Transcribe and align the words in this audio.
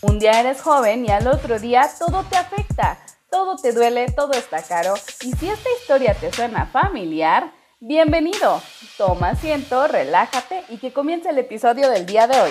Un 0.00 0.20
día 0.20 0.38
eres 0.38 0.62
joven 0.62 1.04
y 1.04 1.10
al 1.10 1.26
otro 1.26 1.58
día 1.58 1.82
todo 1.98 2.22
te 2.30 2.36
afecta, 2.36 2.98
todo 3.32 3.56
te 3.56 3.72
duele, 3.72 4.06
todo 4.14 4.30
está 4.32 4.62
caro. 4.62 4.94
Y 5.22 5.32
si 5.32 5.48
esta 5.48 5.68
historia 5.80 6.14
te 6.14 6.32
suena 6.32 6.66
familiar, 6.66 7.50
bienvenido. 7.80 8.60
Toma 8.96 9.30
asiento, 9.30 9.88
relájate 9.88 10.62
y 10.68 10.78
que 10.78 10.92
comience 10.92 11.30
el 11.30 11.38
episodio 11.38 11.90
del 11.90 12.06
día 12.06 12.28
de 12.28 12.40
hoy. 12.40 12.50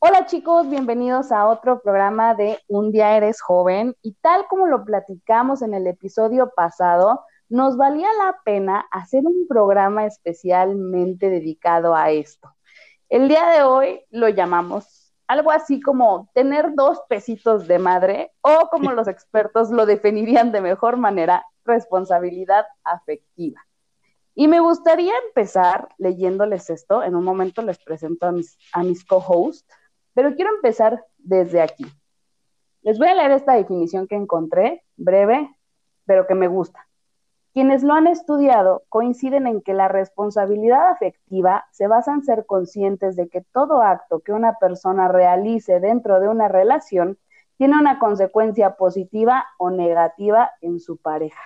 Hola 0.00 0.26
chicos, 0.26 0.68
bienvenidos 0.68 1.30
a 1.30 1.46
otro 1.46 1.80
programa 1.80 2.34
de 2.34 2.58
Un 2.66 2.90
día 2.90 3.16
eres 3.16 3.40
joven 3.40 3.94
y 4.02 4.14
tal 4.14 4.48
como 4.48 4.66
lo 4.66 4.84
platicamos 4.84 5.62
en 5.62 5.74
el 5.74 5.86
episodio 5.86 6.50
pasado, 6.56 7.24
nos 7.48 7.76
valía 7.76 8.08
la 8.18 8.36
pena 8.44 8.84
hacer 8.90 9.22
un 9.24 9.46
programa 9.46 10.06
especialmente 10.06 11.30
dedicado 11.30 11.94
a 11.94 12.10
esto. 12.10 12.52
El 13.08 13.28
día 13.28 13.48
de 13.50 13.62
hoy 13.62 14.00
lo 14.10 14.28
llamamos 14.28 14.99
algo 15.30 15.52
así 15.52 15.80
como 15.80 16.28
tener 16.34 16.74
dos 16.74 17.02
pesitos 17.08 17.68
de 17.68 17.78
madre 17.78 18.32
o 18.40 18.68
como 18.68 18.90
los 18.90 19.06
expertos 19.06 19.70
lo 19.70 19.86
definirían 19.86 20.50
de 20.50 20.60
mejor 20.60 20.96
manera, 20.96 21.46
responsabilidad 21.64 22.66
afectiva. 22.82 23.64
Y 24.34 24.48
me 24.48 24.58
gustaría 24.58 25.12
empezar 25.28 25.88
leyéndoles 25.98 26.68
esto. 26.68 27.04
En 27.04 27.14
un 27.14 27.22
momento 27.22 27.62
les 27.62 27.78
presento 27.78 28.26
a 28.26 28.32
mis, 28.32 28.58
a 28.72 28.82
mis 28.82 29.04
co-hosts, 29.04 29.72
pero 30.14 30.34
quiero 30.34 30.52
empezar 30.52 31.04
desde 31.16 31.62
aquí. 31.62 31.86
Les 32.82 32.98
voy 32.98 33.06
a 33.06 33.14
leer 33.14 33.30
esta 33.30 33.52
definición 33.52 34.08
que 34.08 34.16
encontré, 34.16 34.82
breve, 34.96 35.48
pero 36.06 36.26
que 36.26 36.34
me 36.34 36.48
gusta. 36.48 36.88
Quienes 37.52 37.82
lo 37.82 37.94
han 37.94 38.06
estudiado 38.06 38.84
coinciden 38.88 39.46
en 39.48 39.60
que 39.60 39.74
la 39.74 39.88
responsabilidad 39.88 40.88
afectiva 40.88 41.64
se 41.72 41.88
basa 41.88 42.12
en 42.12 42.22
ser 42.22 42.46
conscientes 42.46 43.16
de 43.16 43.28
que 43.28 43.40
todo 43.40 43.82
acto 43.82 44.20
que 44.20 44.32
una 44.32 44.54
persona 44.60 45.08
realice 45.08 45.80
dentro 45.80 46.20
de 46.20 46.28
una 46.28 46.46
relación 46.46 47.18
tiene 47.56 47.76
una 47.76 47.98
consecuencia 47.98 48.76
positiva 48.76 49.44
o 49.58 49.70
negativa 49.70 50.50
en 50.60 50.78
su 50.78 50.96
pareja. 50.96 51.42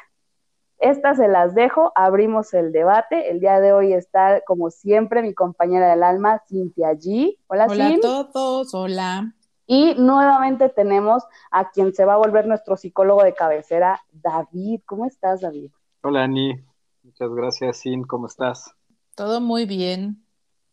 Estas 0.78 1.16
se 1.16 1.28
las 1.28 1.54
dejo, 1.54 1.92
abrimos 1.94 2.52
el 2.52 2.70
debate. 2.70 3.30
El 3.30 3.40
día 3.40 3.58
de 3.60 3.72
hoy 3.72 3.94
está, 3.94 4.42
como 4.42 4.70
siempre, 4.70 5.22
mi 5.22 5.32
compañera 5.32 5.88
del 5.88 6.02
alma, 6.02 6.42
Cintia 6.46 6.92
G. 6.92 7.38
Hola, 7.46 7.66
hola 7.70 7.88
a 7.88 8.30
todos, 8.30 8.74
hola. 8.74 9.34
Y 9.66 9.94
nuevamente 9.94 10.68
tenemos 10.68 11.24
a 11.50 11.70
quien 11.70 11.94
se 11.94 12.04
va 12.04 12.14
a 12.14 12.18
volver 12.18 12.46
nuestro 12.46 12.76
psicólogo 12.76 13.22
de 13.22 13.32
cabecera, 13.32 14.02
David. 14.12 14.82
¿Cómo 14.84 15.06
estás, 15.06 15.40
David? 15.40 15.70
Hola, 16.06 16.24
Ani. 16.24 16.54
Muchas 17.02 17.30
gracias, 17.30 17.78
Sin. 17.78 18.04
¿Cómo 18.04 18.26
estás? 18.26 18.74
Todo 19.14 19.40
muy 19.40 19.64
bien. 19.64 20.22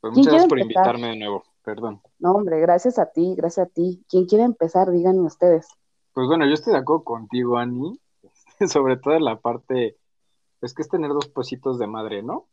Pues 0.01 0.11
muchas 0.13 0.33
gracias 0.33 0.49
por 0.49 0.59
invitarme 0.59 1.07
de 1.07 1.15
nuevo. 1.15 1.45
Perdón. 1.63 2.01
No, 2.19 2.33
hombre, 2.33 2.59
gracias 2.59 2.99
a 2.99 3.05
ti, 3.13 3.33
gracias 3.37 3.67
a 3.67 3.69
ti. 3.69 4.03
¿Quién 4.09 4.25
quiere 4.25 4.43
empezar? 4.43 4.91
Díganme 4.91 5.21
ustedes. 5.21 5.69
Pues 6.11 6.27
bueno, 6.27 6.45
yo 6.45 6.51
estoy 6.51 6.73
de 6.73 6.79
acuerdo 6.79 7.05
contigo, 7.05 7.57
Ani. 7.57 7.97
Sobre 8.67 8.97
todo 8.97 9.13
en 9.13 9.23
la 9.23 9.39
parte, 9.39 9.95
es 10.61 10.73
que 10.73 10.81
es 10.81 10.89
tener 10.89 11.11
dos 11.11 11.29
positos 11.29 11.79
de 11.79 11.87
madre, 11.87 12.23
¿no? 12.23 12.49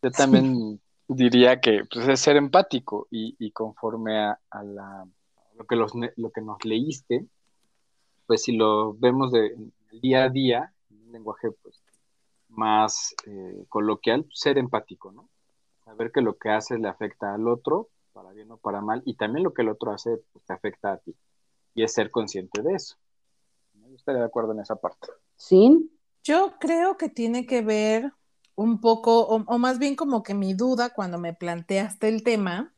Yo 0.00 0.12
también 0.12 0.80
diría 1.08 1.60
que 1.60 1.80
pues, 1.92 2.06
es 2.06 2.20
ser 2.20 2.36
empático 2.36 3.08
y, 3.10 3.50
conforme 3.50 4.16
a, 4.16 4.38
la, 4.62 5.04
lo, 5.56 5.64
que 5.64 5.74
los, 5.74 5.90
lo 6.14 6.30
que 6.30 6.40
nos 6.40 6.64
leíste, 6.64 7.26
pues 8.28 8.44
si 8.44 8.52
lo 8.52 8.94
vemos 8.94 9.32
de 9.32 9.56
día 10.00 10.22
a 10.22 10.28
día, 10.28 10.72
en 10.88 11.02
un 11.06 11.12
lenguaje 11.12 11.48
pues 11.50 11.82
más 12.56 13.14
eh, 13.26 13.64
coloquial, 13.68 14.26
ser 14.32 14.58
empático, 14.58 15.12
¿no? 15.12 15.28
Saber 15.84 16.10
que 16.12 16.20
lo 16.20 16.36
que 16.36 16.50
haces 16.50 16.80
le 16.80 16.88
afecta 16.88 17.34
al 17.34 17.46
otro, 17.48 17.88
para 18.12 18.32
bien 18.32 18.50
o 18.50 18.56
para 18.56 18.80
mal, 18.80 19.02
y 19.04 19.14
también 19.14 19.44
lo 19.44 19.54
que 19.54 19.62
el 19.62 19.68
otro 19.68 19.92
hace 19.92 20.18
pues, 20.32 20.44
te 20.44 20.52
afecta 20.52 20.92
a 20.92 20.98
ti. 20.98 21.14
Y 21.74 21.82
es 21.82 21.92
ser 21.92 22.10
consciente 22.10 22.62
de 22.62 22.74
eso. 22.74 22.96
Yo 23.74 23.94
estaría 23.94 24.20
de 24.20 24.26
acuerdo 24.26 24.52
en 24.52 24.60
esa 24.60 24.76
parte. 24.76 25.08
¿Sí? 25.36 25.90
Yo 26.24 26.54
creo 26.58 26.96
que 26.96 27.08
tiene 27.08 27.46
que 27.46 27.62
ver 27.62 28.12
un 28.54 28.80
poco, 28.80 29.20
o, 29.20 29.44
o 29.46 29.58
más 29.58 29.78
bien 29.78 29.94
como 29.94 30.22
que 30.22 30.34
mi 30.34 30.54
duda 30.54 30.90
cuando 30.90 31.18
me 31.18 31.34
planteaste 31.34 32.08
el 32.08 32.24
tema, 32.24 32.74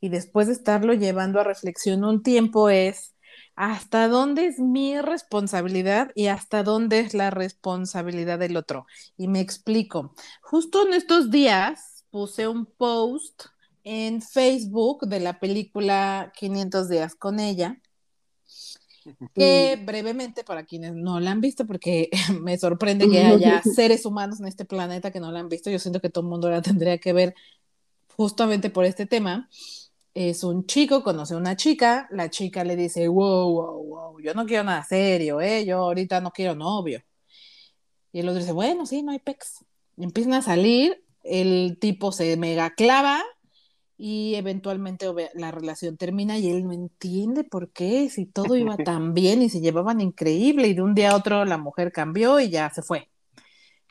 y 0.00 0.08
después 0.08 0.46
de 0.46 0.54
estarlo 0.54 0.94
llevando 0.94 1.40
a 1.40 1.44
reflexión 1.44 2.04
un 2.04 2.22
tiempo 2.22 2.70
es 2.70 3.14
hasta 3.56 4.08
dónde 4.08 4.46
es 4.46 4.58
mi 4.58 5.00
responsabilidad 5.00 6.12
y 6.14 6.28
hasta 6.28 6.62
dónde 6.62 7.00
es 7.00 7.14
la 7.14 7.30
responsabilidad 7.30 8.38
del 8.38 8.56
otro. 8.56 8.86
Y 9.16 9.28
me 9.28 9.40
explico. 9.40 10.14
Justo 10.40 10.86
en 10.86 10.94
estos 10.94 11.30
días 11.30 12.04
puse 12.10 12.48
un 12.48 12.66
post 12.66 13.44
en 13.84 14.22
Facebook 14.22 15.06
de 15.06 15.20
la 15.20 15.38
película 15.38 16.32
500 16.36 16.88
días 16.88 17.14
con 17.14 17.40
ella, 17.40 17.80
que 19.34 19.80
brevemente 19.84 20.44
para 20.44 20.64
quienes 20.64 20.94
no 20.94 21.20
la 21.20 21.30
han 21.30 21.40
visto, 21.40 21.66
porque 21.66 22.10
me 22.42 22.58
sorprende 22.58 23.08
que 23.08 23.22
haya 23.22 23.62
seres 23.74 24.04
humanos 24.04 24.40
en 24.40 24.46
este 24.46 24.64
planeta 24.64 25.10
que 25.10 25.20
no 25.20 25.32
la 25.32 25.40
han 25.40 25.48
visto, 25.48 25.70
yo 25.70 25.78
siento 25.78 26.00
que 26.00 26.10
todo 26.10 26.24
el 26.24 26.30
mundo 26.30 26.50
la 26.50 26.62
tendría 26.62 26.98
que 26.98 27.12
ver 27.12 27.34
justamente 28.16 28.68
por 28.70 28.84
este 28.84 29.06
tema 29.06 29.48
es 30.14 30.44
un 30.44 30.66
chico, 30.66 31.02
conoce 31.02 31.34
a 31.34 31.36
una 31.36 31.56
chica, 31.56 32.08
la 32.10 32.30
chica 32.30 32.64
le 32.64 32.76
dice, 32.76 33.08
wow, 33.08 33.50
wow, 33.52 33.84
wow, 33.86 34.20
yo 34.20 34.34
no 34.34 34.46
quiero 34.46 34.64
nada 34.64 34.84
serio, 34.84 35.40
¿eh? 35.40 35.64
yo 35.64 35.78
ahorita 35.78 36.20
no 36.20 36.30
quiero 36.32 36.54
novio. 36.54 37.02
Y 38.12 38.20
el 38.20 38.28
otro 38.28 38.40
dice, 38.40 38.52
bueno, 38.52 38.86
sí, 38.86 39.02
no 39.02 39.12
hay 39.12 39.20
pex. 39.20 39.64
empiezan 39.96 40.34
a 40.34 40.42
salir, 40.42 41.04
el 41.22 41.78
tipo 41.80 42.12
se 42.12 42.36
mega 42.36 42.70
clava 42.70 43.22
y 43.96 44.34
eventualmente 44.36 45.06
la 45.34 45.50
relación 45.50 45.98
termina 45.98 46.38
y 46.38 46.48
él 46.50 46.64
no 46.64 46.72
entiende 46.72 47.44
por 47.44 47.70
qué, 47.70 48.08
si 48.08 48.26
todo 48.26 48.56
iba 48.56 48.76
tan 48.78 49.14
bien 49.14 49.42
y 49.42 49.50
se 49.50 49.60
llevaban 49.60 50.00
increíble 50.00 50.68
y 50.68 50.74
de 50.74 50.82
un 50.82 50.94
día 50.94 51.10
a 51.10 51.16
otro 51.16 51.44
la 51.44 51.58
mujer 51.58 51.92
cambió 51.92 52.40
y 52.40 52.50
ya 52.50 52.70
se 52.70 52.82
fue. 52.82 53.10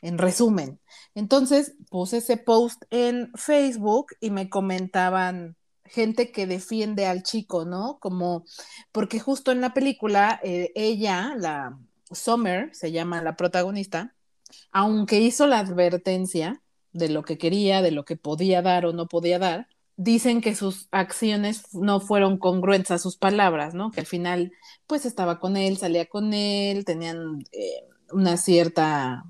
En 0.02 0.18
resumen, 0.18 0.80
entonces 1.14 1.76
puse 1.90 2.18
ese 2.18 2.38
post 2.38 2.82
en 2.90 3.30
Facebook 3.34 4.06
y 4.20 4.30
me 4.30 4.48
comentaban, 4.48 5.56
gente 5.90 6.32
que 6.32 6.46
defiende 6.46 7.06
al 7.06 7.22
chico, 7.22 7.64
¿no? 7.64 7.98
Como, 8.00 8.44
porque 8.92 9.20
justo 9.20 9.52
en 9.52 9.60
la 9.60 9.74
película, 9.74 10.40
eh, 10.42 10.72
ella, 10.74 11.34
la 11.36 11.78
Summer, 12.10 12.74
se 12.74 12.92
llama 12.92 13.22
la 13.22 13.36
protagonista, 13.36 14.14
aunque 14.72 15.20
hizo 15.20 15.46
la 15.46 15.58
advertencia 15.58 16.62
de 16.92 17.08
lo 17.08 17.22
que 17.22 17.38
quería, 17.38 17.82
de 17.82 17.92
lo 17.92 18.04
que 18.04 18.16
podía 18.16 18.62
dar 18.62 18.86
o 18.86 18.92
no 18.92 19.06
podía 19.06 19.38
dar, 19.38 19.68
dicen 19.96 20.40
que 20.40 20.54
sus 20.54 20.88
acciones 20.92 21.74
no 21.74 22.00
fueron 22.00 22.38
congruentes 22.38 22.90
a 22.90 22.98
sus 22.98 23.16
palabras, 23.16 23.74
¿no? 23.74 23.90
Que 23.90 24.00
al 24.00 24.06
final, 24.06 24.52
pues 24.86 25.04
estaba 25.06 25.38
con 25.40 25.56
él, 25.56 25.76
salía 25.76 26.06
con 26.06 26.32
él, 26.32 26.84
tenían 26.84 27.44
eh, 27.52 27.86
una 28.10 28.36
cierta 28.36 29.24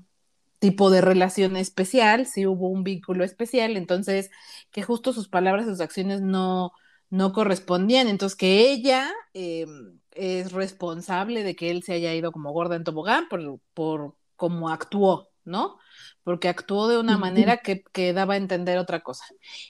tipo 0.61 0.91
de 0.91 1.01
relación 1.01 1.57
especial, 1.57 2.27
si 2.27 2.45
hubo 2.45 2.69
un 2.69 2.83
vínculo 2.83 3.23
especial, 3.23 3.75
entonces 3.77 4.29
que 4.69 4.83
justo 4.83 5.11
sus 5.11 5.27
palabras, 5.27 5.65
sus 5.65 5.81
acciones 5.81 6.21
no, 6.21 6.71
no 7.09 7.33
correspondían, 7.33 8.07
entonces 8.07 8.37
que 8.37 8.71
ella 8.71 9.11
eh, 9.33 9.65
es 10.11 10.51
responsable 10.51 11.43
de 11.43 11.55
que 11.55 11.71
él 11.71 11.81
se 11.81 11.93
haya 11.93 12.13
ido 12.13 12.31
como 12.31 12.51
gorda 12.51 12.75
en 12.75 12.83
tobogán 12.83 13.27
por, 13.27 13.59
por 13.73 14.15
cómo 14.35 14.69
actuó, 14.69 15.31
¿no? 15.45 15.79
Porque 16.23 16.47
actuó 16.47 16.87
de 16.87 16.99
una 16.99 17.17
manera 17.17 17.57
que, 17.57 17.81
que, 17.91 18.13
daba 18.13 18.35
a 18.35 18.37
entender 18.37 18.77
otra 18.77 18.99
cosa. 18.99 19.25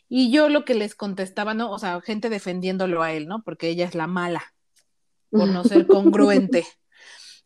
Y 0.09 0.29
yo 0.29 0.49
lo 0.49 0.65
que 0.65 0.73
les 0.73 0.93
contestaba, 0.93 1.53
¿no? 1.53 1.71
O 1.71 1.79
sea, 1.79 2.01
gente 2.01 2.29
defendiéndolo 2.29 3.01
a 3.01 3.13
él, 3.13 3.29
¿no? 3.29 3.43
Porque 3.43 3.69
ella 3.69 3.85
es 3.85 3.95
la 3.95 4.07
mala, 4.07 4.43
por 5.29 5.47
no 5.47 5.63
ser 5.63 5.87
congruente. 5.87 6.65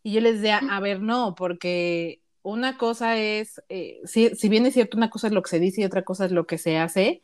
Y 0.01 0.13
yo 0.13 0.21
les 0.21 0.41
decía, 0.41 0.61
a 0.67 0.79
ver, 0.79 0.99
no, 0.99 1.35
porque 1.35 2.23
una 2.45 2.77
cosa 2.77 3.17
es, 3.17 3.61
eh, 3.69 4.01
si, 4.05 4.49
bien 4.49 4.67
es 4.67 4.75
cierto, 4.75 4.97
una 4.97 5.09
cosa 5.09 5.27
es 5.27 5.33
lo 5.33 5.41
que 5.41 5.49
se 5.49 5.59
dice 5.59 5.81
y 5.81 5.85
otra 5.85 6.03
cosa 6.05 6.25
es 6.25 6.31
lo 6.31 6.45
que 6.45 6.59
se 6.59 6.77
hace, 6.77 7.23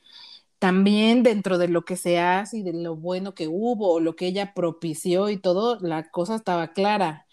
también 0.60 1.24
dentro 1.24 1.60
de 1.60 1.68
lo 1.68 1.86
que 1.86 1.96
se 1.96 2.20
hace 2.20 2.58
y 2.60 2.64
de 2.64 2.74
lo 2.74 2.96
bueno 2.96 3.36
que 3.36 3.48
hubo 3.48 3.94
o 3.94 4.00
lo 4.00 4.16
que 4.16 4.28
ella 4.28 4.54
propició 4.56 5.30
y 5.30 5.38
todo, 5.38 5.80
la 5.80 6.10
cosa 6.10 6.36
estaba 6.36 6.74
clara. 6.74 7.28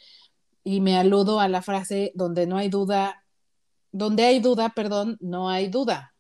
Y 0.65 0.81
me 0.83 0.99
aludo 0.99 1.41
a 1.41 1.49
la 1.49 1.63
frase 1.63 2.13
donde 2.15 2.47
no 2.47 2.59
hay 2.59 2.69
duda, 2.69 3.25
donde 3.93 4.25
hay 4.25 4.41
duda, 4.41 4.71
perdón, 4.71 5.17
no 5.21 5.49
hay 5.51 5.69
duda. 5.69 6.15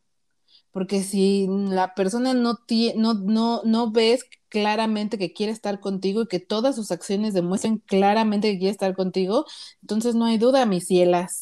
Porque 0.73 1.03
si 1.03 1.47
la 1.49 1.94
persona 1.94 2.35
no, 2.35 2.59
no, 2.97 3.14
no, 3.14 3.62
no 3.64 3.91
ves 3.91 4.25
claramente 4.49 5.19
que 5.19 5.33
quiere 5.33 5.53
estar 5.53 5.81
contigo 5.81 6.23
y 6.23 6.27
que 6.27 6.41
todas 6.41 6.77
sus 6.77 6.91
acciones 6.91 7.35
demuestren 7.35 7.79
claramente 7.79 8.53
que 8.53 8.59
quiere 8.59 8.73
estar 8.73 8.95
contigo, 8.95 9.47
entonces 9.83 10.15
no 10.15 10.27
hay 10.27 10.39
duda, 10.39 10.67
mis 10.67 10.87
cielas. 10.87 11.41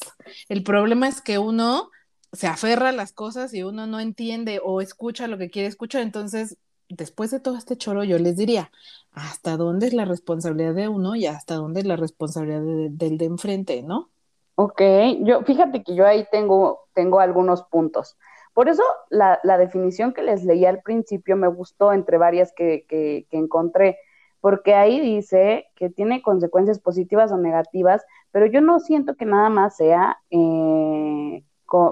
El 0.48 0.62
problema 0.62 1.08
es 1.08 1.20
que 1.20 1.38
uno 1.38 1.90
se 2.32 2.46
aferra 2.46 2.90
a 2.90 2.92
las 2.92 3.12
cosas 3.12 3.54
y 3.54 3.62
uno 3.62 3.86
no 3.86 4.00
entiende 4.00 4.60
o 4.62 4.80
escucha 4.80 5.28
lo 5.28 5.38
que 5.38 5.50
quiere 5.50 5.68
escuchar, 5.68 6.02
entonces 6.02 6.58
después 6.88 7.30
de 7.30 7.40
todo 7.40 7.56
este 7.56 7.76
choro 7.76 8.04
yo 8.04 8.18
les 8.18 8.36
diría, 8.36 8.70
¿hasta 9.12 9.56
dónde 9.56 9.88
es 9.88 9.92
la 9.92 10.04
responsabilidad 10.04 10.74
de 10.74 10.88
uno 10.88 11.16
y 11.16 11.26
hasta 11.26 11.54
dónde 11.54 11.80
es 11.80 11.86
la 11.86 11.96
responsabilidad 11.96 12.62
del 12.90 13.18
de 13.18 13.24
enfrente, 13.24 13.82
no? 13.82 14.10
Ok, 14.54 14.80
yo 15.22 15.42
fíjate 15.42 15.82
que 15.82 15.94
yo 15.94 16.06
ahí 16.06 16.26
tengo, 16.30 16.88
tengo 16.94 17.20
algunos 17.20 17.62
puntos. 17.64 18.16
Por 18.56 18.70
eso 18.70 18.82
la, 19.10 19.38
definición 19.58 20.14
que 20.14 20.22
les 20.22 20.42
leí 20.42 20.64
al 20.64 20.80
principio 20.80 21.36
me 21.36 21.46
gustó 21.46 21.92
entre 21.92 22.16
varias 22.16 22.54
que, 22.56 23.26
encontré, 23.30 23.98
porque 24.40 24.72
ahí 24.72 24.98
dice 24.98 25.66
que 25.74 25.90
tiene 25.90 26.22
consecuencias 26.22 26.80
positivas 26.80 27.30
o 27.32 27.36
negativas, 27.36 28.06
pero 28.30 28.46
yo 28.46 28.62
no 28.62 28.80
siento 28.80 29.14
que 29.14 29.26
nada 29.26 29.50
más 29.50 29.76
sea 29.76 30.22
eh, 30.30 31.44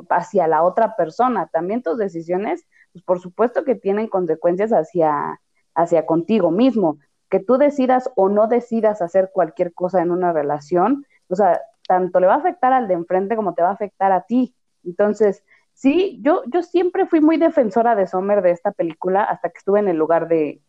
hacia 0.08 0.48
la 0.48 0.62
otra 0.62 0.96
persona, 0.96 1.50
también 1.52 1.82
tus 1.82 1.98
decisiones, 1.98 2.66
pues 2.94 3.04
por 3.04 3.20
supuesto 3.20 3.64
que 3.64 3.74
tienen 3.74 4.08
consecuencias 4.08 4.70
hacia, 4.70 5.42
hacia 5.74 6.06
contigo 6.06 6.50
mismo, 6.50 6.96
que 7.28 7.40
tú 7.40 7.58
decidas 7.58 8.10
o 8.16 8.30
no 8.30 8.46
decidas 8.46 9.02
hacer 9.02 9.32
cualquier 9.34 9.74
cosa 9.74 10.00
en 10.00 10.12
una 10.12 10.32
relación, 10.32 11.04
o 11.28 11.36
sea, 11.36 11.60
tanto 11.86 12.20
le 12.20 12.26
va 12.26 12.36
a 12.36 12.38
afectar 12.38 12.72
al 12.72 12.88
de 12.88 12.94
enfrente 12.94 13.36
como 13.36 13.52
te 13.52 13.60
va 13.60 13.68
a 13.68 13.74
afectar 13.74 14.12
a 14.12 14.22
ti. 14.22 14.54
Entonces, 14.82 15.42
sí, 15.74 16.18
yo, 16.22 16.42
yo 16.46 16.62
siempre 16.62 17.06
fui 17.06 17.20
muy 17.20 17.36
defensora 17.36 17.94
de 17.94 18.06
Sommer 18.06 18.42
de 18.42 18.52
esta 18.52 18.72
película 18.72 19.24
hasta 19.24 19.50
que 19.50 19.58
estuve 19.58 19.80
en 19.80 19.88
el 19.88 19.96
lugar 19.96 20.28
de, 20.28 20.62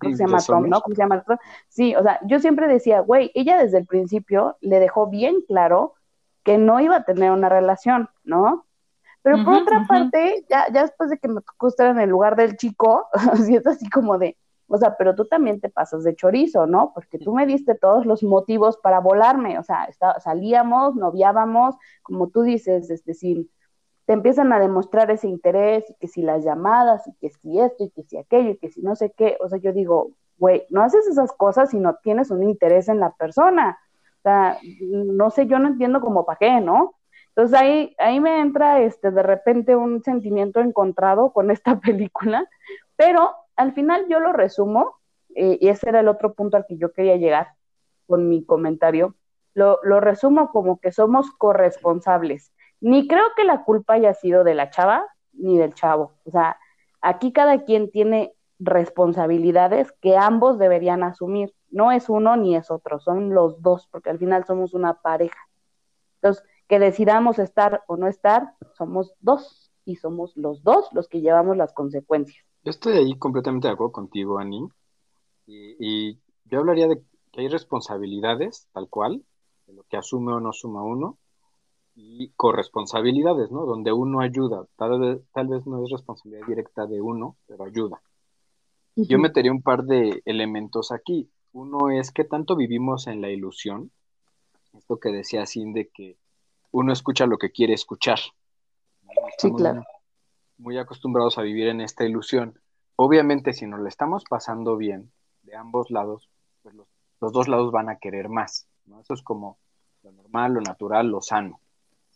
¿cómo 0.00 0.16
se 0.16 0.24
llama 0.24 0.38
Tom, 0.44 0.68
no? 0.68 0.80
¿Cómo 0.80 0.96
se 0.96 1.02
llama 1.02 1.24
Sí, 1.68 1.94
o 1.94 2.02
sea, 2.02 2.18
yo 2.26 2.40
siempre 2.40 2.66
decía, 2.66 3.00
güey, 3.00 3.30
ella 3.34 3.56
desde 3.56 3.78
el 3.78 3.86
principio 3.86 4.56
le 4.60 4.80
dejó 4.80 5.08
bien 5.08 5.42
claro 5.46 5.94
que 6.42 6.58
no 6.58 6.80
iba 6.80 6.96
a 6.96 7.04
tener 7.04 7.30
una 7.30 7.48
relación, 7.48 8.08
¿no? 8.24 8.66
Pero 9.22 9.44
por 9.44 9.54
otra 9.54 9.84
parte, 9.86 10.46
ya, 10.48 10.66
ya 10.72 10.82
después 10.82 11.10
de 11.10 11.18
que 11.18 11.28
me 11.28 11.42
tocó 11.42 11.68
estar 11.68 11.88
en 11.88 12.00
el 12.00 12.08
lugar 12.08 12.36
del 12.36 12.56
chico, 12.56 13.06
así 13.32 13.54
es 13.54 13.66
así 13.66 13.90
como 13.90 14.16
de, 14.16 14.36
o 14.68 14.78
sea, 14.78 14.96
pero 14.96 15.14
tú 15.14 15.26
también 15.26 15.60
te 15.60 15.68
pasas 15.68 16.04
de 16.04 16.14
chorizo, 16.16 16.66
¿no? 16.66 16.92
Porque 16.94 17.18
tú 17.18 17.34
me 17.34 17.46
diste 17.46 17.74
todos 17.74 18.06
los 18.06 18.22
motivos 18.22 18.76
para 18.78 19.00
volarme, 19.00 19.58
o 19.58 19.62
sea, 19.62 19.88
salíamos, 20.20 20.94
noviábamos, 20.94 21.74
como 22.02 22.28
tú 22.28 22.42
dices, 22.42 22.90
es 22.90 23.04
decir, 23.04 23.48
te 24.08 24.14
empiezan 24.14 24.54
a 24.54 24.58
demostrar 24.58 25.10
ese 25.10 25.28
interés, 25.28 25.84
y 25.90 25.94
que 26.00 26.08
si 26.08 26.22
las 26.22 26.42
llamadas, 26.42 27.06
y 27.06 27.12
que 27.20 27.28
si 27.28 27.60
esto, 27.60 27.84
y 27.84 27.90
que 27.90 28.04
si 28.04 28.16
aquello, 28.16 28.52
y 28.52 28.56
que 28.56 28.70
si 28.70 28.80
no 28.80 28.96
sé 28.96 29.12
qué, 29.14 29.36
o 29.38 29.50
sea, 29.50 29.58
yo 29.58 29.70
digo, 29.74 30.12
güey, 30.38 30.64
no 30.70 30.82
haces 30.82 31.06
esas 31.08 31.30
cosas 31.34 31.72
si 31.72 31.78
no 31.78 31.96
tienes 32.02 32.30
un 32.30 32.42
interés 32.42 32.88
en 32.88 33.00
la 33.00 33.12
persona. 33.12 33.78
O 34.20 34.22
sea, 34.22 34.56
no 34.80 35.28
sé, 35.28 35.46
yo 35.46 35.58
no 35.58 35.68
entiendo 35.68 36.00
como 36.00 36.24
para 36.24 36.38
qué, 36.38 36.58
¿no? 36.62 36.94
Entonces 37.28 37.60
ahí, 37.60 37.94
ahí 37.98 38.18
me 38.18 38.40
entra 38.40 38.80
este, 38.80 39.10
de 39.10 39.22
repente 39.22 39.76
un 39.76 40.02
sentimiento 40.02 40.60
encontrado 40.60 41.34
con 41.34 41.50
esta 41.50 41.78
película, 41.78 42.48
pero 42.96 43.34
al 43.56 43.74
final 43.74 44.06
yo 44.08 44.20
lo 44.20 44.32
resumo, 44.32 44.96
eh, 45.34 45.58
y 45.60 45.68
ese 45.68 45.90
era 45.90 46.00
el 46.00 46.08
otro 46.08 46.32
punto 46.32 46.56
al 46.56 46.64
que 46.66 46.78
yo 46.78 46.94
quería 46.94 47.16
llegar 47.16 47.48
con 48.06 48.26
mi 48.30 48.42
comentario, 48.42 49.16
lo, 49.52 49.80
lo 49.82 50.00
resumo 50.00 50.50
como 50.50 50.80
que 50.80 50.92
somos 50.92 51.30
corresponsables. 51.32 52.54
Ni 52.80 53.08
creo 53.08 53.24
que 53.36 53.44
la 53.44 53.64
culpa 53.64 53.94
haya 53.94 54.14
sido 54.14 54.44
de 54.44 54.54
la 54.54 54.70
chava 54.70 55.06
ni 55.32 55.58
del 55.58 55.74
chavo. 55.74 56.14
O 56.24 56.30
sea, 56.30 56.58
aquí 57.00 57.32
cada 57.32 57.64
quien 57.64 57.90
tiene 57.90 58.34
responsabilidades 58.58 59.92
que 60.00 60.16
ambos 60.16 60.58
deberían 60.58 61.02
asumir. 61.02 61.54
No 61.70 61.92
es 61.92 62.08
uno 62.08 62.36
ni 62.36 62.56
es 62.56 62.70
otro, 62.70 62.98
son 62.98 63.34
los 63.34 63.60
dos, 63.62 63.88
porque 63.90 64.10
al 64.10 64.18
final 64.18 64.44
somos 64.44 64.74
una 64.74 64.94
pareja. 64.94 65.38
Entonces, 66.16 66.44
que 66.66 66.78
decidamos 66.78 67.38
estar 67.38 67.82
o 67.86 67.96
no 67.96 68.08
estar, 68.08 68.54
somos 68.74 69.14
dos 69.20 69.72
y 69.84 69.96
somos 69.96 70.36
los 70.36 70.62
dos 70.62 70.88
los 70.92 71.08
que 71.08 71.20
llevamos 71.20 71.56
las 71.56 71.72
consecuencias. 71.72 72.44
Yo 72.62 72.70
estoy 72.70 72.94
ahí 72.94 73.18
completamente 73.18 73.68
de 73.68 73.74
acuerdo 73.74 73.92
contigo, 73.92 74.38
Ani. 74.38 74.68
Y, 75.46 76.18
yo 76.44 76.60
hablaría 76.60 76.88
de 76.88 77.02
que 77.32 77.40
hay 77.40 77.48
responsabilidades, 77.48 78.68
tal 78.72 78.88
cual, 78.88 79.22
de 79.66 79.74
lo 79.74 79.84
que 79.84 79.96
asume 79.96 80.32
o 80.32 80.40
no 80.40 80.52
suma 80.52 80.82
uno, 80.82 81.18
y 82.00 82.30
corresponsabilidades, 82.36 83.50
¿no? 83.50 83.66
Donde 83.66 83.92
uno 83.92 84.20
ayuda. 84.20 84.66
Tal 84.76 85.00
vez, 85.00 85.20
tal 85.32 85.48
vez 85.48 85.66
no 85.66 85.84
es 85.84 85.90
responsabilidad 85.90 86.46
directa 86.46 86.86
de 86.86 87.00
uno, 87.00 87.36
pero 87.46 87.64
ayuda. 87.64 88.00
Yo 88.94 89.18
metería 89.18 89.52
un 89.52 89.62
par 89.62 89.84
de 89.84 90.22
elementos 90.24 90.92
aquí. 90.92 91.28
Uno 91.52 91.90
es 91.90 92.10
que 92.10 92.24
tanto 92.24 92.56
vivimos 92.56 93.06
en 93.06 93.20
la 93.20 93.30
ilusión, 93.30 93.90
esto 94.76 94.98
que 94.98 95.10
decía 95.10 95.46
Sin 95.46 95.72
de 95.72 95.88
que 95.88 96.16
uno 96.70 96.92
escucha 96.92 97.26
lo 97.26 97.38
que 97.38 97.50
quiere 97.50 97.74
escuchar. 97.74 98.18
sí, 99.38 99.52
claro 99.52 99.84
muy 100.58 100.76
acostumbrados 100.76 101.38
a 101.38 101.42
vivir 101.42 101.68
en 101.68 101.80
esta 101.80 102.04
ilusión. 102.04 102.60
Obviamente, 102.96 103.52
si 103.52 103.66
nos 103.66 103.80
le 103.80 103.88
estamos 103.88 104.24
pasando 104.28 104.76
bien 104.76 105.12
de 105.42 105.56
ambos 105.56 105.90
lados, 105.90 106.28
pues 106.62 106.74
los, 106.74 106.88
dos 107.20 107.48
lados 107.48 107.72
van 107.72 107.88
a 107.88 107.96
querer 107.96 108.28
más. 108.28 108.66
¿no? 108.84 109.00
Eso 109.00 109.14
es 109.14 109.22
como 109.22 109.58
lo 110.02 110.12
normal, 110.12 110.54
lo 110.54 110.60
natural, 110.60 111.08
lo 111.08 111.22
sano. 111.22 111.60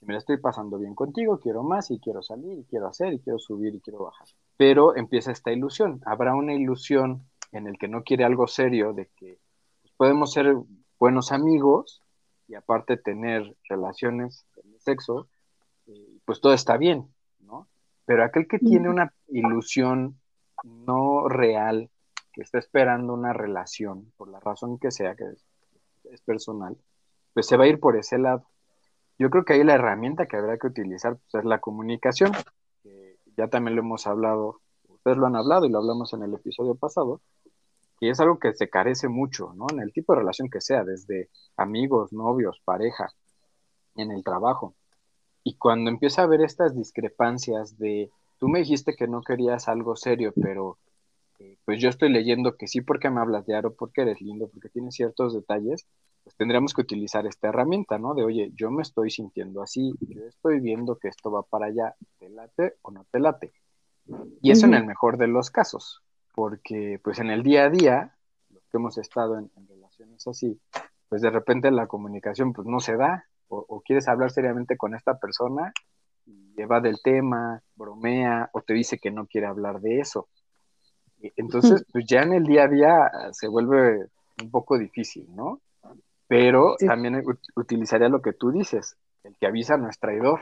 Si 0.02 0.06
me 0.06 0.14
la 0.14 0.19
estoy 0.19 0.38
pasando 0.38 0.81
bien 0.81 0.96
contigo, 0.96 1.38
quiero 1.38 1.62
más 1.62 1.93
y 1.93 2.00
quiero 2.00 2.25
salir 2.25 2.58
y 2.58 2.64
quiero 2.64 2.88
hacer 2.88 3.12
y 3.12 3.20
quiero 3.20 3.38
subir 3.38 3.72
y 3.76 3.81
quiero 3.81 4.02
bajar. 4.02 4.26
Pero 4.56 4.96
empieza 4.96 5.31
esta 5.31 5.52
ilusión. 5.52 6.00
Habrá 6.04 6.34
una 6.34 6.54
ilusión 6.54 7.22
en 7.52 7.69
el 7.69 7.78
que 7.78 7.87
no 7.87 8.02
quiere 8.02 8.25
algo 8.25 8.49
serio 8.49 8.94
de 8.94 9.06
que 9.14 9.38
pues, 9.81 9.94
podemos 9.96 10.32
ser 10.32 10.56
buenos 10.99 11.31
amigos 11.31 12.02
y 12.49 12.56
aparte 12.56 12.96
tener 12.96 13.56
relaciones 13.69 14.44
de 14.64 14.81
sexo, 14.81 15.28
eh, 15.87 16.19
pues 16.25 16.40
todo 16.40 16.52
está 16.52 16.76
bien. 16.78 17.08
Pero 18.05 18.25
aquel 18.25 18.48
que 18.48 18.58
tiene 18.58 18.90
una 18.90 19.14
ilusión 19.28 20.19
no 20.64 21.28
real, 21.28 21.88
que 22.32 22.43
está 22.43 22.58
esperando 22.58 23.14
una 23.14 23.32
relación, 23.32 24.12
por 24.16 24.28
la 24.28 24.40
razón 24.40 24.81
que 24.81 24.90
sea, 24.90 25.14
que 25.14 25.26
es, 26.10 26.20
personal, 26.22 26.76
pues 27.32 27.46
se 27.46 27.56
va 27.56 27.62
a 27.62 27.69
ir 27.69 27.78
por 27.78 27.96
ese 27.96 28.19
lado. 28.19 28.44
Yo 29.18 29.30
creo 29.30 29.44
que 29.44 29.54
ahí 29.54 29.64
la 29.64 29.74
herramienta 29.74 30.26
que 30.26 30.36
habrá 30.36 30.58
que 30.58 30.66
utilizar 30.66 31.16
pues, 31.30 31.42
es 31.42 31.48
la 31.48 31.60
comunicación, 31.60 32.32
ya 33.36 33.48
también 33.48 33.76
lo 33.76 33.82
hemos 33.82 34.06
hablado, 34.06 34.60
ustedes 34.88 35.16
lo 35.16 35.26
han 35.26 35.36
hablado 35.36 35.64
y 35.64 35.70
lo 35.70 35.78
hablamos 35.78 36.12
en 36.12 36.22
el 36.22 36.34
episodio 36.34 36.74
pasado, 36.74 37.20
que 37.98 38.10
es 38.10 38.20
algo 38.20 38.38
que 38.38 38.52
se 38.52 38.68
carece 38.68 39.08
mucho, 39.08 39.52
¿no? 39.54 39.66
En 39.70 39.80
el 39.80 39.92
tipo 39.92 40.12
de 40.12 40.20
relación 40.20 40.48
que 40.50 40.60
sea, 40.60 40.84
desde 40.84 41.30
amigos, 41.56 42.12
novios, 42.12 42.60
pareja, 42.64 43.08
en 43.96 44.10
el 44.10 44.24
trabajo. 44.24 44.74
Y 45.44 45.56
cuando 45.56 45.90
empieza 45.90 46.22
a 46.22 46.24
haber 46.24 46.40
estas 46.40 46.76
discrepancias 46.76 47.78
de, 47.78 48.10
tú 48.38 48.48
me 48.48 48.60
dijiste 48.60 48.94
que 48.94 49.08
no 49.08 49.22
querías 49.22 49.68
algo 49.68 49.96
serio, 49.96 50.32
pero 50.40 50.78
eh, 51.38 51.58
pues 51.64 51.80
yo 51.80 51.88
estoy 51.88 52.10
leyendo 52.10 52.56
que 52.56 52.68
sí 52.68 52.80
porque 52.80 53.10
me 53.10 53.20
hablas 53.20 53.46
de 53.46 53.56
Aro, 53.56 53.74
porque 53.74 54.02
eres 54.02 54.20
lindo, 54.20 54.48
porque 54.48 54.68
tienes 54.68 54.94
ciertos 54.94 55.34
detalles, 55.34 55.86
pues 56.24 56.36
tendríamos 56.36 56.74
que 56.74 56.82
utilizar 56.82 57.26
esta 57.26 57.48
herramienta, 57.48 57.98
¿no? 57.98 58.14
De, 58.14 58.24
oye, 58.24 58.52
yo 58.54 58.70
me 58.70 58.82
estoy 58.82 59.10
sintiendo 59.10 59.62
así, 59.62 59.92
yo 60.00 60.24
estoy 60.24 60.60
viendo 60.60 60.96
que 60.96 61.08
esto 61.08 61.30
va 61.30 61.42
para 61.42 61.66
allá, 61.66 61.94
¿te 62.19 62.28
late 62.28 62.76
o 62.82 62.90
no 62.90 63.04
te 63.10 63.19
late? 63.19 63.52
Y 64.40 64.50
eso 64.50 64.66
en 64.66 64.74
el 64.74 64.84
mejor 64.84 65.16
de 65.16 65.28
los 65.28 65.50
casos, 65.50 66.02
porque 66.34 67.00
pues 67.02 67.19
en 67.19 67.30
el 67.30 67.42
día 67.42 67.64
a 67.64 67.70
día, 67.70 68.16
los 68.50 68.62
que 68.69 68.76
hemos 68.76 68.98
estado 68.98 69.38
en, 69.38 69.50
en 69.56 69.69
relaciones 69.69 70.26
así, 70.26 70.60
pues 71.08 71.22
de 71.22 71.31
repente 71.31 71.70
la 71.70 71.86
comunicación 71.86 72.52
pues 72.52 72.67
no 72.67 72.81
se 72.81 72.96
da, 72.96 73.26
o, 73.52 73.82
quieres 73.84 74.08
hablar 74.08 74.31
seriamente 74.31 74.76
con 74.76 74.94
esta 74.94 75.19
persona 75.19 75.72
y 76.26 76.55
lleva 76.56 76.81
del 76.81 77.00
tema, 77.02 77.62
bromea 77.74 78.48
o 78.52 78.62
te 78.62 78.74
dice 78.74 78.98
que 78.98 79.10
no 79.10 79.26
quiere 79.26 79.46
hablar 79.46 79.81
de 79.81 80.00
eso. 80.00 80.29
Entonces, 81.36 81.84
pues 81.93 82.05
ya 82.06 82.22
en 82.22 82.32
el 82.32 82.44
día 82.44 82.64
a 82.64 82.69
día 82.69 83.10
se 83.32 83.46
vuelve 83.46 84.06
un 84.43 84.50
poco 84.50 84.79
difícil, 84.79 85.26
¿no? 85.36 85.60
Pero 86.32 86.77
también 86.79 87.22
utilizaría 87.56 88.08
lo 88.08 88.22
que 88.22 88.32
tú 88.32 88.53
dices, 88.53 88.96
el 89.22 89.36
que 89.36 89.46
avisa 89.46 89.77
no 89.77 89.91
es 89.91 89.98
traidor. 89.98 90.41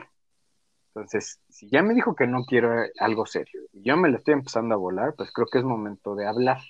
Entonces, 0.94 1.40
si 1.48 1.68
ya 1.68 1.82
me 1.82 1.94
dijo 1.94 2.14
que 2.14 2.28
no 2.28 2.44
quiero 2.44 2.70
algo 3.00 3.26
serio 3.26 3.62
y 3.72 3.82
yo 3.82 3.96
me 3.96 4.08
lo 4.08 4.18
estoy 4.18 4.34
empezando 4.34 4.72
a 4.72 4.78
volar, 4.78 5.14
pues 5.16 5.32
creo 5.32 5.48
que 5.50 5.58
es 5.58 5.64
momento 5.64 6.14
de 6.14 6.28
hablar. 6.28 6.60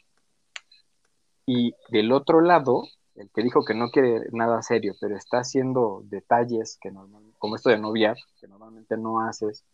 Y 1.45 1.75
del 1.91 2.13
otro 2.13 2.41
lado, 2.41 2.85
el 3.15 3.29
que 3.29 3.43
dijo 3.43 3.63
que 3.63 3.75
no 3.75 3.91
quiere 3.91 4.23
nada 4.33 4.63
serio, 4.63 4.95
pero 4.99 5.19
está 5.19 5.41
haciendo 5.41 6.01
detalles 6.05 6.79
que 6.81 6.91
normalmente, 6.91 7.37
como 7.39 7.57
esto 7.57 7.69
de 7.69 7.79
noviar, 7.79 8.17
que 8.41 8.49
normalmente 8.49 8.97
no 8.97 9.21
haces 9.21 9.67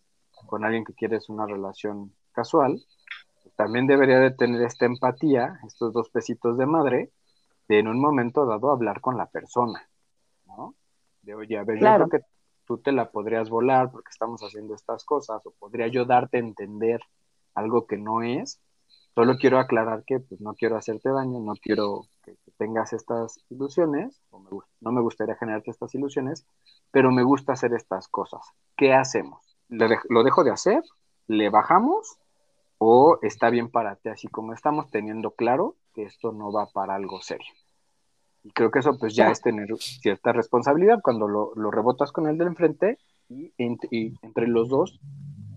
con 0.47 0.65
alguien 0.65 0.85
que 0.85 0.95
quieres 0.95 1.29
una 1.29 1.47
relación 1.47 2.13
casual, 2.33 2.85
pues 3.45 3.55
también 3.55 3.87
debería 3.87 4.19
de 4.19 4.33
tener 4.33 4.61
esta 4.63 4.87
empatía, 4.87 5.61
estos 5.65 5.93
dos 5.93 6.11
pesitos 6.11 6.59
de 6.59 6.67
madre, 6.67 7.13
de 7.69 7.79
en 7.79 7.89
un 7.89 8.01
momento 8.01 8.47
dado 8.47 8.71
hablar 8.71 9.01
con 9.01 9.17
la 9.17 9.27
persona, 9.27 9.89
¿no? 10.47 10.75
De, 11.23 11.35
oye, 11.35 11.59
a 11.59 11.65
ver, 11.65 11.79
yo 11.81 11.95
creo 11.95 12.09
que 12.09 12.21
tú 12.65 12.79
te 12.79 12.93
la 12.93 13.11
podrías 13.11 13.51
volar 13.51 13.91
porque 13.91 14.11
estamos 14.11 14.43
haciendo 14.43 14.75
estas 14.75 15.05
cosas, 15.05 15.45
o 15.47 15.51
podría 15.53 15.89
yo 15.89 16.05
darte 16.05 16.37
a 16.37 16.41
entender 16.41 17.01
algo 17.55 17.87
que 17.87 17.97
no 17.97 18.23
es, 18.23 18.61
Solo 19.17 19.39
quiero 19.39 19.59
aclarar 19.59 20.05
que 20.05 20.21
pues, 20.21 20.43
no 20.43 20.53
quiero 20.53 20.77
hacerte 20.77 21.09
daño, 21.09 21.41
no 21.41 21.55
quiero 21.55 22.03
que, 22.23 22.37
tengas 22.59 22.93
estas 22.93 23.43
ilusiones, 23.49 24.21
o 24.29 24.45
no 24.81 24.93
me 24.93 25.01
gustaría 25.01 25.35
generarte 25.37 25.71
estas 25.71 25.95
ilusiones, 25.95 26.47
pero 26.91 27.11
me 27.11 27.23
gusta 27.23 27.55
hacer 27.55 27.73
estas 27.73 28.09
cosas. 28.09 28.43
¿Qué 28.77 28.93
hacemos? 28.93 29.57
¿Lo 29.69 30.23
dejo 30.23 30.45
de 30.45 30.51
hacer? 30.51 30.83
¿Le 31.29 31.49
bajamos? 31.49 32.19
¿O 32.77 33.19
está 33.23 33.49
bien 33.49 33.71
para 33.71 33.97
ti 33.97 34.11
así 34.11 34.29
como 34.29 34.53
estamos 34.53 34.91
teniendo 34.91 35.31
claro 35.31 35.77
que 35.97 36.05
esto 36.05 36.31
no 36.31 36.53
va 36.53 36.67
para 36.67 36.95
algo 36.95 37.21
serio? 37.21 37.53
Y 38.45 38.51
creo 38.51 38.71
que 38.71 38.79
eso 38.79 38.97
pues 38.97 39.17
ya 39.17 39.31
es 39.31 39.41
tener 39.41 39.67
cierta 39.79 40.33
responsabilidad 40.33 41.01
cuando 41.03 41.27
lo, 41.27 41.71
rebotas 41.73 42.13
con 42.13 42.29
el 42.29 42.39
del 42.39 42.49
enfrente 42.49 42.99
y 43.29 43.53
entre 43.59 44.47
los 44.47 44.69
dos 44.69 45.01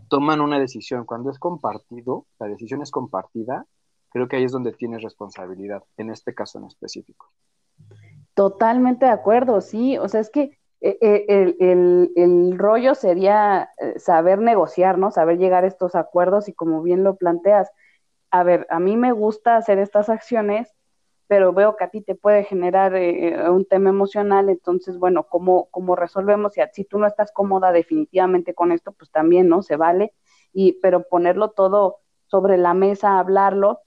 toman 0.10 0.42
una 0.42 0.60
decisión, 0.60 1.06
cuando 1.06 1.30
es 1.30 1.40
compartido, 1.40 2.26
la 2.40 2.48
decisión 2.48 2.82
es 2.82 2.92
compartida, 2.92 3.66
creo 4.10 4.28
que 4.28 4.38
ahí 4.38 4.44
es 4.44 4.52
donde 4.52 4.74
tienes 4.74 5.04
responsabilidad, 5.04 5.84
en 5.98 6.10
este 6.10 6.34
caso 6.34 6.58
en 6.58 6.66
específico. 6.66 7.28
Totalmente 8.34 9.06
de 9.06 9.12
acuerdo, 9.12 9.62
sí, 9.62 9.98
o 9.98 10.08
sea, 10.10 10.20
es 10.20 10.30
que 10.30 10.58
eh, 10.82 10.98
eh, 11.02 11.56
el, 11.60 12.12
el, 12.16 12.58
rollo 12.58 12.96
sería 12.96 13.70
eh, 13.78 14.00
saber 14.00 14.40
negociar, 14.40 14.98
¿no? 14.98 15.12
Saber 15.12 15.38
llegar 15.38 15.66
a 15.66 15.68
estos 15.68 15.94
acuerdos 15.96 16.48
y 16.48 16.54
como 16.54 16.82
bien 16.82 17.04
lo 17.04 17.16
planteas, 17.16 17.70
a 18.32 18.44
ver, 18.44 18.68
a 18.70 18.80
mí 18.80 18.98
me 18.98 19.12
gusta 19.12 19.58
hacer 19.58 19.80
estas 19.80 20.10
acciones, 20.10 20.74
pero 21.28 21.54
veo 21.54 21.76
que 21.76 21.84
a 21.84 21.90
ti 21.90 22.02
te 22.02 22.16
puede 22.16 22.44
generar 22.44 22.94
un 23.52 23.66
tema 23.66 23.90
emocional, 23.90 24.50
entonces, 24.50 24.98
bueno, 24.98 25.28
¿cómo, 25.30 25.68
cómo 25.72 25.96
resolvemos? 25.96 26.54
Si, 26.54 26.62
si 26.74 26.86
tú 26.86 26.98
no 27.00 27.08
estás 27.08 27.32
cómoda 27.32 27.72
definitivamente 27.72 28.54
con 28.56 28.72
esto, 28.72 28.94
pues 28.94 29.12
también, 29.12 29.48
¿no? 29.48 29.62
Se 29.62 29.76
vale, 29.76 30.14
y, 30.54 30.74
pero 30.82 31.04
ponerlo 31.08 31.52
todo 31.52 32.00
sobre 32.26 32.58
la 32.58 32.74
mesa, 32.74 33.20
hablarlo, 33.20 33.82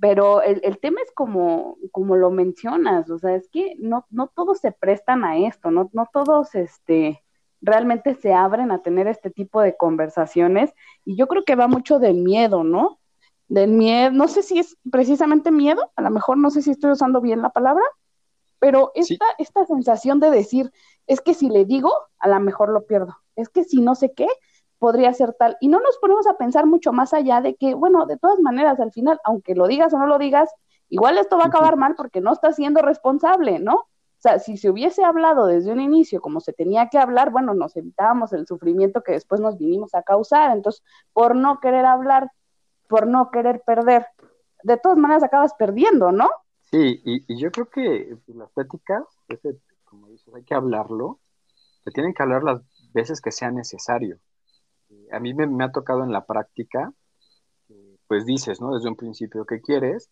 pero 0.00 0.42
el, 0.42 0.60
el, 0.64 0.78
tema 0.78 1.00
es 1.04 1.12
como, 1.12 1.78
como 1.92 2.16
lo 2.16 2.30
mencionas, 2.30 3.10
o 3.10 3.18
sea, 3.18 3.34
es 3.34 3.48
que 3.48 3.76
no, 3.78 4.06
no 4.10 4.28
todos 4.28 4.58
se 4.58 4.72
prestan 4.72 5.24
a 5.24 5.38
esto, 5.38 5.70
no, 5.70 5.90
no 5.92 6.08
todos 6.12 6.54
este, 6.54 7.22
realmente 7.60 8.14
se 8.14 8.32
abren 8.32 8.70
a 8.70 8.82
tener 8.82 9.06
este 9.06 9.30
tipo 9.30 9.60
de 9.60 9.76
conversaciones 9.76 10.72
y 11.04 11.16
yo 11.16 11.28
creo 11.28 11.44
que 11.44 11.56
va 11.56 11.68
mucho 11.68 11.98
del 11.98 12.16
miedo, 12.16 12.64
¿no? 12.64 12.98
Del 13.54 13.70
miedo, 13.70 14.10
no 14.10 14.26
sé 14.26 14.42
si 14.42 14.58
es 14.58 14.76
precisamente 14.90 15.52
miedo, 15.52 15.92
a 15.94 16.02
lo 16.02 16.10
mejor 16.10 16.38
no 16.38 16.50
sé 16.50 16.60
si 16.60 16.72
estoy 16.72 16.90
usando 16.90 17.20
bien 17.20 17.40
la 17.40 17.50
palabra, 17.50 17.84
pero 18.58 18.90
esta, 18.96 19.26
esta 19.38 19.64
sensación 19.64 20.18
de 20.18 20.30
decir, 20.30 20.72
es 21.06 21.20
que 21.20 21.34
si 21.34 21.48
le 21.48 21.64
digo, 21.64 21.92
a 22.18 22.26
lo 22.26 22.40
mejor 22.40 22.70
lo 22.70 22.84
pierdo, 22.84 23.16
es 23.36 23.48
que 23.48 23.62
si 23.62 23.80
no 23.80 23.94
sé 23.94 24.12
qué, 24.12 24.26
podría 24.80 25.12
ser 25.12 25.34
tal. 25.34 25.56
Y 25.60 25.68
no 25.68 25.78
nos 25.78 25.98
ponemos 25.98 26.26
a 26.26 26.36
pensar 26.36 26.66
mucho 26.66 26.92
más 26.92 27.14
allá 27.14 27.40
de 27.40 27.54
que, 27.54 27.74
bueno, 27.74 28.06
de 28.06 28.16
todas 28.16 28.40
maneras, 28.40 28.80
al 28.80 28.90
final, 28.90 29.20
aunque 29.22 29.54
lo 29.54 29.68
digas 29.68 29.94
o 29.94 29.98
no 29.98 30.08
lo 30.08 30.18
digas, 30.18 30.50
igual 30.88 31.16
esto 31.16 31.38
va 31.38 31.44
a 31.44 31.46
acabar 31.46 31.76
mal 31.76 31.94
porque 31.94 32.20
no 32.20 32.32
estás 32.32 32.56
siendo 32.56 32.82
responsable, 32.82 33.60
¿no? 33.60 33.74
O 33.76 33.86
sea, 34.18 34.40
si 34.40 34.56
se 34.56 34.68
hubiese 34.68 35.04
hablado 35.04 35.46
desde 35.46 35.70
un 35.70 35.80
inicio 35.80 36.20
como 36.20 36.40
se 36.40 36.52
tenía 36.52 36.88
que 36.88 36.98
hablar, 36.98 37.30
bueno, 37.30 37.54
nos 37.54 37.76
evitábamos 37.76 38.32
el 38.32 38.48
sufrimiento 38.48 39.04
que 39.04 39.12
después 39.12 39.40
nos 39.40 39.58
vinimos 39.58 39.94
a 39.94 40.02
causar. 40.02 40.50
Entonces, 40.56 40.82
por 41.12 41.36
no 41.36 41.60
querer 41.60 41.86
hablar, 41.86 42.32
por 42.88 43.06
no 43.06 43.30
querer 43.30 43.62
perder, 43.64 44.06
de 44.62 44.76
todas 44.76 44.98
maneras 44.98 45.22
acabas 45.22 45.54
perdiendo, 45.54 46.12
¿no? 46.12 46.28
Sí, 46.70 47.00
y, 47.04 47.40
yo 47.40 47.50
creo 47.50 47.68
que 47.68 48.16
las 48.28 48.50
pláticas, 48.50 49.04
como 49.84 50.08
dices, 50.08 50.34
hay 50.34 50.44
que 50.44 50.54
hablarlo, 50.54 51.20
se 51.84 51.90
tienen 51.90 52.14
que 52.14 52.22
hablar 52.22 52.42
las 52.42 52.62
veces 52.92 53.20
que 53.20 53.30
sea 53.30 53.50
necesario 53.50 54.18
a 55.12 55.20
mí 55.20 55.34
me, 55.34 55.64
ha 55.64 55.72
tocado 55.72 56.02
en 56.02 56.12
la 56.12 56.24
práctica, 56.24 56.92
pues 58.06 58.26
dices, 58.26 58.60
¿no? 58.60 58.74
Desde 58.74 58.88
un 58.88 58.96
principio 58.96 59.44
que 59.44 59.60
quieres, 59.60 60.10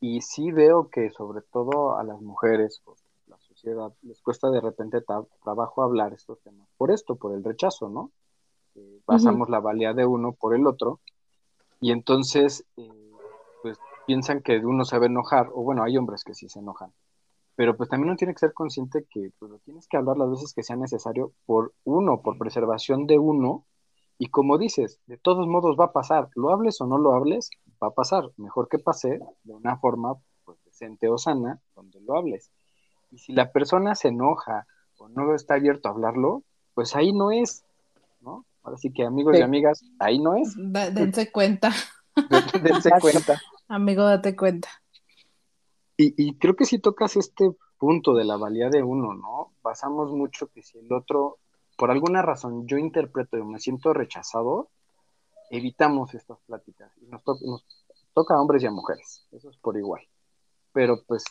y 0.00 0.20
sí 0.20 0.52
veo 0.52 0.88
que 0.88 1.10
sobre 1.10 1.42
todo 1.42 1.96
a 1.96 2.04
las 2.04 2.20
mujeres, 2.20 2.82
la 3.26 3.38
sociedad, 3.38 3.92
les 4.02 4.20
cuesta 4.20 4.50
de 4.50 4.60
repente 4.60 5.02
trabajo 5.42 5.82
hablar 5.82 6.12
estos 6.12 6.40
temas. 6.40 6.68
Por 6.76 6.90
esto, 6.90 7.16
por 7.16 7.34
el 7.34 7.44
rechazo, 7.44 7.88
¿no? 7.88 8.10
pasamos 9.06 9.48
la 9.48 9.58
valía 9.58 9.94
de 9.94 10.04
uno 10.04 10.32
por 10.32 10.54
el 10.54 10.66
otro, 10.66 11.00
y 11.80 11.92
entonces, 11.92 12.64
eh, 12.76 13.12
pues 13.62 13.78
piensan 14.06 14.42
que 14.42 14.58
uno 14.58 14.84
se 14.84 14.98
va 14.98 15.04
a 15.04 15.08
enojar, 15.08 15.48
o 15.52 15.62
bueno, 15.62 15.82
hay 15.82 15.96
hombres 15.96 16.24
que 16.24 16.34
sí 16.34 16.48
se 16.48 16.60
enojan, 16.60 16.92
pero 17.54 17.76
pues 17.76 17.88
también 17.88 18.10
uno 18.10 18.16
tiene 18.16 18.34
que 18.34 18.40
ser 18.40 18.52
consciente 18.52 19.06
que 19.10 19.30
pues, 19.38 19.50
tienes 19.64 19.86
que 19.88 19.96
hablar 19.96 20.16
las 20.16 20.30
veces 20.30 20.52
que 20.52 20.62
sea 20.62 20.76
necesario 20.76 21.32
por 21.46 21.72
uno, 21.84 22.22
por 22.22 22.38
preservación 22.38 23.06
de 23.06 23.18
uno, 23.18 23.64
y 24.18 24.28
como 24.28 24.56
dices, 24.56 25.00
de 25.06 25.18
todos 25.18 25.46
modos 25.46 25.76
va 25.78 25.86
a 25.86 25.92
pasar, 25.92 26.30
lo 26.34 26.50
hables 26.50 26.80
o 26.80 26.86
no 26.86 26.96
lo 26.98 27.12
hables, 27.12 27.50
va 27.82 27.88
a 27.88 27.94
pasar. 27.94 28.30
Mejor 28.36 28.68
que 28.68 28.78
pase 28.78 29.20
de 29.44 29.52
una 29.52 29.76
forma 29.76 30.14
pues, 30.44 30.58
decente 30.64 31.08
o 31.08 31.18
sana, 31.18 31.60
donde 31.74 32.00
lo 32.00 32.16
hables. 32.16 32.50
Y 33.10 33.18
si 33.18 33.32
la 33.32 33.52
persona 33.52 33.94
se 33.94 34.08
enoja 34.08 34.66
o 34.98 35.08
no 35.08 35.34
está 35.34 35.54
abierto 35.54 35.88
a 35.88 35.92
hablarlo, 35.92 36.42
pues 36.74 36.96
ahí 36.96 37.12
no 37.12 37.30
es, 37.30 37.64
¿no? 38.20 38.44
Ahora 38.66 38.78
sí 38.78 38.92
que 38.92 39.04
amigos 39.04 39.38
y 39.38 39.42
amigas, 39.42 39.84
ahí 40.00 40.18
no 40.18 40.34
es. 40.34 40.54
dense 40.56 41.30
cuenta. 41.30 41.70
dense 42.62 42.90
cuenta. 43.00 43.40
Amigo, 43.68 44.02
date 44.02 44.34
cuenta. 44.34 44.68
Y, 45.96 46.14
y 46.22 46.36
creo 46.36 46.56
que 46.56 46.66
si 46.66 46.80
tocas 46.80 47.16
este 47.16 47.48
punto 47.78 48.12
de 48.12 48.24
la 48.24 48.36
valía 48.36 48.68
de 48.68 48.82
uno, 48.82 49.14
¿no? 49.14 49.52
Basamos 49.62 50.10
mucho 50.10 50.48
que 50.48 50.62
si 50.62 50.78
el 50.78 50.92
otro 50.92 51.38
por 51.76 51.90
alguna 51.90 52.22
razón 52.22 52.66
yo 52.66 52.78
interpreto 52.78 53.36
y 53.36 53.44
me 53.44 53.60
siento 53.60 53.92
rechazado, 53.92 54.70
evitamos 55.50 56.14
estas 56.14 56.40
pláticas. 56.40 56.90
Y 57.00 57.06
nos, 57.06 57.22
toca 58.14 58.34
a 58.34 58.40
hombres 58.40 58.62
y 58.62 58.66
a 58.66 58.70
mujeres, 58.70 59.26
eso 59.32 59.50
es 59.50 59.56
por 59.58 59.76
igual. 59.76 60.02
Pero 60.72 61.02
pues 61.06 61.24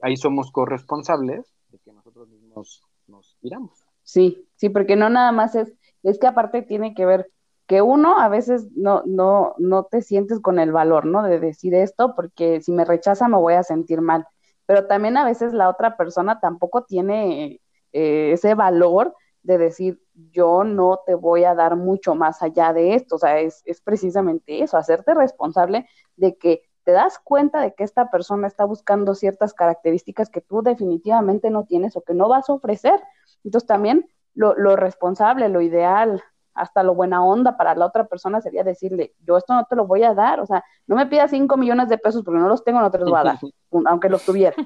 ahí 0.00 0.16
somos 0.16 0.50
corresponsables 0.52 1.52
de 1.68 1.78
que 1.78 1.92
nosotros 1.92 2.28
mismos 2.28 2.82
nos 3.08 3.36
tiramos. 3.40 3.84
Sí, 4.02 4.48
sí, 4.54 4.68
porque 4.68 4.94
no 4.94 5.10
nada 5.10 5.32
más 5.32 5.56
es, 5.56 5.72
es 6.10 6.18
que 6.18 6.26
aparte 6.26 6.62
tiene 6.62 6.94
que 6.94 7.06
ver 7.06 7.30
que 7.66 7.82
uno 7.82 8.18
a 8.18 8.28
veces 8.28 8.68
no, 8.76 9.02
no, 9.06 9.54
no 9.58 9.84
te 9.84 10.00
sientes 10.02 10.40
con 10.40 10.58
el 10.58 10.72
valor, 10.72 11.04
¿no? 11.04 11.22
De 11.22 11.40
decir 11.40 11.74
esto, 11.74 12.14
porque 12.14 12.60
si 12.60 12.72
me 12.72 12.84
rechaza 12.84 13.28
me 13.28 13.36
voy 13.38 13.54
a 13.54 13.64
sentir 13.64 14.00
mal. 14.00 14.26
Pero 14.66 14.86
también 14.86 15.16
a 15.16 15.24
veces 15.24 15.52
la 15.52 15.68
otra 15.68 15.96
persona 15.96 16.38
tampoco 16.40 16.84
tiene 16.84 17.60
eh, 17.92 18.32
ese 18.32 18.54
valor 18.54 19.14
de 19.42 19.58
decir, 19.58 20.00
yo 20.32 20.64
no 20.64 21.00
te 21.06 21.14
voy 21.14 21.44
a 21.44 21.54
dar 21.54 21.76
mucho 21.76 22.14
más 22.14 22.42
allá 22.42 22.72
de 22.72 22.94
esto. 22.94 23.16
O 23.16 23.18
sea, 23.18 23.40
es, 23.40 23.62
precisamente 23.84 24.62
eso, 24.62 24.76
hacerte 24.76 25.14
responsable 25.14 25.88
de 26.16 26.36
que 26.36 26.62
te 26.84 26.92
das 26.92 27.18
cuenta 27.18 27.60
de 27.60 27.74
que 27.74 27.82
esta 27.82 28.10
persona 28.10 28.46
está 28.46 28.64
buscando 28.64 29.14
ciertas 29.14 29.54
características 29.54 30.30
que 30.30 30.40
tú 30.40 30.62
definitivamente 30.62 31.50
no 31.50 31.64
tienes 31.64 31.96
o 31.96 32.02
que 32.02 32.14
no 32.14 32.28
vas 32.28 32.48
a 32.48 32.52
ofrecer. 32.54 33.00
Entonces 33.42 33.66
también 33.66 34.08
lo, 34.36 34.54
lo 34.54 34.76
responsable, 34.76 35.48
lo 35.48 35.60
ideal, 35.60 36.22
hasta 36.56 36.82
lo 36.82 36.94
buena 36.94 37.22
onda 37.24 37.56
para 37.56 37.74
la 37.74 37.86
otra 37.86 38.06
persona 38.06 38.40
sería 38.40 38.64
decirle, 38.64 39.14
yo 39.20 39.36
esto 39.36 39.54
no 39.54 39.64
te 39.66 39.76
lo 39.76 39.86
voy 39.86 40.02
a 40.04 40.14
dar, 40.14 40.40
o 40.40 40.46
sea, 40.46 40.64
no 40.86 40.96
me 40.96 41.06
pidas 41.06 41.30
cinco 41.30 41.56
millones 41.56 41.88
de 41.88 41.98
pesos 41.98 42.24
porque 42.24 42.40
no 42.40 42.48
los 42.48 42.64
tengo, 42.64 42.80
no 42.80 42.90
te 42.90 42.98
los 42.98 43.10
voy 43.10 43.20
a 43.20 43.24
dar, 43.24 43.38
aunque 43.86 44.08
los 44.08 44.24
tuviera. 44.24 44.56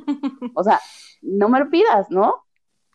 O 0.54 0.62
sea, 0.62 0.80
no 1.20 1.48
me 1.48 1.58
lo 1.58 1.68
pidas, 1.68 2.10
¿no? 2.10 2.44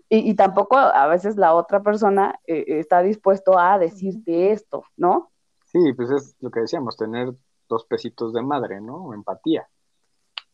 Y, 0.07 0.35
tampoco 0.35 0.77
a 0.77 1.07
veces 1.07 1.35
la 1.35 1.55
otra 1.55 1.81
persona 1.81 2.39
eh, 2.45 2.63
está 2.67 3.01
dispuesto 3.01 3.57
a 3.57 3.79
decirte 3.79 4.51
esto, 4.51 4.83
¿no? 4.95 5.31
Sí, 5.65 5.79
pues 5.93 6.11
es 6.11 6.35
lo 6.39 6.51
que 6.51 6.59
decíamos, 6.59 6.95
tener 6.95 7.33
dos 7.67 7.85
pesitos 7.85 8.31
de 8.31 8.43
madre, 8.43 8.79
¿no? 8.81 9.13
Empatía. 9.13 9.67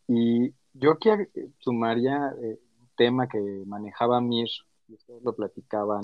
Y 0.07 0.53
yo 0.73 0.91
aquí 0.91 1.09
sumaría 1.59 2.33
eh, 2.41 2.59
un 2.79 2.89
tema 2.95 3.27
que 3.27 3.39
manejaba 3.67 4.21
Mir, 4.21 4.49
y 4.91 4.95
ustedes 4.95 5.23
lo 5.23 5.33
platicaban, 5.33 6.01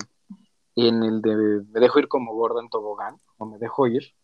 en 0.74 1.02
el 1.02 1.20
de 1.20 1.62
me 1.70 1.80
dejo 1.80 1.98
ir 1.98 2.08
como 2.08 2.34
gorda 2.34 2.60
en 2.60 2.70
tobogán, 2.70 3.16
o 3.36 3.46
me 3.46 3.58
dejo 3.58 3.86
ir, 3.86 4.14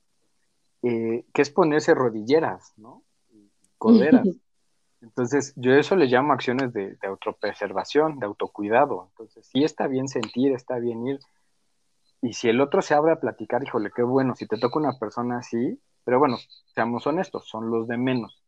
eh, 0.82 1.24
que 1.32 1.42
es 1.42 1.50
ponerse 1.50 1.94
rodilleras, 1.94 2.72
¿no? 2.76 3.02
Coderas. 3.78 4.26
Entonces, 5.02 5.52
yo 5.56 5.74
eso 5.74 5.96
le 5.96 6.06
llamo 6.06 6.32
acciones 6.32 6.72
de, 6.72 6.96
autopreservación, 7.02 8.18
de 8.18 8.26
autocuidado. 8.26 9.08
Entonces, 9.10 9.46
sí 9.46 9.62
está 9.62 9.86
bien 9.86 10.08
sentir, 10.08 10.52
está 10.52 10.78
bien 10.78 11.06
ir. 11.06 11.20
Y 12.22 12.32
si 12.32 12.48
el 12.48 12.58
otro 12.62 12.80
se 12.80 12.94
abre 12.94 13.12
a 13.12 13.20
platicar, 13.20 13.62
híjole, 13.62 13.90
qué 13.94 14.02
bueno, 14.02 14.34
si 14.34 14.46
te 14.46 14.56
toca 14.56 14.78
una 14.78 14.98
persona 14.98 15.38
así, 15.38 15.78
pero 16.04 16.18
bueno, 16.18 16.38
seamos 16.74 17.06
honestos, 17.06 17.46
son 17.46 17.70
los 17.70 17.86
de 17.86 17.98
menos. 17.98 18.43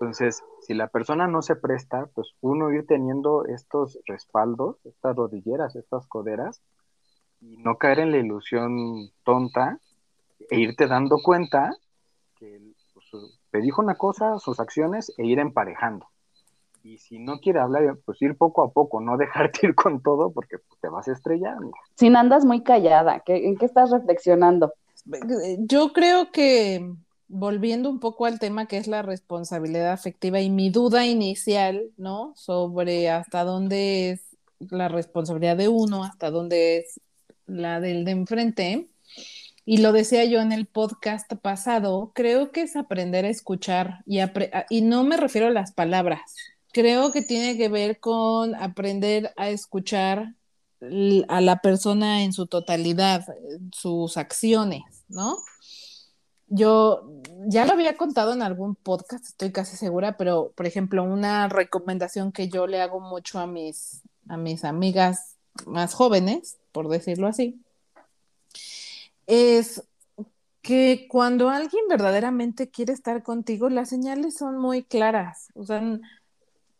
Entonces, 0.00 0.42
si 0.62 0.72
la 0.72 0.88
persona 0.88 1.26
no 1.26 1.42
se 1.42 1.56
presta, 1.56 2.08
pues 2.14 2.32
uno 2.40 2.72
ir 2.72 2.86
teniendo 2.86 3.44
estos 3.44 3.98
respaldos, 4.06 4.76
estas 4.86 5.14
rodilleras, 5.14 5.76
estas 5.76 6.06
coderas, 6.06 6.62
y 7.42 7.58
no 7.58 7.76
caer 7.76 7.98
en 8.00 8.10
la 8.10 8.16
ilusión 8.16 9.10
tonta 9.24 9.78
e 10.48 10.58
irte 10.58 10.86
dando 10.86 11.18
cuenta 11.22 11.76
que 12.38 12.58
te 13.50 13.60
dijo 13.60 13.82
una 13.82 13.96
cosa, 13.96 14.38
sus 14.38 14.58
acciones, 14.58 15.12
e 15.18 15.26
ir 15.26 15.38
emparejando. 15.38 16.06
Y 16.82 16.96
si 16.96 17.18
no 17.18 17.38
quiere 17.40 17.60
hablar, 17.60 17.98
pues 18.06 18.22
ir 18.22 18.38
poco 18.38 18.62
a 18.62 18.70
poco, 18.70 19.02
no 19.02 19.18
dejarte 19.18 19.66
ir 19.66 19.74
con 19.74 20.00
todo 20.00 20.32
porque 20.32 20.56
pues, 20.58 20.80
te 20.80 20.88
vas 20.88 21.08
a 21.08 21.12
estrellar. 21.12 21.58
Sin 21.96 22.16
andas 22.16 22.46
muy 22.46 22.62
callada, 22.62 23.22
¿en 23.26 23.58
qué 23.58 23.66
estás 23.66 23.90
reflexionando? 23.90 24.72
Yo 25.58 25.92
creo 25.92 26.30
que 26.32 26.90
volviendo 27.30 27.88
un 27.88 28.00
poco 28.00 28.26
al 28.26 28.38
tema 28.38 28.66
que 28.66 28.76
es 28.76 28.88
la 28.88 29.02
responsabilidad 29.02 29.92
afectiva 29.92 30.40
y 30.40 30.50
mi 30.50 30.70
duda 30.70 31.06
inicial, 31.06 31.90
¿no? 31.96 32.32
Sobre 32.36 33.08
hasta 33.08 33.44
dónde 33.44 34.10
es 34.10 34.22
la 34.58 34.88
responsabilidad 34.88 35.56
de 35.56 35.68
uno, 35.68 36.04
hasta 36.04 36.30
dónde 36.30 36.78
es 36.78 37.00
la 37.46 37.80
del 37.80 38.04
de 38.04 38.10
enfrente 38.10 38.88
y 39.64 39.76
lo 39.78 39.92
decía 39.92 40.24
yo 40.24 40.40
en 40.40 40.52
el 40.52 40.66
podcast 40.66 41.32
pasado, 41.34 42.10
creo 42.14 42.50
que 42.50 42.62
es 42.62 42.74
aprender 42.74 43.24
a 43.24 43.28
escuchar 43.28 44.02
y, 44.06 44.18
y 44.68 44.82
no 44.82 45.04
me 45.04 45.16
refiero 45.16 45.46
a 45.46 45.50
las 45.50 45.72
palabras, 45.72 46.34
creo 46.72 47.12
que 47.12 47.22
tiene 47.22 47.56
que 47.56 47.68
ver 47.68 48.00
con 48.00 48.54
aprender 48.56 49.32
a 49.36 49.48
escuchar 49.48 50.34
a 51.28 51.40
la 51.40 51.60
persona 51.60 52.24
en 52.24 52.32
su 52.32 52.46
totalidad, 52.46 53.24
sus 53.72 54.16
acciones, 54.16 54.82
¿no? 55.08 55.36
Yo 56.50 57.08
ya 57.46 57.64
lo 57.64 57.72
había 57.72 57.96
contado 57.96 58.34
en 58.34 58.42
algún 58.42 58.74
podcast, 58.74 59.24
estoy 59.24 59.52
casi 59.52 59.76
segura, 59.76 60.16
pero 60.16 60.52
por 60.54 60.66
ejemplo, 60.66 61.02
una 61.02 61.48
recomendación 61.48 62.32
que 62.32 62.48
yo 62.48 62.66
le 62.66 62.82
hago 62.82 63.00
mucho 63.00 63.38
a 63.38 63.46
mis, 63.46 64.02
a 64.28 64.36
mis 64.36 64.64
amigas 64.64 65.36
más 65.66 65.94
jóvenes, 65.94 66.58
por 66.72 66.88
decirlo 66.88 67.28
así, 67.28 67.60
es 69.26 69.84
que 70.62 71.06
cuando 71.08 71.48
alguien 71.48 71.84
verdaderamente 71.88 72.68
quiere 72.68 72.92
estar 72.92 73.22
contigo, 73.22 73.70
las 73.70 73.88
señales 73.88 74.36
son 74.36 74.58
muy 74.58 74.82
claras. 74.82 75.48
O 75.54 75.64
sea, 75.64 75.80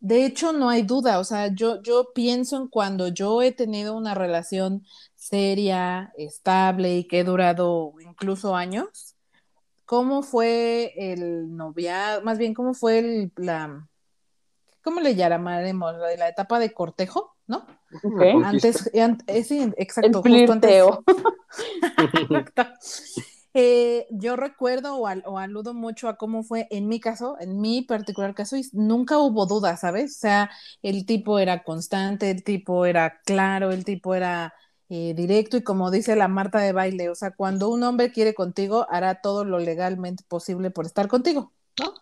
de 0.01 0.25
hecho, 0.25 0.53
no 0.53 0.69
hay 0.69 0.83
duda. 0.83 1.19
O 1.19 1.23
sea, 1.23 1.47
yo, 1.53 1.81
yo 1.81 2.11
pienso 2.13 2.57
en 2.57 2.67
cuando 2.67 3.07
yo 3.07 3.41
he 3.41 3.51
tenido 3.51 3.95
una 3.95 4.13
relación 4.13 4.85
seria, 5.15 6.13
estable 6.17 6.97
y 6.97 7.07
que 7.07 7.19
he 7.21 7.23
durado 7.23 7.93
incluso 8.01 8.55
años. 8.55 9.10
¿Cómo 9.91 10.23
fue 10.23 10.93
el 10.95 11.53
noviazgo? 11.53 12.23
Más 12.23 12.37
bien, 12.37 12.53
¿cómo 12.53 12.73
fue 12.73 12.99
el, 12.99 13.33
la, 13.35 13.89
¿cómo 14.81 15.01
le 15.01 15.15
llamaremos? 15.15 15.97
La, 15.97 16.15
la 16.15 16.29
etapa 16.29 16.59
de 16.59 16.71
cortejo, 16.71 17.35
¿no? 17.45 17.67
Antes, 18.45 18.89
eh, 18.93 19.43
sí, 19.43 19.69
exacto. 19.75 20.19
El 20.19 20.23
flirteo. 20.23 21.03
Exacto. 22.29 22.63
Eh, 23.53 24.07
yo 24.11 24.37
recuerdo 24.37 24.95
o, 24.95 25.37
aludo 25.37 25.73
mucho 25.73 26.07
a 26.07 26.15
cómo 26.15 26.43
fue 26.43 26.69
en 26.71 26.87
mi 26.87 27.01
caso, 27.01 27.35
en 27.41 27.59
mi 27.59 27.81
particular 27.81 28.33
caso, 28.33 28.55
y 28.55 28.63
nunca 28.71 29.17
hubo 29.17 29.45
duda, 29.45 29.75
¿sabes? 29.75 30.15
O 30.15 30.19
sea, 30.21 30.51
el 30.83 31.05
tipo 31.05 31.37
era 31.37 31.63
constante, 31.63 32.31
el 32.31 32.45
tipo 32.45 32.85
era 32.85 33.19
claro, 33.25 33.71
el 33.71 33.83
tipo 33.83 34.15
era 34.15 34.53
eh, 34.93 35.13
directo 35.13 35.55
y 35.55 35.61
como 35.63 35.89
dice 35.89 36.17
la 36.17 36.27
Marta 36.27 36.59
de 36.59 36.73
baile, 36.73 37.09
o 37.09 37.15
sea, 37.15 37.31
cuando 37.31 37.69
un 37.69 37.81
hombre 37.83 38.11
quiere 38.11 38.33
contigo, 38.33 38.87
hará 38.89 39.21
todo 39.21 39.45
lo 39.45 39.57
legalmente 39.57 40.25
posible 40.27 40.69
por 40.69 40.85
estar 40.85 41.07
contigo, 41.07 41.53
¿no? 41.79 41.93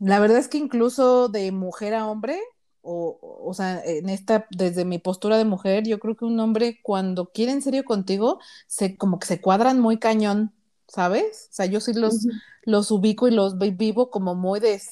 La 0.00 0.18
verdad 0.18 0.38
es 0.38 0.48
que 0.48 0.58
incluso 0.58 1.28
de 1.28 1.52
mujer 1.52 1.94
a 1.94 2.08
hombre, 2.08 2.40
o, 2.80 3.20
o 3.22 3.54
sea, 3.54 3.80
en 3.84 4.08
esta, 4.08 4.48
desde 4.50 4.84
mi 4.84 4.98
postura 4.98 5.38
de 5.38 5.44
mujer, 5.44 5.84
yo 5.86 6.00
creo 6.00 6.16
que 6.16 6.24
un 6.24 6.40
hombre 6.40 6.80
cuando 6.82 7.30
quiere 7.30 7.52
en 7.52 7.62
serio 7.62 7.84
contigo, 7.84 8.40
se, 8.66 8.96
como 8.96 9.20
que 9.20 9.28
se 9.28 9.40
cuadran 9.40 9.78
muy 9.78 10.00
cañón, 10.00 10.52
¿sabes? 10.88 11.50
O 11.52 11.54
sea, 11.54 11.66
yo 11.66 11.78
sí 11.78 11.92
los, 11.92 12.26
los 12.64 12.90
ubico 12.90 13.28
y 13.28 13.30
los 13.30 13.56
vivo 13.58 14.10
como 14.10 14.34
muy 14.34 14.58
de, 14.58 14.82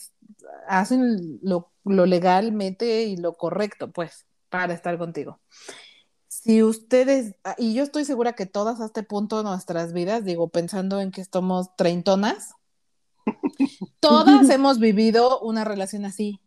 hacen 0.68 1.40
lo, 1.42 1.72
lo 1.84 2.06
legalmente 2.06 3.02
y 3.02 3.16
lo 3.16 3.32
correcto, 3.32 3.90
pues, 3.90 4.26
para 4.48 4.74
estar 4.74 4.96
contigo. 4.96 5.40
Si 6.42 6.62
ustedes, 6.62 7.34
ah, 7.44 7.54
y 7.58 7.74
yo 7.74 7.82
estoy 7.82 8.06
segura 8.06 8.32
que 8.32 8.46
todas 8.46 8.80
a 8.80 8.86
este 8.86 9.02
punto 9.02 9.36
de 9.36 9.44
nuestras 9.44 9.92
vidas, 9.92 10.24
digo, 10.24 10.48
pensando 10.48 10.98
en 10.98 11.10
que 11.10 11.20
estamos 11.20 11.76
treintonas, 11.76 12.54
todas 14.00 14.48
hemos 14.48 14.78
vivido 14.78 15.38
una 15.40 15.64
relación 15.64 16.06
así, 16.06 16.40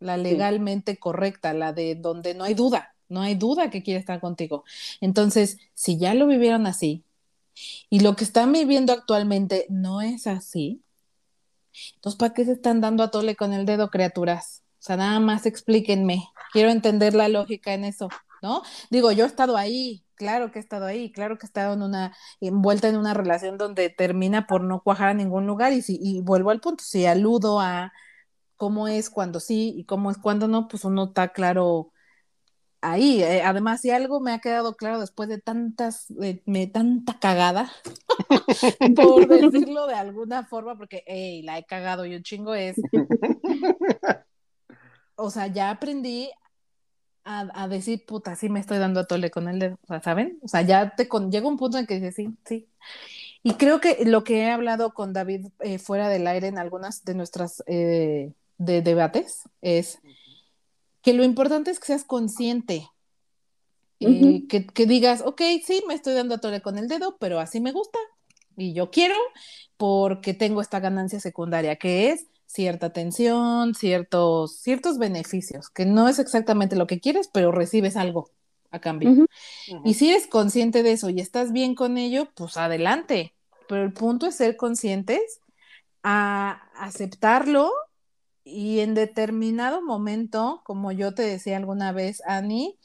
la 0.00 0.18
legalmente 0.18 0.98
correcta, 0.98 1.54
la 1.54 1.72
de 1.72 1.94
donde 1.94 2.34
no 2.34 2.44
hay 2.44 2.52
duda, 2.52 2.94
no 3.08 3.22
hay 3.22 3.36
duda 3.36 3.70
que 3.70 3.82
quiere 3.82 3.98
estar 3.98 4.20
contigo. 4.20 4.64
Entonces, 5.00 5.56
si 5.72 5.96
ya 5.96 6.12
lo 6.12 6.26
vivieron 6.26 6.66
así 6.66 7.06
y 7.88 8.00
lo 8.00 8.16
que 8.16 8.24
están 8.24 8.52
viviendo 8.52 8.92
actualmente 8.92 9.64
no 9.70 10.02
es 10.02 10.26
así, 10.26 10.82
entonces, 11.94 12.18
¿para 12.18 12.34
qué 12.34 12.44
se 12.44 12.52
están 12.52 12.82
dando 12.82 13.02
a 13.02 13.10
tole 13.10 13.34
con 13.34 13.54
el 13.54 13.64
dedo, 13.64 13.88
criaturas? 13.88 14.62
O 14.78 14.82
sea, 14.82 14.98
nada 14.98 15.20
más 15.20 15.46
explíquenme. 15.46 16.28
Quiero 16.52 16.68
entender 16.68 17.14
la 17.14 17.28
lógica 17.28 17.72
en 17.72 17.84
eso, 17.84 18.10
¿no? 18.42 18.62
Digo, 18.90 19.12
yo 19.12 19.24
he 19.24 19.28
estado 19.28 19.56
ahí, 19.56 20.04
claro 20.14 20.50
que 20.50 20.58
he 20.58 20.62
estado 20.62 20.86
ahí, 20.86 21.12
claro 21.12 21.38
que 21.38 21.46
he 21.46 21.48
estado 21.48 21.74
en 21.74 21.82
una, 21.82 22.16
envuelta 22.40 22.88
en 22.88 22.96
una 22.96 23.14
relación 23.14 23.58
donde 23.58 23.90
termina 23.90 24.46
por 24.46 24.62
no 24.62 24.82
cuajar 24.82 25.08
a 25.08 25.14
ningún 25.14 25.46
lugar 25.46 25.72
y, 25.72 25.82
si, 25.82 25.98
y 26.00 26.20
vuelvo 26.22 26.50
al 26.50 26.60
punto, 26.60 26.84
si 26.84 27.06
aludo 27.06 27.60
a 27.60 27.92
cómo 28.56 28.88
es 28.88 29.10
cuando 29.10 29.40
sí 29.40 29.74
y 29.76 29.84
cómo 29.84 30.10
es 30.10 30.18
cuando 30.18 30.48
no, 30.48 30.68
pues 30.68 30.84
uno 30.84 31.04
está 31.06 31.28
claro 31.28 31.92
ahí. 32.80 33.22
Eh, 33.22 33.42
además, 33.42 33.80
si 33.80 33.90
algo 33.90 34.20
me 34.20 34.32
ha 34.32 34.40
quedado 34.40 34.76
claro 34.76 35.00
después 35.00 35.28
de 35.28 35.40
tantas, 35.40 36.06
me, 36.10 36.66
tanta 36.66 37.18
cagada, 37.18 37.70
por 38.96 39.26
decirlo 39.26 39.86
de 39.86 39.94
alguna 39.94 40.44
forma, 40.46 40.76
porque, 40.76 41.02
hey, 41.06 41.42
la 41.42 41.58
he 41.58 41.64
cagado 41.64 42.04
y 42.06 42.14
un 42.14 42.22
chingo 42.22 42.54
es. 42.54 42.76
o 45.16 45.30
sea, 45.30 45.46
ya 45.48 45.70
aprendí 45.70 46.30
a, 47.28 47.68
decir, 47.68 48.06
puta, 48.06 48.36
sí 48.36 48.48
me 48.48 48.58
estoy 48.58 48.78
dando 48.78 49.00
a 49.00 49.06
tole 49.06 49.30
con 49.30 49.48
el 49.48 49.58
dedo, 49.58 49.78
o 49.84 49.86
sea, 49.86 50.00
¿saben? 50.00 50.38
O 50.42 50.48
sea, 50.48 50.62
ya 50.62 50.94
te 50.96 51.08
llega 51.30 51.46
un 51.46 51.58
punto 51.58 51.76
en 51.76 51.86
que 51.86 51.94
dices, 51.96 52.14
sí, 52.14 52.30
sí. 52.46 52.66
Y 53.42 53.54
creo 53.54 53.80
que 53.80 54.04
lo 54.06 54.24
que 54.24 54.40
he 54.40 54.50
hablado 54.50 54.94
con 54.94 55.12
David 55.12 55.48
eh, 55.60 55.78
fuera 55.78 56.08
del 56.08 56.26
aire 56.26 56.48
en 56.48 56.58
algunas 56.58 57.04
de 57.04 57.14
nuestras 57.14 57.62
eh, 57.66 58.32
de 58.56 58.82
debates 58.82 59.42
es 59.60 59.98
que 61.02 61.12
lo 61.12 61.22
importante 61.22 61.70
es 61.70 61.78
que 61.78 61.86
seas 61.86 62.04
consciente, 62.04 62.88
eh, 64.00 64.46
que, 64.48 64.86
digas, 64.86 65.22
ok, 65.24 65.42
sí, 65.64 65.82
me 65.86 65.94
estoy 65.94 66.14
dando 66.14 66.36
a 66.36 66.38
tole 66.38 66.62
con 66.62 66.78
el 66.78 66.88
dedo, 66.88 67.16
pero 67.18 67.40
así 67.40 67.60
me 67.60 67.72
gusta 67.72 67.98
y 68.56 68.72
yo 68.72 68.90
quiero 68.90 69.16
porque 69.76 70.34
tengo 70.34 70.60
esta 70.60 70.80
ganancia 70.80 71.20
secundaria 71.20 71.76
que 71.76 72.10
es 72.10 72.26
cierta 72.48 72.86
atención, 72.86 73.74
ciertos, 73.74 74.56
ciertos 74.56 74.98
beneficios, 74.98 75.68
que 75.68 75.84
no 75.84 76.08
es 76.08 76.18
exactamente 76.18 76.76
lo 76.76 76.86
que 76.86 76.98
quieres, 76.98 77.28
pero 77.32 77.52
recibes 77.52 77.96
algo 77.96 78.30
a 78.70 78.80
cambio. 78.80 79.26
Y 79.84 79.94
si 79.94 80.08
eres 80.08 80.26
consciente 80.26 80.82
de 80.82 80.92
eso 80.92 81.10
y 81.10 81.20
estás 81.20 81.52
bien 81.52 81.74
con 81.74 81.98
ello, 81.98 82.28
pues 82.34 82.56
adelante. 82.56 83.34
Pero 83.68 83.84
el 83.84 83.92
punto 83.92 84.26
es 84.26 84.34
ser 84.34 84.56
conscientes 84.56 85.40
a 86.02 86.62
aceptarlo 86.74 87.70
y 88.44 88.80
en 88.80 88.94
determinado 88.94 89.82
momento, 89.82 90.62
como 90.64 90.90
yo 90.90 91.12
te 91.12 91.22
decía 91.22 91.58
alguna 91.58 91.92
vez, 91.92 92.22
Ani, 92.26 92.78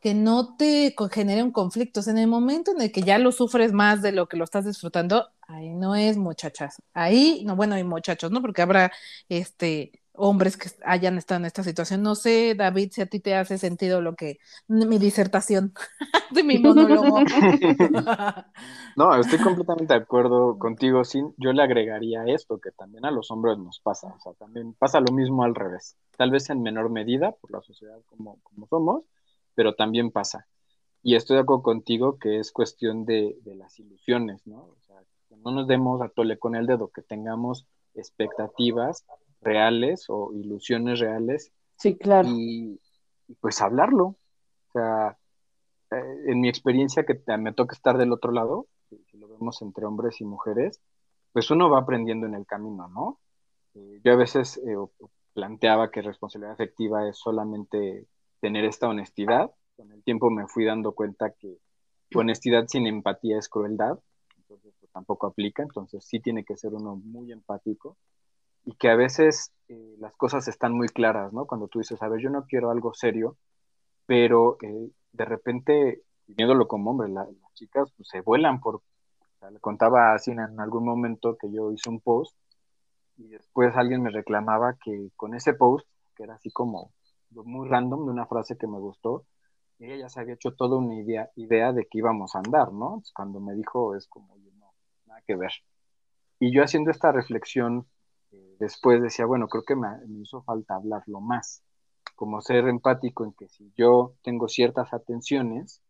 que 0.00 0.14
no 0.14 0.56
te 0.56 0.94
genere 1.10 1.42
un 1.42 1.52
conflicto. 1.52 2.00
en 2.06 2.18
el 2.18 2.26
momento 2.26 2.72
en 2.72 2.80
el 2.80 2.92
que 2.92 3.02
ya 3.02 3.18
lo 3.18 3.32
sufres 3.32 3.72
más 3.72 4.02
de 4.02 4.12
lo 4.12 4.28
que 4.28 4.36
lo 4.36 4.44
estás 4.44 4.64
disfrutando, 4.64 5.28
ahí 5.46 5.74
no 5.74 5.94
es 5.94 6.16
muchachas. 6.16 6.82
Ahí, 6.94 7.42
no, 7.46 7.56
bueno, 7.56 7.74
hay 7.74 7.84
muchachos, 7.84 8.30
¿no? 8.30 8.40
Porque 8.40 8.62
habrá 8.62 8.92
este 9.28 9.92
hombres 10.20 10.56
que 10.56 10.68
hayan 10.84 11.16
estado 11.16 11.40
en 11.40 11.46
esta 11.46 11.62
situación. 11.62 12.02
No 12.02 12.14
sé, 12.14 12.54
David, 12.54 12.90
si 12.92 13.00
a 13.00 13.06
ti 13.06 13.20
te 13.20 13.34
hace 13.34 13.58
sentido 13.58 14.00
lo 14.00 14.14
que 14.16 14.38
mi 14.68 14.98
disertación 14.98 15.72
de 16.30 16.44
mi 16.44 16.58
monólogo. 16.58 17.20
no, 18.96 19.14
estoy 19.18 19.38
completamente 19.38 19.94
de 19.94 20.00
acuerdo 20.00 20.58
contigo. 20.58 21.04
Sin, 21.04 21.34
yo 21.38 21.52
le 21.52 21.62
agregaría 21.62 22.24
esto 22.26 22.58
que 22.58 22.70
también 22.70 23.06
a 23.06 23.10
los 23.10 23.30
hombres 23.30 23.58
nos 23.58 23.80
pasa. 23.80 24.08
O 24.08 24.20
sea, 24.20 24.32
también 24.34 24.74
pasa 24.74 25.00
lo 25.00 25.12
mismo 25.12 25.42
al 25.42 25.54
revés. 25.54 25.96
Tal 26.16 26.30
vez 26.30 26.50
en 26.50 26.62
menor 26.62 26.90
medida 26.90 27.32
por 27.32 27.50
la 27.50 27.62
sociedad 27.62 27.98
como, 28.06 28.38
como 28.42 28.66
somos, 28.66 29.04
pero 29.60 29.74
también 29.74 30.10
pasa. 30.10 30.46
Y 31.02 31.16
estoy 31.16 31.36
de 31.36 31.42
acuerdo 31.42 31.62
contigo 31.62 32.18
que 32.18 32.38
es 32.38 32.50
cuestión 32.50 33.04
de, 33.04 33.36
de 33.42 33.54
las 33.56 33.78
ilusiones, 33.78 34.46
¿no? 34.46 34.56
O 34.56 34.76
sea, 34.86 34.96
que 35.28 35.36
no 35.36 35.50
nos 35.50 35.68
demos 35.68 36.00
a 36.00 36.08
tole 36.08 36.38
con 36.38 36.56
el 36.56 36.66
dedo, 36.66 36.88
que 36.88 37.02
tengamos 37.02 37.66
expectativas 37.94 39.04
reales 39.42 40.06
o 40.08 40.32
ilusiones 40.32 40.98
reales. 40.98 41.52
Sí, 41.76 41.94
claro. 41.98 42.26
Y, 42.30 42.80
pues 43.42 43.60
hablarlo. 43.60 44.04
O 44.06 44.72
sea, 44.72 45.18
eh, 45.90 46.22
en 46.28 46.40
mi 46.40 46.48
experiencia 46.48 47.04
que 47.04 47.20
me 47.36 47.52
toca 47.52 47.74
estar 47.74 47.98
del 47.98 48.14
otro 48.14 48.32
lado, 48.32 48.66
si 48.88 49.18
lo 49.18 49.28
vemos 49.28 49.60
entre 49.60 49.84
hombres 49.84 50.22
y 50.22 50.24
mujeres, 50.24 50.80
pues 51.34 51.50
uno 51.50 51.68
va 51.68 51.80
aprendiendo 51.80 52.26
en 52.26 52.34
el 52.34 52.46
camino, 52.46 52.88
¿no? 52.88 53.18
Eh, 53.74 54.00
yo 54.02 54.14
a 54.14 54.16
veces 54.16 54.56
eh, 54.56 54.74
planteaba 55.34 55.90
que 55.90 56.00
responsabilidad 56.00 56.54
afectiva 56.54 57.06
es 57.06 57.18
solamente 57.18 58.06
tener 58.40 58.64
esta 58.64 58.88
honestidad. 58.88 59.50
Con 59.76 59.92
el 59.92 60.02
tiempo 60.02 60.30
me 60.30 60.46
fui 60.46 60.64
dando 60.64 60.92
cuenta 60.92 61.30
que 61.30 61.58
honestidad 62.14 62.66
sin 62.66 62.86
empatía 62.86 63.38
es 63.38 63.48
crueldad, 63.48 63.98
entonces 64.36 64.74
pues, 64.80 64.90
tampoco 64.92 65.26
aplica, 65.26 65.62
entonces 65.62 66.04
sí 66.04 66.20
tiene 66.20 66.44
que 66.44 66.56
ser 66.56 66.74
uno 66.74 66.96
muy 66.96 67.32
empático 67.32 67.96
y 68.64 68.74
que 68.74 68.90
a 68.90 68.96
veces 68.96 69.52
eh, 69.68 69.96
las 69.98 70.14
cosas 70.16 70.48
están 70.48 70.72
muy 70.72 70.88
claras, 70.88 71.32
¿no? 71.32 71.46
Cuando 71.46 71.68
tú 71.68 71.78
dices, 71.78 72.02
a 72.02 72.08
ver, 72.08 72.20
yo 72.20 72.30
no 72.30 72.44
quiero 72.46 72.70
algo 72.70 72.92
serio, 72.92 73.36
pero 74.06 74.58
eh, 74.62 74.90
de 75.12 75.24
repente, 75.24 76.02
viéndolo 76.26 76.68
como 76.68 76.90
hombre, 76.90 77.08
las 77.08 77.28
chicas 77.54 77.90
pues, 77.96 78.08
se 78.08 78.20
vuelan 78.20 78.60
por... 78.60 78.82
le 79.50 79.60
contaba 79.60 80.14
así 80.14 80.32
en 80.32 80.60
algún 80.60 80.84
momento 80.84 81.36
que 81.36 81.50
yo 81.50 81.72
hice 81.72 81.88
un 81.88 82.00
post 82.00 82.36
y 83.16 83.28
después 83.28 83.76
alguien 83.76 84.02
me 84.02 84.10
reclamaba 84.10 84.76
que 84.82 85.10
con 85.16 85.34
ese 85.34 85.54
post, 85.54 85.86
que 86.14 86.24
era 86.24 86.34
así 86.34 86.50
como 86.50 86.92
muy 87.30 87.68
random, 87.68 88.06
de 88.06 88.12
una 88.12 88.26
frase 88.26 88.56
que 88.56 88.66
me 88.66 88.78
gustó, 88.78 89.24
ella 89.78 89.96
ya 89.96 90.08
se 90.08 90.20
había 90.20 90.34
hecho 90.34 90.54
toda 90.54 90.76
una 90.76 90.94
idea, 90.94 91.30
idea 91.36 91.72
de 91.72 91.86
que 91.86 91.98
íbamos 91.98 92.34
a 92.34 92.40
andar, 92.40 92.72
¿no? 92.72 93.02
cuando 93.14 93.40
me 93.40 93.54
dijo 93.54 93.94
es 93.96 94.06
como, 94.06 94.36
no, 94.58 94.72
nada 95.06 95.22
que 95.26 95.36
ver. 95.36 95.52
Y 96.38 96.52
yo 96.52 96.62
haciendo 96.62 96.90
esta 96.90 97.12
reflexión 97.12 97.86
después 98.58 99.02
decía, 99.02 99.26
bueno, 99.26 99.48
creo 99.48 99.64
que 99.64 99.74
me, 99.74 99.88
hizo 100.20 100.42
falta 100.42 100.74
hablarlo 100.74 101.20
más, 101.20 101.62
como 102.14 102.40
ser 102.42 102.68
empático 102.68 103.24
en 103.24 103.32
que 103.32 103.48
si 103.48 103.72
yo 103.76 104.14
tengo 104.22 104.48
ciertas 104.48 104.92
atenciones, 104.92 105.82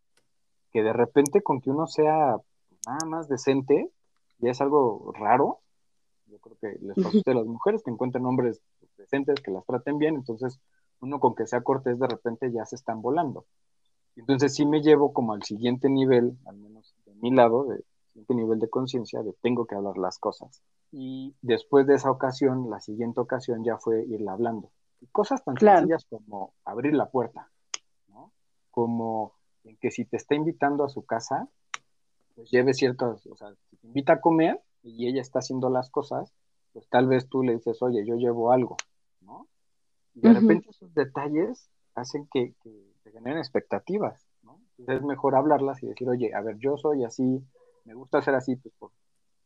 que 0.72 0.82
de 0.82 0.92
repente 0.92 1.42
con 1.42 1.60
que 1.60 1.70
uno 1.70 1.86
sea 1.86 2.36
nada 2.86 3.06
más 3.06 3.28
decente, 3.28 3.90
ya 4.38 4.50
es 4.50 4.60
algo 4.60 5.12
raro, 5.18 5.60
creo 6.40 6.56
que 6.60 6.78
les 6.80 6.94
pasa 6.94 7.18
a 7.32 7.34
las 7.34 7.46
mujeres 7.46 7.82
que 7.82 7.90
encuentren 7.90 8.24
hombres 8.24 8.62
decentes, 8.96 9.40
que 9.40 9.50
las 9.50 9.66
traten 9.66 9.98
bien, 9.98 10.14
entonces 10.14 10.60
uno 11.00 11.20
con 11.20 11.34
que 11.34 11.46
sea 11.46 11.62
cortés 11.62 11.98
de 11.98 12.06
repente 12.06 12.52
ya 12.52 12.64
se 12.64 12.76
están 12.76 13.02
volando. 13.02 13.46
Entonces 14.16 14.54
sí 14.54 14.66
me 14.66 14.82
llevo 14.82 15.12
como 15.12 15.32
al 15.32 15.42
siguiente 15.42 15.88
nivel, 15.88 16.36
al 16.46 16.56
menos 16.56 16.94
de 17.06 17.14
mi 17.14 17.30
lado, 17.30 17.64
de 17.64 17.82
siguiente 18.08 18.34
nivel 18.34 18.58
de 18.58 18.68
conciencia, 18.68 19.22
de 19.22 19.32
tengo 19.40 19.66
que 19.66 19.74
hablar 19.74 19.96
las 19.96 20.18
cosas. 20.18 20.62
Y 20.92 21.34
después 21.42 21.86
de 21.86 21.94
esa 21.94 22.10
ocasión, 22.10 22.68
la 22.68 22.80
siguiente 22.80 23.20
ocasión 23.20 23.64
ya 23.64 23.78
fue 23.78 24.04
irla 24.06 24.32
hablando. 24.32 24.70
Y 25.00 25.06
cosas 25.06 25.42
tan 25.44 25.56
sencillas 25.56 26.04
como 26.10 26.52
abrir 26.64 26.94
la 26.94 27.06
puerta, 27.06 27.50
¿no? 28.08 28.32
Como 28.70 29.32
en 29.64 29.76
que 29.76 29.90
si 29.90 30.04
te 30.04 30.16
está 30.16 30.34
invitando 30.34 30.84
a 30.84 30.88
su 30.88 31.04
casa, 31.04 31.48
pues 32.34 32.50
lleve 32.50 32.74
ciertas, 32.74 33.26
o 33.26 33.36
sea, 33.36 33.54
si 33.70 33.76
te 33.76 33.86
invita 33.86 34.14
a 34.14 34.20
comer 34.20 34.60
y 34.82 35.08
ella 35.08 35.20
está 35.20 35.38
haciendo 35.38 35.70
las 35.70 35.90
cosas, 35.90 36.32
pues 36.72 36.88
tal 36.88 37.06
vez 37.06 37.28
tú 37.28 37.42
le 37.42 37.54
dices, 37.54 37.82
oye, 37.82 38.04
yo 38.06 38.16
llevo 38.16 38.52
algo, 38.52 38.76
¿no? 39.20 39.46
Y 40.14 40.20
de 40.20 40.32
repente 40.32 40.70
esos 40.70 40.92
detalles 40.94 41.70
hacen 41.94 42.28
que, 42.32 42.54
te 43.02 43.12
generen 43.12 43.38
expectativas, 43.38 44.26
¿no? 44.42 44.60
Entonces 44.70 44.96
es 44.96 45.02
mejor 45.02 45.34
hablarlas 45.34 45.82
y 45.82 45.86
decir, 45.86 46.08
oye, 46.08 46.34
a 46.34 46.40
ver, 46.42 46.58
yo 46.58 46.76
soy 46.76 47.04
así, 47.04 47.42
me 47.84 47.94
gusta 47.94 48.20
ser 48.22 48.34
así, 48.34 48.56
pues 48.56 48.74
por 48.78 48.90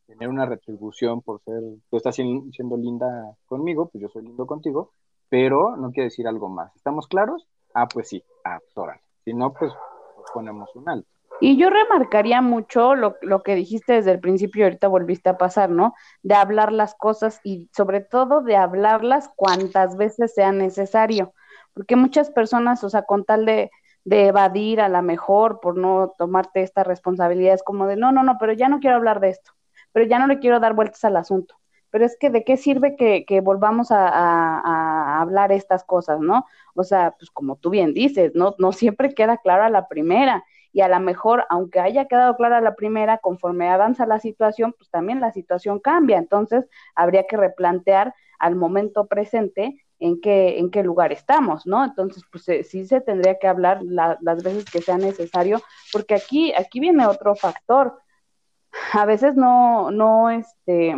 tener 0.07 0.29
una 0.29 0.45
retribución, 0.45 1.21
por 1.21 1.41
ser, 1.41 1.61
tú 1.89 1.97
estás 1.97 2.15
siendo, 2.15 2.77
linda 2.77 3.35
conmigo, 3.45 3.89
pues 3.89 4.01
yo 4.01 4.09
soy 4.09 4.23
lindo 4.23 4.45
contigo, 4.45 4.91
pero 5.29 5.75
no 5.77 5.91
quiere 5.91 6.05
decir 6.05 6.27
algo 6.27 6.49
más. 6.49 6.75
¿Estamos 6.75 7.07
claros? 7.07 7.47
Ah, 7.73 7.87
pues 7.87 8.09
sí, 8.09 8.23
ah, 8.43 8.59
pues 8.73 8.99
Si 9.23 9.33
no, 9.33 9.53
pues, 9.53 9.71
pues 10.15 10.27
ponemos 10.33 10.75
un 10.75 10.89
alto. 10.89 11.14
Y 11.41 11.57
yo 11.57 11.69
remarcaría 11.69 12.41
mucho 12.41 12.95
lo, 12.95 13.17
lo, 13.21 13.43
que 13.43 13.55
dijiste 13.55 13.93
desde 13.93 14.11
el 14.11 14.19
principio 14.19 14.65
ahorita 14.65 14.87
volviste 14.87 15.29
a 15.29 15.37
pasar, 15.37 15.69
¿no? 15.69 15.93
De 16.23 16.33
hablar 16.33 16.71
las 16.71 16.95
cosas 16.95 17.41
y 17.43 17.69
sobre 17.75 17.99
todo 17.99 18.41
de 18.41 18.55
hablarlas 18.55 19.29
cuantas 19.35 19.97
veces 19.97 20.33
sea 20.33 20.51
necesario, 20.51 21.33
porque 21.73 21.95
muchas 21.95 22.31
personas, 22.31 22.83
o 22.83 22.89
sea, 22.89 23.03
con 23.03 23.25
tal 23.25 23.45
de, 23.45 23.69
de 24.05 24.27
evadir 24.27 24.79
a 24.79 24.87
la 24.87 25.01
mejor 25.01 25.59
por 25.59 25.77
no 25.77 26.13
tomarte 26.17 26.61
esta 26.61 26.83
responsabilidad, 26.83 27.55
es 27.55 27.63
como 27.63 27.85
de, 27.87 27.97
no, 27.97 28.11
no, 28.11 28.23
no, 28.23 28.37
pero 28.39 28.53
ya 28.53 28.69
no 28.69 28.79
quiero 28.79 28.95
hablar 28.95 29.19
de 29.19 29.29
esto, 29.29 29.51
pero 29.91 30.05
ya 30.05 30.19
no 30.19 30.27
le 30.27 30.39
quiero 30.39 30.59
dar 30.59 30.73
vueltas 30.73 31.03
al 31.03 31.17
asunto. 31.17 31.55
Pero 31.89 32.05
es 32.05 32.17
que, 32.19 32.29
¿de 32.29 32.43
qué 32.43 32.57
sirve 32.57 32.97
que, 32.97 33.25
que 33.25 33.39
volvamos 33.39 33.91
a, 33.91 34.09
a, 34.09 34.59
a, 34.59 35.21
hablar 35.21 35.53
estas 35.53 35.83
cosas, 35.85 36.19
no? 36.19 36.45
O 36.75 36.83
sea, 36.83 37.15
pues 37.17 37.31
como 37.31 37.55
tú 37.55 37.69
bien 37.69 37.93
dices, 37.93 38.33
no, 38.35 38.55
no 38.57 38.73
siempre 38.73 39.13
queda 39.13 39.37
clara 39.37 39.69
la 39.69 39.87
primera 39.87 40.43
y 40.75 40.81
a 40.81 40.89
lo 40.89 40.99
mejor, 40.99 41.45
aunque 41.49 41.79
haya 41.79 42.03
quedado 42.03 42.35
clara 42.35 42.59
la 42.59 42.75
primera, 42.75 43.19
conforme 43.19 43.69
avanza 43.69 44.05
la 44.05 44.19
situación, 44.19 44.75
pues 44.77 44.89
también 44.89 45.21
la 45.21 45.31
situación 45.31 45.79
cambia. 45.79 46.17
Entonces, 46.17 46.67
habría 46.95 47.27
que 47.27 47.37
replantear 47.37 48.13
al 48.39 48.57
momento 48.57 49.07
presente 49.07 49.81
en 49.99 50.19
qué, 50.19 50.59
en 50.59 50.71
qué 50.71 50.83
lugar 50.83 51.13
estamos, 51.13 51.65
¿no? 51.65 51.85
Entonces, 51.85 52.23
pues 52.29 52.67
sí 52.67 52.85
se 52.85 52.99
tendría 52.99 53.39
que 53.39 53.47
hablar 53.47 53.79
las 53.83 54.43
veces 54.43 54.65
que 54.65 54.81
sea 54.81 54.97
necesario, 54.97 55.61
porque 55.93 56.15
aquí, 56.15 56.53
aquí 56.53 56.81
viene 56.81 57.07
otro 57.07 57.35
factor. 57.35 57.97
A 58.91 59.05
veces 59.05 59.37
no, 59.37 59.91
no, 59.91 60.29
este, 60.29 60.93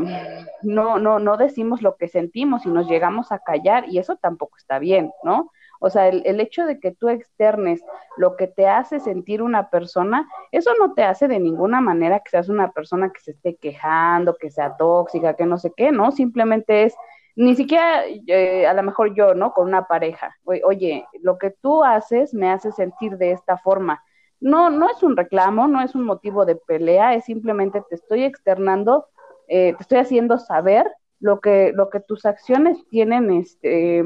no, 0.63 0.98
no, 0.98 1.20
no 1.20 1.38
decimos 1.38 1.84
lo 1.84 1.98
que 1.98 2.08
sentimos 2.08 2.66
y 2.66 2.70
nos 2.70 2.90
llegamos 2.90 3.32
a 3.32 3.38
callar, 3.38 3.86
y 3.88 4.00
eso 4.00 4.16
tampoco 4.16 4.58
está 4.58 4.80
bien, 4.80 5.12
¿no? 5.22 5.52
O 5.80 5.90
sea, 5.90 6.08
el, 6.08 6.40
hecho 6.40 6.66
de 6.66 6.80
que 6.80 6.92
tú 6.92 7.10
externes 7.10 7.82
lo 8.18 8.36
que 8.36 8.48
te 8.48 8.68
hace 8.68 9.00
sentir 9.00 9.42
una 9.42 9.70
persona, 9.70 10.28
eso 10.52 10.72
no 10.80 10.94
te 10.94 11.04
hace 11.04 11.28
de 11.28 11.40
ninguna 11.40 11.82
manera 11.82 12.20
que 12.20 12.32
seas 12.32 12.50
una 12.50 12.72
persona 12.72 13.12
que 13.12 13.22
se 13.22 13.32
esté 13.32 13.56
quejando, 13.56 14.36
que 14.36 14.50
sea 14.50 14.76
tóxica, 14.78 15.36
que 15.36 15.46
no 15.46 15.58
sé 15.58 15.72
qué, 15.76 15.92
¿no? 15.92 16.12
Simplemente 16.12 16.84
es, 16.84 16.96
ni 17.36 17.56
siquiera 17.56 18.04
eh, 18.06 18.66
a 18.66 18.74
lo 18.74 18.84
mejor 18.84 19.13
yo, 19.13 19.34
¿no? 19.34 19.54
Con 19.54 19.68
una 19.68 19.88
pareja, 19.88 20.36
oye, 20.44 21.06
lo 21.22 21.38
que 21.38 21.52
tú 21.52 21.84
haces 21.84 22.34
me 22.34 22.50
hace 22.50 22.72
sentir 22.72 23.18
de 23.18 23.32
esta 23.32 23.58
forma. 23.58 24.04
No, 24.40 24.70
no 24.70 24.90
es 24.90 25.02
un 25.02 25.18
reclamo, 25.18 25.68
no 25.68 25.82
es 25.82 25.96
un 25.96 26.04
motivo 26.04 26.46
de 26.46 26.56
pelea, 26.56 27.16
es 27.16 27.26
simplemente 27.26 27.84
te 27.90 27.96
estoy 27.96 28.24
externando, 28.24 29.08
eh, 29.48 29.74
te 29.74 29.82
estoy 29.82 29.98
haciendo 30.00 30.38
saber 30.38 30.86
lo 31.20 31.40
que, 31.40 31.72
lo 31.74 31.90
que 31.90 32.00
tus 32.00 32.26
acciones 32.26 32.78
tienen, 32.90 33.32
este, 33.32 34.04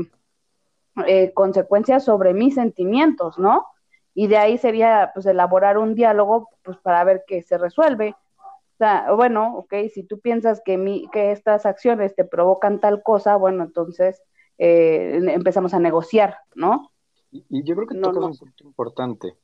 eh, 1.07 1.33
consecuencias 1.33 2.05
sobre 2.05 2.33
mis 2.33 2.55
sentimientos, 2.55 3.37
¿no? 3.37 3.65
Y 4.13 4.27
de 4.27 4.37
ahí 4.37 4.57
sería, 4.57 5.11
pues, 5.13 5.25
elaborar 5.25 5.77
un 5.77 5.95
diálogo, 5.95 6.49
pues, 6.63 6.77
para 6.77 7.03
ver 7.03 7.23
qué 7.27 7.41
se 7.41 7.57
resuelve. 7.57 8.15
O 8.37 8.77
sea, 8.77 9.11
bueno, 9.13 9.57
ok, 9.57 9.73
si 9.93 10.03
tú 10.03 10.19
piensas 10.19 10.61
que, 10.65 10.77
mi, 10.77 11.07
que 11.11 11.31
estas 11.31 11.65
acciones 11.65 12.15
te 12.15 12.25
provocan 12.25 12.79
tal 12.79 13.03
cosa, 13.03 13.35
bueno, 13.35 13.63
entonces 13.63 14.21
eh, 14.57 15.19
empezamos 15.27 15.73
a 15.73 15.79
negociar, 15.79 16.37
¿no? 16.55 16.91
Y, 17.31 17.63
yo 17.63 17.75
creo 17.75 17.87
que 17.87 17.95
no, 17.95 18.11
tocas 18.11 18.41
un 18.41 18.47
punto 18.47 18.63
importante. 18.65 19.37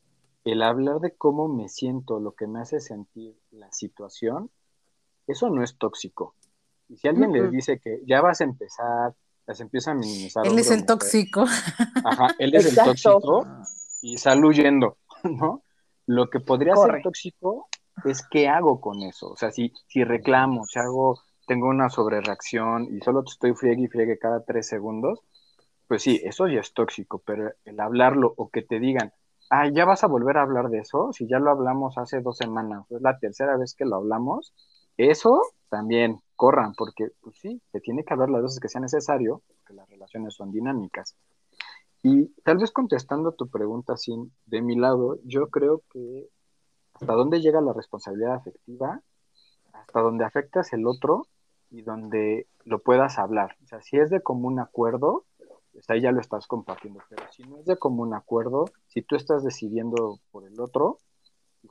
El 0.43 0.61
hablar 0.61 0.99
de 0.99 1.11
cómo 1.15 1.47
me 1.47 1.69
siento, 1.69 2.19
lo 2.19 2.33
que 2.33 2.47
me 2.47 2.59
hace 2.59 2.79
sentir 2.79 3.35
la 3.51 3.71
situación, 3.71 4.49
eso 5.27 5.49
no 5.49 5.63
es 5.63 5.77
tóxico. 5.77 6.33
Y 6.89 6.97
si 6.97 7.07
alguien 7.07 7.31
le 7.31 7.49
dice 7.49 7.79
que 7.79 8.01
ya 8.05 8.21
vas 8.21 8.41
a 8.41 8.45
empezar, 8.45 9.13
las 9.47 9.61
empieza 9.61 9.91
a 9.91 9.95
minimizar. 9.95 10.45
Él 10.45 10.59
es 10.59 10.69
el 10.69 10.85
tóxico. 10.85 11.45
Ajá, 12.03 12.35
él 12.37 12.53
es 12.53 12.65
el 12.65 12.75
tóxico 12.75 13.47
y 14.01 14.17
sale 14.17 14.45
huyendo, 14.45 14.97
¿no? 15.23 15.63
Lo 16.05 16.29
que 16.29 16.39
podría 16.39 16.75
ser 16.75 17.01
tóxico 17.01 17.69
es 18.05 18.25
qué 18.29 18.47
hago 18.47 18.79
con 18.79 19.01
eso. 19.01 19.29
O 19.29 19.37
sea, 19.37 19.51
si, 19.51 19.73
si 19.87 20.03
reclamo, 20.03 20.65
si 20.65 20.79
hago, 20.79 21.19
tengo 21.47 21.67
una 21.69 21.89
sobrereacción 21.89 22.87
y 22.93 22.99
solo 22.99 23.23
te 23.23 23.31
estoy 23.31 23.53
friegue 23.53 23.83
y 23.83 23.87
friegue 23.87 24.19
cada 24.19 24.43
tres 24.43 24.67
segundos, 24.67 25.21
pues 25.87 26.03
sí, 26.03 26.21
eso 26.23 26.47
ya 26.47 26.59
es 26.59 26.73
tóxico, 26.73 27.21
pero 27.25 27.51
el 27.63 27.79
hablarlo 27.79 28.33
o 28.35 28.49
que 28.49 28.61
te 28.61 28.79
digan, 28.79 29.13
ah, 29.49 29.69
ya 29.69 29.85
vas 29.85 30.03
a 30.03 30.07
volver 30.07 30.37
a 30.37 30.41
hablar 30.41 30.69
de 30.69 30.79
eso, 30.79 31.13
si 31.13 31.27
ya 31.27 31.39
lo 31.39 31.49
hablamos 31.49 31.97
hace 31.97 32.19
dos 32.19 32.37
semanas, 32.37 32.85
es 32.89 33.01
la 33.01 33.17
tercera 33.17 33.55
vez 33.55 33.73
que 33.73 33.85
lo 33.85 33.95
hablamos, 33.95 34.53
eso 34.97 35.41
también 35.69 36.19
corran, 36.35 36.73
porque 36.77 37.09
pues 37.21 37.37
sí, 37.39 37.61
se 37.71 37.79
tiene 37.79 38.03
que 38.03 38.13
hablar 38.13 38.29
las 38.29 38.43
veces 38.43 38.59
que 38.59 38.69
sea 38.69 38.81
necesario, 38.81 39.41
porque 39.47 39.73
las 39.73 39.89
relaciones 39.89 40.35
son 40.35 40.51
dinámicas. 40.51 41.15
Y 42.03 42.27
tal 42.43 42.57
vez 42.57 42.71
contestando 42.71 43.31
tu 43.33 43.49
pregunta, 43.49 43.97
sin 43.97 44.31
de 44.45 44.61
mi 44.61 44.75
lado, 44.75 45.17
yo 45.23 45.49
creo 45.49 45.81
que 45.91 46.29
hasta 46.93 47.13
dónde 47.13 47.41
llega 47.41 47.61
la 47.61 47.73
responsabilidad 47.73 48.35
afectiva, 48.35 49.01
hasta 49.73 49.99
donde 50.01 50.25
afectas 50.25 50.73
el 50.73 50.87
otro 50.87 51.27
y 51.69 51.81
donde 51.81 52.47
lo 52.63 52.79
puedas 52.79 53.19
hablar. 53.19 53.55
O 53.63 53.67
sea, 53.67 53.81
si 53.81 53.97
es 53.97 54.09
de 54.09 54.21
común 54.21 54.59
acuerdo, 54.59 55.25
pues 55.73 55.89
ahí 55.89 56.01
ya 56.01 56.11
lo 56.11 56.21
estás 56.21 56.47
compartiendo, 56.47 57.01
pero 57.09 57.23
si 57.31 57.43
no 57.43 57.59
es 57.59 57.65
de 57.65 57.77
común 57.77 58.13
acuerdo, 58.13 58.65
si 58.87 59.01
tú 59.01 59.15
estás 59.15 59.43
decidiendo 59.43 60.19
por 60.31 60.45
el 60.45 60.59
otro, 60.59 60.97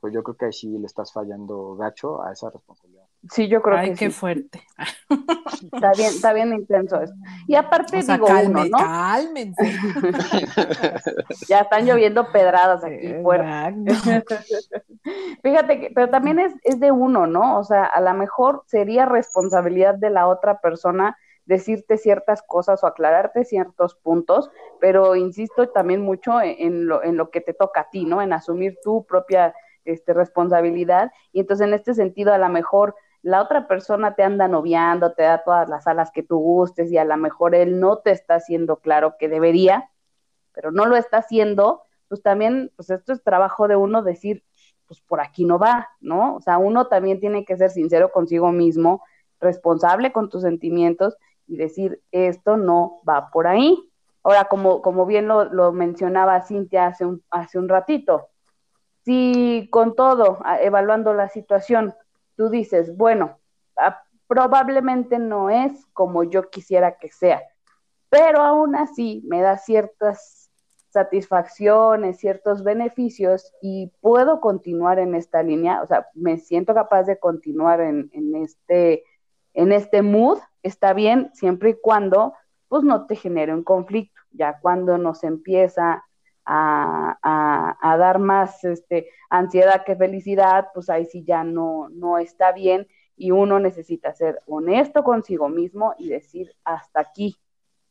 pues 0.00 0.12
yo 0.14 0.22
creo 0.22 0.36
que 0.36 0.46
ahí 0.46 0.52
sí 0.52 0.78
le 0.78 0.86
estás 0.86 1.12
fallando 1.12 1.74
gacho 1.74 2.22
a 2.22 2.32
esa 2.32 2.50
responsabilidad. 2.50 2.95
Sí, 3.30 3.48
yo 3.48 3.62
creo 3.62 3.78
Ay, 3.78 3.90
que 3.90 3.96
qué 3.96 4.10
fuerte. 4.10 4.62
Está 5.72 5.92
bien, 5.92 6.08
está 6.08 6.32
bien 6.32 6.52
intenso 6.52 7.00
eso. 7.00 7.14
Y 7.46 7.54
aparte 7.54 8.02
digo 8.02 8.26
uno, 8.26 8.64
¿no? 8.64 8.78
Cálmense. 8.78 9.62
ya 11.48 11.60
están 11.60 11.86
lloviendo 11.86 12.30
pedradas 12.32 12.84
aquí 12.84 13.14
fuera. 13.22 13.72
Fíjate 15.42 15.80
que, 15.80 15.90
pero 15.94 16.10
también 16.10 16.38
es, 16.38 16.54
es 16.62 16.78
de 16.80 16.92
uno, 16.92 17.26
¿no? 17.26 17.58
O 17.58 17.64
sea, 17.64 17.84
a 17.84 18.00
lo 18.00 18.12
mejor 18.14 18.64
sería 18.66 19.06
responsabilidad 19.06 19.94
de 19.94 20.10
la 20.10 20.26
otra 20.26 20.60
persona 20.60 21.16
decirte 21.46 21.96
ciertas 21.96 22.42
cosas 22.42 22.82
o 22.82 22.86
aclararte 22.86 23.44
ciertos 23.44 23.94
puntos, 23.94 24.50
pero 24.80 25.14
insisto 25.16 25.68
también 25.68 26.02
mucho 26.02 26.40
en, 26.42 26.86
lo, 26.86 27.02
en 27.02 27.16
lo 27.16 27.30
que 27.30 27.40
te 27.40 27.54
toca 27.54 27.82
a 27.82 27.90
ti, 27.90 28.04
¿no? 28.04 28.20
En 28.20 28.32
asumir 28.32 28.78
tu 28.82 29.06
propia 29.06 29.54
este, 29.84 30.12
responsabilidad. 30.12 31.12
Y 31.32 31.40
entonces 31.40 31.66
en 31.66 31.74
este 31.74 31.94
sentido, 31.94 32.34
a 32.34 32.38
lo 32.38 32.48
mejor 32.48 32.96
la 33.26 33.42
otra 33.42 33.66
persona 33.66 34.14
te 34.14 34.22
anda 34.22 34.46
noviando, 34.46 35.12
te 35.12 35.24
da 35.24 35.42
todas 35.42 35.68
las 35.68 35.88
alas 35.88 36.12
que 36.12 36.22
tú 36.22 36.38
gustes 36.38 36.92
y 36.92 36.96
a 36.96 37.04
lo 37.04 37.16
mejor 37.16 37.56
él 37.56 37.80
no 37.80 37.98
te 37.98 38.12
está 38.12 38.36
haciendo 38.36 38.76
claro 38.76 39.16
que 39.18 39.28
debería, 39.28 39.90
pero 40.52 40.70
no 40.70 40.86
lo 40.86 40.94
está 40.94 41.18
haciendo, 41.18 41.82
pues 42.06 42.22
también, 42.22 42.70
pues 42.76 42.88
esto 42.88 43.12
es 43.12 43.24
trabajo 43.24 43.66
de 43.66 43.74
uno 43.74 44.04
decir, 44.04 44.44
pues 44.86 45.00
por 45.00 45.20
aquí 45.20 45.44
no 45.44 45.58
va, 45.58 45.88
¿no? 45.98 46.36
O 46.36 46.40
sea, 46.40 46.58
uno 46.58 46.86
también 46.86 47.18
tiene 47.18 47.44
que 47.44 47.56
ser 47.56 47.70
sincero 47.70 48.12
consigo 48.12 48.52
mismo, 48.52 49.02
responsable 49.40 50.12
con 50.12 50.28
tus 50.28 50.42
sentimientos 50.42 51.16
y 51.48 51.56
decir, 51.56 52.00
esto 52.12 52.56
no 52.56 53.00
va 53.08 53.32
por 53.32 53.48
ahí. 53.48 53.76
Ahora, 54.22 54.44
como, 54.44 54.82
como 54.82 55.04
bien 55.04 55.26
lo, 55.26 55.46
lo 55.46 55.72
mencionaba 55.72 56.42
Cintia 56.42 56.86
hace 56.86 57.04
un, 57.04 57.24
hace 57.30 57.58
un 57.58 57.68
ratito, 57.68 58.28
si 59.04 59.68
con 59.72 59.96
todo, 59.96 60.38
evaluando 60.60 61.12
la 61.12 61.28
situación, 61.28 61.92
tú 62.36 62.48
dices, 62.50 62.96
bueno, 62.96 63.38
probablemente 64.26 65.18
no 65.18 65.50
es 65.50 65.86
como 65.92 66.24
yo 66.24 66.50
quisiera 66.50 66.98
que 66.98 67.10
sea, 67.10 67.42
pero 68.08 68.42
aún 68.42 68.76
así 68.76 69.22
me 69.26 69.40
da 69.40 69.58
ciertas 69.58 70.50
satisfacciones, 70.90 72.18
ciertos 72.18 72.64
beneficios 72.64 73.52
y 73.60 73.92
puedo 74.00 74.40
continuar 74.40 74.98
en 74.98 75.14
esta 75.14 75.42
línea, 75.42 75.82
o 75.82 75.86
sea, 75.86 76.06
me 76.14 76.38
siento 76.38 76.74
capaz 76.74 77.04
de 77.04 77.18
continuar 77.18 77.80
en, 77.80 78.10
este, 78.36 79.04
en 79.52 79.72
este 79.72 80.02
mood, 80.02 80.38
está 80.62 80.94
bien 80.94 81.30
siempre 81.34 81.70
y 81.70 81.80
cuando 81.80 82.32
pues 82.68 82.82
no 82.82 83.06
te 83.06 83.16
genere 83.16 83.54
un 83.54 83.62
conflicto. 83.62 84.20
Ya 84.32 84.58
cuando 84.60 84.98
nos 84.98 85.24
empieza 85.24 86.04
a, 86.46 87.96
dar 87.98 88.18
más 88.18 88.62
este, 88.64 89.08
ansiedad 89.30 89.84
que 89.84 89.96
felicidad, 89.96 90.68
pues 90.72 90.88
ahí 90.88 91.04
sí 91.06 91.24
ya 91.24 91.44
no, 91.44 91.88
no 91.90 92.18
está 92.18 92.52
bien 92.52 92.86
y 93.16 93.30
uno 93.30 93.58
necesita 93.58 94.12
ser 94.14 94.40
honesto 94.46 95.02
consigo 95.02 95.48
mismo 95.48 95.94
y 95.98 96.08
decir 96.08 96.54
hasta 96.64 97.00
aquí 97.00 97.36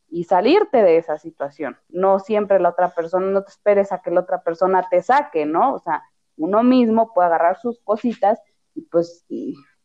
y 0.08 0.26
salirte 0.26 0.84
de 0.84 0.98
esa 0.98 1.18
situación. 1.18 1.78
No 1.90 2.20
siempre 2.20 2.60
la 2.60 2.70
otra 2.70 2.90
persona, 2.90 3.26
no 3.28 3.44
te 3.44 3.50
esperes 3.50 3.92
a 3.92 4.02
que 4.02 4.12
la 4.12 4.22
otra 4.22 4.42
persona 4.44 4.88
te 4.90 5.02
saque, 5.02 5.46
¿no? 5.46 5.74
O 5.74 5.80
sea, 5.80 6.04
uno 6.38 6.64
mismo 6.64 7.14
puede 7.14 7.28
agarrar 7.28 7.60
sus 7.60 7.80
cositas 7.82 8.40
y 8.76 8.84
pues 8.84 9.26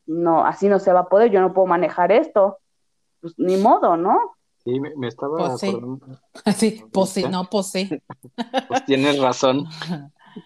no, 0.06 0.44
así 0.44 0.68
no 0.68 0.78
se 0.78 0.92
va 0.92 1.00
a 1.00 1.08
poder, 1.08 1.30
yo 1.30 1.40
no 1.40 1.54
puedo 1.54 1.66
manejar 1.66 2.12
esto, 2.12 2.58
pues 3.20 3.34
ni 3.38 3.56
modo, 3.56 3.96
¿no? 3.96 4.36
Sí, 4.64 4.78
me, 4.78 5.08
estaba 5.08 5.38
pues 5.38 5.64
acordando. 5.64 6.06
Sí, 6.56 6.84
pues 6.92 7.30
no, 7.30 7.44
pues 7.50 7.72
pues 8.68 8.84
tienes 8.84 9.18
razón. 9.20 9.64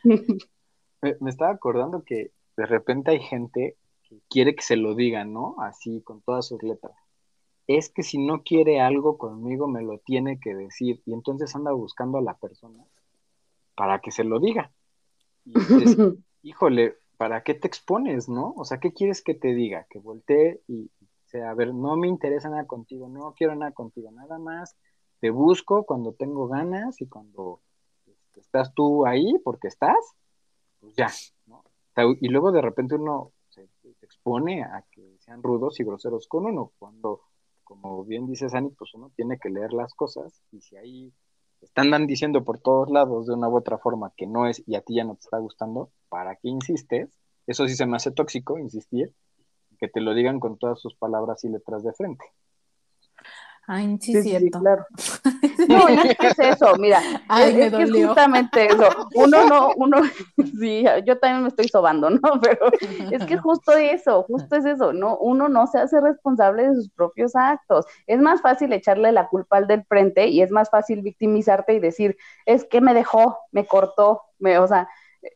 me, 0.04 1.16
me, 1.20 1.30
estaba 1.30 1.52
acordando 1.52 2.04
que 2.04 2.32
de 2.56 2.66
repente 2.66 3.10
hay 3.10 3.20
gente 3.20 3.76
que 4.08 4.20
quiere 4.28 4.54
que 4.54 4.62
se 4.62 4.76
lo 4.76 4.94
digan, 4.94 5.32
¿no? 5.32 5.56
Así, 5.58 6.00
con 6.02 6.20
todas 6.22 6.46
sus 6.46 6.62
letras. 6.62 6.94
Es 7.66 7.88
que 7.88 8.02
si 8.02 8.18
no 8.18 8.42
quiere 8.42 8.80
algo 8.80 9.18
conmigo, 9.18 9.66
me 9.66 9.82
lo 9.82 9.98
tiene 9.98 10.38
que 10.38 10.54
decir. 10.54 11.02
Y 11.06 11.12
entonces 11.14 11.54
anda 11.56 11.72
buscando 11.72 12.18
a 12.18 12.22
la 12.22 12.36
persona 12.36 12.84
para 13.74 14.00
que 14.00 14.10
se 14.10 14.24
lo 14.24 14.38
diga. 14.38 14.70
Y 15.44 15.58
dices, 15.58 15.96
híjole, 16.42 16.96
¿para 17.16 17.42
qué 17.42 17.54
te 17.54 17.66
expones, 17.66 18.28
no? 18.28 18.54
O 18.56 18.64
sea, 18.64 18.78
¿qué 18.78 18.92
quieres 18.92 19.22
que 19.22 19.34
te 19.34 19.54
diga? 19.54 19.86
Que 19.90 19.98
voltee 19.98 20.60
y, 20.68 20.90
a 21.42 21.54
ver, 21.54 21.74
no 21.74 21.96
me 21.96 22.08
interesa 22.08 22.48
nada 22.48 22.66
contigo, 22.66 23.08
no 23.08 23.34
quiero 23.34 23.54
nada 23.54 23.72
contigo, 23.72 24.10
nada 24.10 24.38
más 24.38 24.76
te 25.20 25.30
busco 25.30 25.84
cuando 25.84 26.12
tengo 26.12 26.48
ganas 26.48 27.00
y 27.00 27.06
cuando 27.06 27.60
este, 28.06 28.40
estás 28.40 28.74
tú 28.74 29.06
ahí 29.06 29.38
porque 29.42 29.68
estás, 29.68 29.96
pues 30.80 30.94
ya, 30.94 31.08
¿no? 31.46 31.64
Y 32.20 32.28
luego 32.28 32.52
de 32.52 32.60
repente 32.60 32.96
uno 32.96 33.32
se, 33.48 33.68
expone 34.02 34.64
a 34.64 34.84
que 34.90 35.16
sean 35.20 35.42
rudos 35.42 35.80
y 35.80 35.84
groseros 35.84 36.28
con 36.28 36.46
uno, 36.46 36.72
cuando, 36.78 37.22
como 37.62 38.04
bien 38.04 38.26
dice 38.26 38.48
Sani, 38.48 38.70
pues 38.70 38.92
uno 38.94 39.10
tiene 39.16 39.38
que 39.38 39.48
leer 39.48 39.72
las 39.72 39.94
cosas 39.94 40.42
y 40.50 40.60
si 40.60 40.76
ahí 40.76 41.12
están 41.62 42.06
diciendo 42.06 42.44
por 42.44 42.58
todos 42.58 42.90
lados 42.90 43.26
de 43.26 43.34
una 43.34 43.48
u 43.48 43.56
otra 43.56 43.78
forma 43.78 44.12
que 44.16 44.26
no 44.26 44.46
es 44.46 44.62
y 44.66 44.74
a 44.74 44.82
ti 44.82 44.96
ya 44.96 45.04
no 45.04 45.14
te 45.14 45.20
está 45.20 45.38
gustando, 45.38 45.90
¿para 46.08 46.36
qué 46.36 46.48
insistes? 46.48 47.08
Eso 47.46 47.66
sí 47.66 47.74
se 47.74 47.86
me 47.86 47.96
hace 47.96 48.10
tóxico, 48.10 48.58
insistir, 48.58 49.12
que 49.78 49.88
te 49.88 50.00
lo 50.00 50.14
digan 50.14 50.40
con 50.40 50.58
todas 50.58 50.80
sus 50.80 50.94
palabras 50.94 51.44
y 51.44 51.48
letras 51.48 51.82
de 51.82 51.92
frente. 51.92 52.24
Ay, 53.66 53.96
sí, 54.00 54.12
sí, 54.12 54.22
cierto. 54.22 54.60
claro. 54.60 54.84
No, 55.68 55.88
es 55.88 56.18
que 56.18 56.26
es 56.26 56.38
eso, 56.38 56.74
mira, 56.76 57.00
es, 57.38 57.72
que 57.72 57.82
es 57.82 57.90
justamente 57.90 58.66
eso. 58.66 58.88
Uno 59.14 59.48
no, 59.48 59.70
uno, 59.76 59.98
sí, 60.60 60.84
yo 61.06 61.18
también 61.18 61.42
me 61.42 61.48
estoy 61.48 61.68
sobando, 61.68 62.10
¿no? 62.10 62.20
Pero 62.42 62.66
es 63.10 63.24
que 63.24 63.38
justo 63.38 63.72
eso, 63.72 64.24
justo 64.24 64.56
es 64.56 64.66
eso, 64.66 64.92
¿no? 64.92 65.16
Uno 65.16 65.48
no 65.48 65.66
se 65.66 65.78
hace 65.78 66.00
responsable 66.00 66.68
de 66.68 66.74
sus 66.74 66.90
propios 66.90 67.34
actos. 67.34 67.86
Es 68.06 68.20
más 68.20 68.42
fácil 68.42 68.72
echarle 68.72 69.12
la 69.12 69.28
culpa 69.28 69.56
al 69.56 69.66
del 69.66 69.84
frente 69.84 70.26
y 70.28 70.42
es 70.42 70.50
más 70.50 70.68
fácil 70.68 71.00
victimizarte 71.00 71.72
y 71.72 71.80
decir, 71.80 72.16
es 72.44 72.64
que 72.64 72.80
me 72.80 72.92
dejó, 72.92 73.38
me 73.52 73.66
cortó, 73.66 74.22
me, 74.38 74.58
o 74.58 74.66
sea, 74.66 74.88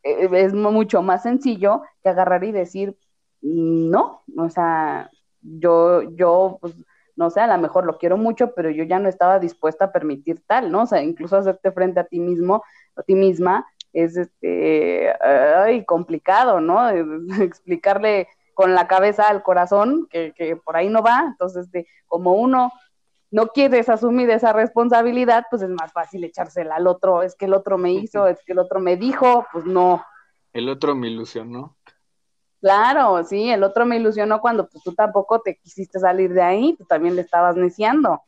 e, 0.03 0.27
e, 0.27 0.45
es 0.45 0.53
mucho 0.53 1.01
más 1.01 1.23
sencillo 1.23 1.83
que 2.03 2.11
agarrar 2.11 2.45
y 2.45 2.53
decir, 2.53 2.99
no, 3.41 4.23
o 4.37 4.51
sea, 4.51 5.11
yo, 5.43 6.03
yo, 6.15 6.59
pues, 6.61 6.75
no 7.17 7.31
sé, 7.31 7.41
a 7.41 7.47
lo 7.47 7.59
mejor 7.61 7.85
lo 7.85 7.99
quiero 7.99 8.17
mucho, 8.17 8.55
pero 8.55 8.71
yo 8.71 8.85
ya 8.85 8.99
no 8.99 9.09
estaba 9.09 9.39
dispuesta 9.39 9.87
a 9.87 9.93
permitir 9.93 10.41
tal, 10.47 10.71
¿no? 10.71 10.83
O 10.83 10.87
sea, 10.87 11.03
incluso 11.03 11.37
hacerte 11.37 11.73
frente 11.73 12.01
a 12.01 12.05
ti 12.05 12.21
mismo, 12.21 12.63
a 12.97 13.03
ti 13.03 13.15
misma, 13.15 13.67
es 13.93 14.17
este, 14.17 15.13
ay, 15.21 15.85
complicado, 15.85 16.61
¿no? 16.61 16.89
Explicarle 17.41 18.29
con 18.55 18.75
la 18.75 18.87
cabeza 18.89 19.29
al 19.29 19.43
corazón 19.43 20.07
que, 20.11 20.33
que 20.37 20.57
por 20.57 20.77
ahí 20.77 20.89
no 20.89 21.03
va, 21.03 21.25
entonces, 21.27 21.67
este, 21.67 21.87
como 22.07 22.35
uno 22.35 22.73
no 23.31 23.49
quieres 23.49 23.89
asumir 23.89 24.31
esa 24.31 24.53
responsabilidad, 24.53 25.47
pues 25.51 25.63
es 25.63 25.71
más 25.71 25.93
fácil 25.93 26.25
echársela 26.25 26.77
al 26.77 26.87
otro, 26.87 27.23
es 27.23 27.35
que 27.35 27.45
el 27.45 27.55
otro 27.55 27.79
me 27.79 27.93
hizo, 27.93 28.27
es 28.27 28.43
que 28.45 28.53
el 28.53 28.59
otro 28.59 28.81
me 28.81 28.97
dijo, 28.97 29.47
pues 29.53 29.65
no. 29.65 30.05
El 30.53 30.69
otro 30.69 30.95
me 30.95 31.09
ilusionó. 31.09 31.77
Claro, 32.61 33.23
sí, 33.25 33.51
el 33.51 33.63
otro 33.63 33.87
me 33.87 33.97
ilusionó 33.97 34.41
cuando 34.41 34.69
pues, 34.69 34.83
tú 34.83 34.93
tampoco 34.93 35.41
te 35.41 35.57
quisiste 35.57 36.01
salir 36.01 36.33
de 36.33 36.43
ahí, 36.43 36.75
tú 36.77 36.85
también 36.85 37.15
le 37.15 37.23
estabas 37.23 37.57
neciando. 37.57 38.21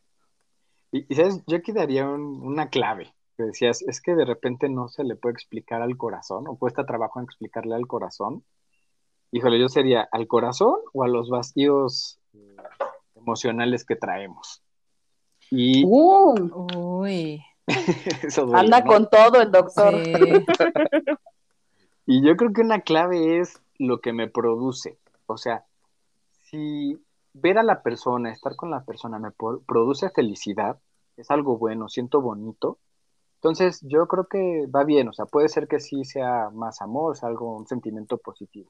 Y, 0.91 1.13
sabes, 1.13 1.43
yo 1.47 1.57
aquí 1.57 1.71
daría 1.71 2.07
una 2.07 2.69
clave, 2.69 3.13
que 3.37 3.43
decías, 3.43 3.81
es 3.81 4.01
que 4.01 4.15
de 4.15 4.25
repente 4.25 4.69
no 4.69 4.87
se 4.87 5.03
le 5.03 5.15
puede 5.15 5.33
explicar 5.33 5.81
al 5.81 5.97
corazón, 5.97 6.47
o 6.47 6.57
cuesta 6.57 6.85
trabajo 6.85 7.19
en 7.19 7.25
explicarle 7.25 7.75
al 7.75 7.87
corazón. 7.87 8.43
Híjole, 9.31 9.59
yo 9.59 9.69
sería 9.69 10.07
al 10.11 10.27
corazón 10.27 10.75
o 10.93 11.03
a 11.03 11.07
los 11.07 11.29
vacíos 11.29 12.19
eh, 12.33 12.55
emocionales 13.15 13.85
que 13.85 13.95
traemos. 13.95 14.61
Y... 15.49 15.83
Uh, 15.85 16.65
uy. 16.75 17.41
Anda 18.53 18.83
con 18.83 19.09
todo 19.09 19.41
el 19.41 19.51
doctor. 19.51 19.93
y 22.05 22.25
yo 22.25 22.35
creo 22.35 22.53
que 22.53 22.61
una 22.61 22.81
clave 22.81 23.39
es 23.39 23.61
lo 23.87 23.99
que 24.01 24.13
me 24.13 24.29
produce. 24.29 24.99
O 25.25 25.37
sea, 25.37 25.65
si 26.31 26.97
ver 27.33 27.57
a 27.57 27.63
la 27.63 27.81
persona, 27.81 28.31
estar 28.31 28.55
con 28.55 28.71
la 28.71 28.83
persona 28.83 29.19
me 29.19 29.31
produce 29.31 30.09
felicidad, 30.09 30.79
es 31.17 31.31
algo 31.31 31.57
bueno, 31.57 31.89
siento 31.89 32.21
bonito, 32.21 32.79
entonces 33.35 33.81
yo 33.81 34.07
creo 34.07 34.27
que 34.27 34.67
va 34.67 34.83
bien, 34.83 35.07
o 35.09 35.13
sea, 35.13 35.25
puede 35.25 35.49
ser 35.49 35.67
que 35.67 35.79
sí 35.79 36.05
sea 36.05 36.49
más 36.51 36.81
amor, 36.81 37.17
sea 37.17 37.29
algo, 37.29 37.57
un 37.57 37.67
sentimiento 37.67 38.17
positivo. 38.17 38.69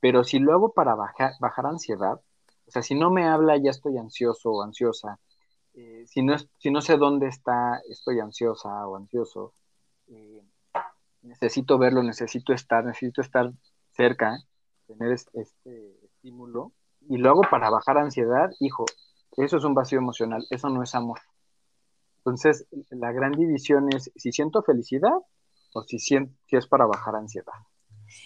Pero 0.00 0.24
si 0.24 0.38
lo 0.38 0.52
hago 0.52 0.72
para 0.72 0.94
bajar, 0.94 1.32
bajar 1.40 1.66
ansiedad, 1.66 2.20
o 2.66 2.70
sea, 2.70 2.82
si 2.82 2.94
no 2.94 3.10
me 3.10 3.26
habla 3.26 3.56
ya 3.56 3.70
estoy 3.70 3.98
ansioso 3.98 4.52
o 4.52 4.62
ansiosa, 4.62 5.18
eh, 5.74 6.04
si, 6.06 6.22
no 6.22 6.36
si 6.58 6.70
no 6.70 6.80
sé 6.80 6.96
dónde 6.96 7.26
está, 7.28 7.80
estoy 7.88 8.20
ansiosa 8.20 8.86
o 8.86 8.96
ansioso, 8.96 9.54
eh, 10.08 10.42
necesito 11.22 11.78
verlo, 11.78 12.02
necesito 12.02 12.52
estar, 12.52 12.84
necesito 12.84 13.20
estar 13.20 13.52
cerca, 13.96 14.38
tener 14.86 15.12
este, 15.12 15.96
estímulo, 16.04 16.72
y 17.08 17.18
lo 17.18 17.30
hago 17.30 17.42
para 17.50 17.70
bajar 17.70 17.98
ansiedad, 17.98 18.50
hijo, 18.60 18.84
eso 19.36 19.56
es 19.56 19.64
un 19.64 19.74
vacío 19.74 19.98
emocional, 19.98 20.46
eso 20.50 20.68
no 20.68 20.82
es 20.82 20.94
amor. 20.94 21.20
Entonces, 22.18 22.66
la 22.90 23.12
gran 23.12 23.32
división 23.32 23.88
es 23.94 24.10
si 24.16 24.32
siento 24.32 24.62
felicidad 24.62 25.14
o 25.72 25.82
si, 25.82 25.98
siento, 25.98 26.34
si 26.46 26.56
es 26.56 26.66
para 26.66 26.86
bajar 26.86 27.14
ansiedad. 27.14 27.52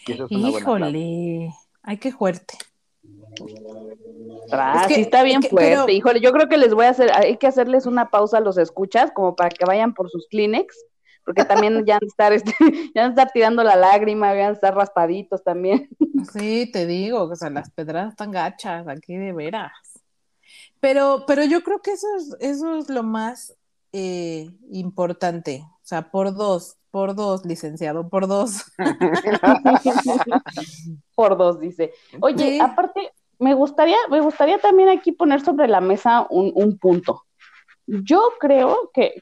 Híjole, 0.07 1.53
ay, 1.83 1.99
qué 1.99 2.13
fuerte. 2.13 2.57
Ah, 4.53 4.87
sí 4.89 5.01
está 5.01 5.23
bien 5.23 5.43
fuerte, 5.43 5.93
híjole, 5.93 6.21
yo 6.21 6.33
creo 6.33 6.49
que 6.49 6.59
les 6.59 6.75
voy 6.75 6.87
a 6.87 6.91
hacer, 6.91 7.11
hay 7.15 7.37
que 7.37 7.47
hacerles 7.47 7.87
una 7.87 8.11
pausa 8.11 8.39
a 8.39 8.41
los 8.41 8.59
escuchas, 8.59 9.11
como 9.13 9.37
para 9.37 9.51
que 9.51 9.65
vayan 9.65 9.95
por 9.95 10.11
sus 10.11 10.27
Kleenex 10.29 10.77
porque 11.31 11.45
también 11.45 11.85
ya 11.87 11.95
han 11.95 12.01
de 12.01 12.07
estar, 12.09 12.33
este, 12.33 12.53
ya 12.93 13.05
han 13.05 13.11
estar 13.11 13.31
tirando 13.31 13.63
la 13.63 13.77
lágrima, 13.77 14.35
ya 14.35 14.47
han 14.47 14.49
de 14.49 14.55
estar 14.55 14.75
raspaditos 14.75 15.45
también. 15.45 15.89
Sí, 16.35 16.69
te 16.71 16.85
digo, 16.85 17.23
o 17.23 17.35
sea, 17.35 17.49
las 17.49 17.71
pedradas 17.71 18.11
están 18.11 18.31
gachas 18.31 18.87
aquí 18.89 19.17
de 19.17 19.33
veras. 19.33 19.73
Pero, 20.79 21.25
pero 21.27 21.45
yo 21.45 21.63
creo 21.63 21.81
que 21.81 21.93
eso 21.93 22.07
es, 22.19 22.37
eso 22.41 22.77
es 22.77 22.91
lo 22.91 23.03
más 23.03 23.57
eh, 23.93 24.51
importante. 24.71 25.65
O 25.65 25.81
sea, 25.83 26.11
por 26.11 26.35
dos, 26.35 26.77
por 26.91 27.15
dos, 27.15 27.47
licenciado, 27.47 28.11
por 28.11 28.27
dos. 28.27 28.71
por 31.15 31.39
dos, 31.39 31.59
dice. 31.59 31.95
Oye, 32.21 32.61
aparte, 32.61 33.13
me 33.39 33.55
gustaría, 33.55 33.97
me 34.11 34.21
gustaría 34.21 34.59
también 34.59 34.91
aquí 34.91 35.13
poner 35.13 35.41
sobre 35.41 35.69
la 35.69 35.81
mesa 35.81 36.27
un, 36.29 36.53
un 36.55 36.77
punto 36.77 37.25
yo 37.91 38.23
creo 38.39 38.91
que, 38.95 39.15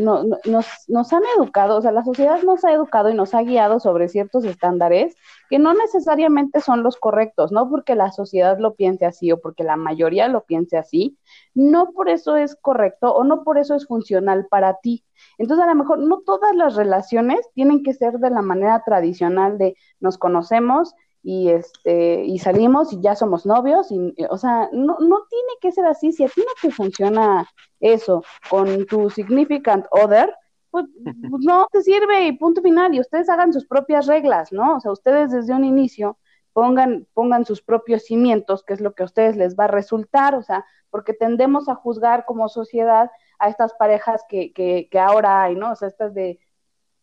nos, 0.00 1.12
han 1.12 1.22
educado, 1.36 1.76
o 1.76 1.82
sea, 1.82 1.92
la 1.92 2.02
sociedad 2.02 2.42
nos 2.42 2.64
ha 2.64 2.72
educado 2.72 3.10
y 3.10 3.14
nos 3.14 3.34
ha 3.34 3.42
guiado 3.42 3.78
sobre 3.78 4.08
ciertos 4.08 4.44
estándares 4.46 5.14
que 5.50 5.58
no 5.58 5.74
necesariamente 5.74 6.60
son 6.60 6.82
los 6.82 6.96
correctos, 6.96 7.52
no 7.52 7.68
porque 7.68 7.94
la 7.94 8.10
sociedad 8.10 8.58
lo 8.58 8.74
piense 8.74 9.04
así 9.04 9.30
o 9.32 9.40
porque 9.40 9.64
la 9.64 9.76
mayoría 9.76 10.28
lo 10.28 10.44
piense 10.44 10.78
así, 10.78 11.18
no 11.54 11.92
por 11.92 12.08
eso 12.08 12.36
es 12.36 12.56
correcto 12.56 13.14
o 13.14 13.22
no 13.22 13.44
por 13.44 13.58
eso 13.58 13.74
es 13.74 13.86
funcional 13.86 14.46
para 14.50 14.78
ti. 14.80 15.04
Entonces, 15.36 15.64
a 15.64 15.68
lo 15.68 15.74
mejor 15.74 15.98
no 15.98 16.20
todas 16.20 16.54
las 16.56 16.74
relaciones 16.74 17.40
tienen 17.54 17.82
que 17.82 17.92
ser 17.92 18.18
de 18.18 18.30
la 18.30 18.42
manera 18.42 18.82
tradicional 18.84 19.58
de 19.58 19.76
nos 20.00 20.16
conocemos, 20.16 20.94
y 21.28 21.48
este 21.50 22.24
y 22.24 22.38
salimos 22.38 22.92
y 22.92 23.00
ya 23.00 23.16
somos 23.16 23.46
novios 23.46 23.90
y 23.90 24.14
o 24.30 24.38
sea 24.38 24.68
no, 24.72 24.96
no 25.00 25.24
tiene 25.28 25.52
que 25.60 25.72
ser 25.72 25.84
así. 25.86 26.12
Si 26.12 26.22
a 26.22 26.28
ti 26.28 26.40
no 26.40 26.52
te 26.62 26.70
funciona 26.70 27.44
eso 27.80 28.22
con 28.48 28.86
tu 28.86 29.10
significant 29.10 29.86
other 29.90 30.32
pues, 30.70 30.86
pues, 31.28 31.42
no 31.44 31.66
te 31.72 31.82
sirve 31.82 32.28
y 32.28 32.32
punto 32.38 32.62
final. 32.62 32.94
Y 32.94 33.00
ustedes 33.00 33.28
hagan 33.28 33.52
sus 33.52 33.66
propias 33.66 34.06
reglas 34.06 34.52
no 34.52 34.76
o 34.76 34.80
sea 34.80 34.92
ustedes 34.92 35.32
desde 35.32 35.52
un 35.52 35.64
inicio 35.64 36.16
pongan, 36.52 37.08
pongan 37.12 37.44
sus 37.44 37.60
propios 37.60 38.04
cimientos, 38.04 38.62
que 38.62 38.72
es 38.74 38.80
lo 38.80 38.94
que 38.94 39.02
a 39.02 39.06
ustedes 39.06 39.36
les 39.36 39.56
va 39.56 39.64
a 39.64 39.68
resultar, 39.68 40.34
o 40.34 40.42
sea, 40.42 40.64
porque 40.88 41.12
tendemos 41.12 41.68
a 41.68 41.74
juzgar 41.74 42.24
como 42.24 42.48
sociedad 42.48 43.10
a 43.38 43.48
estas 43.50 43.74
parejas 43.74 44.24
que, 44.26 44.54
que, 44.54 44.88
que 44.90 44.98
ahora 44.98 45.42
hay, 45.42 45.54
¿no? 45.54 45.72
O 45.72 45.76
sea, 45.76 45.88
estas 45.88 46.14
de 46.14 46.38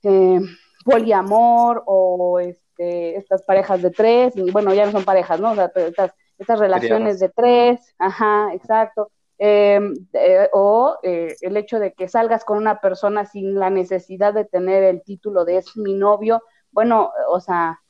eh, 0.02 0.40
poliamor 0.84 1.84
o 1.86 2.40
este, 2.74 3.18
estas 3.18 3.44
parejas 3.44 3.82
de 3.82 3.92
tres, 3.92 4.36
y 4.36 4.50
bueno, 4.52 4.74
ya 4.74 4.86
no 4.86 4.92
son 4.92 5.06
parejas, 5.06 5.40
¿no? 5.40 5.52
O 5.52 5.56
sea, 5.56 5.72
estas, 5.76 6.12
estas 6.38 6.60
relaciones 6.60 7.20
de 7.20 7.30
tres, 7.30 7.94
ajá, 8.00 8.54
exacto. 8.54 9.12
Em, 9.38 9.94
eh, 10.14 10.48
o 10.54 10.98
eh, 11.04 11.36
el 11.42 11.58
hecho 11.58 11.80
de 11.80 11.94
que 11.94 12.08
salgas 12.08 12.46
con 12.46 12.58
una 12.58 12.80
persona 12.80 13.26
sin 13.26 13.56
la 13.56 13.70
necesidad 13.70 14.34
de 14.34 14.46
tener 14.46 14.84
el 14.84 15.04
título 15.04 15.44
de 15.44 15.58
es 15.58 15.76
mi 15.76 15.94
novio, 15.94 16.42
bueno, 16.72 17.12
o 17.30 17.40
sea, 17.40 17.82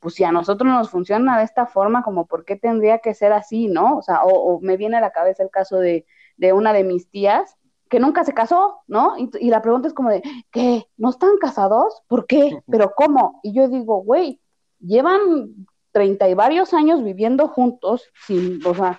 pues 0.00 0.14
si 0.14 0.24
a 0.24 0.32
nosotros 0.32 0.70
nos 0.70 0.90
funciona 0.90 1.38
de 1.38 1.44
esta 1.44 1.66
forma, 1.66 2.02
como 2.02 2.26
por 2.26 2.44
qué 2.44 2.56
tendría 2.56 2.98
que 2.98 3.14
ser 3.14 3.32
así, 3.32 3.68
¿no? 3.68 3.98
O 3.98 4.02
sea, 4.02 4.22
o, 4.24 4.60
me 4.60 4.76
viene 4.76 4.96
a 4.96 5.00
la 5.00 5.12
cabeza 5.12 5.42
el 5.42 5.50
caso 5.50 5.78
de, 5.78 6.06
de, 6.36 6.52
una 6.52 6.72
de 6.72 6.84
mis 6.84 7.08
tías 7.10 7.56
que 7.92 8.00
nunca 8.00 8.24
se 8.24 8.32
casó, 8.32 8.80
¿no? 8.86 9.18
Y, 9.18 9.28
y, 9.38 9.50
la 9.50 9.60
pregunta 9.60 9.86
es 9.86 9.92
como 9.92 10.08
de, 10.08 10.22
¿qué? 10.50 10.88
¿No 10.96 11.10
están 11.10 11.36
casados? 11.38 12.02
¿Por 12.08 12.26
qué? 12.26 12.62
¿Pero 12.70 12.94
cómo? 12.96 13.38
Y 13.42 13.52
yo 13.52 13.68
digo, 13.68 14.02
güey, 14.02 14.40
llevan 14.80 15.66
treinta 15.90 16.26
y 16.26 16.32
varios 16.32 16.72
años 16.72 17.04
viviendo 17.04 17.48
juntos, 17.48 18.10
sin, 18.26 18.66
o 18.66 18.74
sea, 18.74 18.98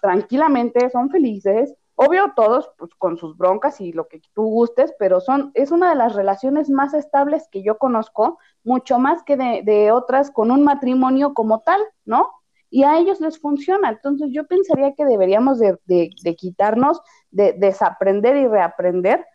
tranquilamente, 0.00 0.90
son 0.90 1.08
felices. 1.08 1.72
Obvio, 1.94 2.32
todos 2.34 2.68
pues, 2.78 2.90
con 2.98 3.16
sus 3.16 3.36
broncas 3.36 3.80
y 3.80 3.92
lo 3.92 4.08
que 4.08 4.20
tú 4.34 4.42
gustes, 4.42 4.92
pero 4.98 5.20
son, 5.20 5.52
es 5.54 5.70
una 5.70 5.90
de 5.90 5.94
las 5.94 6.16
relaciones 6.16 6.68
más 6.68 6.94
estables 6.94 7.46
que 7.48 7.62
yo 7.62 7.78
conozco, 7.78 8.40
mucho 8.64 8.98
más 8.98 9.22
que 9.22 9.36
de, 9.36 9.62
de 9.64 9.92
otras 9.92 10.32
con 10.32 10.50
un 10.50 10.64
matrimonio 10.64 11.32
como 11.32 11.60
tal, 11.60 11.80
¿no? 12.04 12.28
Y 12.70 12.82
a 12.82 12.98
ellos 12.98 13.20
les 13.20 13.38
funciona. 13.38 13.90
Entonces 13.90 14.30
yo 14.32 14.48
pensaría 14.48 14.94
que 14.94 15.04
deberíamos 15.04 15.60
de, 15.60 15.78
de, 15.84 16.10
de 16.24 16.34
quitarnos, 16.34 17.00
de 17.32 17.54
desaprender 17.54 18.36
y 18.36 18.46
reaprender 18.46 19.26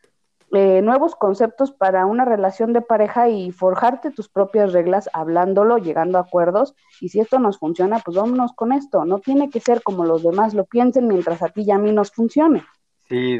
eh, 0.54 0.82
nuevos 0.82 1.16
conceptos 1.16 1.74
para 1.74 2.06
una 2.06 2.24
relación 2.24 2.72
de 2.72 2.82
pareja 2.82 3.28
y 3.28 3.52
forjarte 3.52 4.12
tus 4.12 4.30
propias 4.30 4.72
reglas 4.72 5.10
hablándolo, 5.12 5.78
llegando 5.78 6.18
a 6.18 6.22
acuerdos. 6.22 6.74
Y 7.02 7.10
si 7.10 7.20
esto 7.20 7.38
nos 7.38 7.60
funciona, 7.60 8.00
pues 8.00 8.16
vámonos 8.16 8.54
con 8.54 8.72
esto. 8.72 9.04
No 9.04 9.20
tiene 9.20 9.50
que 9.50 9.60
ser 9.60 9.84
como 9.84 10.06
los 10.06 10.24
demás 10.24 10.54
lo 10.54 10.64
piensen 10.64 11.08
mientras 11.08 11.42
a 11.42 11.50
ti 11.50 11.64
y 11.64 11.72
a 11.72 11.78
mí 11.78 11.92
nos 11.92 12.12
funcione. 12.12 12.64
Sí, 13.10 13.38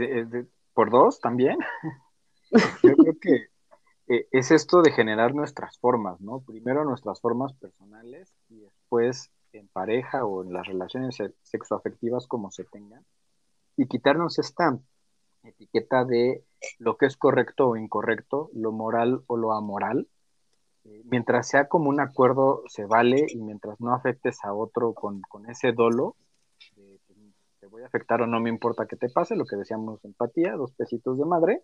por 0.74 0.92
dos 0.92 1.22
también. 1.22 1.58
Yo 2.84 2.96
creo 2.98 3.14
que 3.22 3.48
eh, 4.10 4.28
es 4.32 4.52
esto 4.52 4.82
de 4.82 4.92
generar 4.92 5.34
nuestras 5.34 5.80
formas, 5.80 6.20
¿no? 6.20 6.42
Primero 6.42 6.84
nuestras 6.84 7.22
formas 7.22 7.54
personales 7.54 8.34
y 8.50 8.60
después 8.60 9.32
en 9.54 9.70
pareja 9.70 10.26
o 10.26 10.44
en 10.44 10.52
las 10.52 10.68
relaciones 10.68 11.18
sexoafectivas 11.42 12.28
como 12.28 12.52
se 12.52 12.66
tengan. 12.66 13.06
Y 13.78 13.88
quitarnos 13.88 14.40
esta 14.40 14.78
etiqueta 15.44 16.04
de 16.04 16.44
lo 16.80 16.98
que 16.98 17.06
es 17.06 17.18
correcto 17.18 17.70
o 17.70 17.78
incorrecto, 17.78 18.50
lo 18.54 18.72
moral 18.72 19.22
o 19.28 19.38
lo 19.38 19.54
amoral. 19.54 20.08
Eh, 20.86 21.02
mientras 21.06 21.48
sea 21.48 21.68
como 21.68 21.90
un 21.90 22.00
acuerdo, 22.00 22.64
se 22.68 22.86
vale 22.86 23.26
y 23.30 23.38
mientras 23.38 23.80
no 23.80 23.94
afectes 23.94 24.44
a 24.44 24.54
otro 24.54 24.94
con, 24.94 25.22
ese 25.50 25.72
dolo, 25.72 26.16
te 27.60 27.68
voy 27.68 27.84
a 27.84 27.88
afectar 27.88 28.22
o 28.22 28.28
no 28.28 28.40
me 28.40 28.50
importa 28.50 28.86
que 28.86 28.96
te 28.96 29.10
pase, 29.10 29.36
lo 29.36 29.46
que 29.46 29.56
decíamos 29.56 30.04
empatía, 30.06 30.54
dos 30.54 30.72
pesitos 30.74 31.18
de 31.18 31.26
madre, 31.26 31.62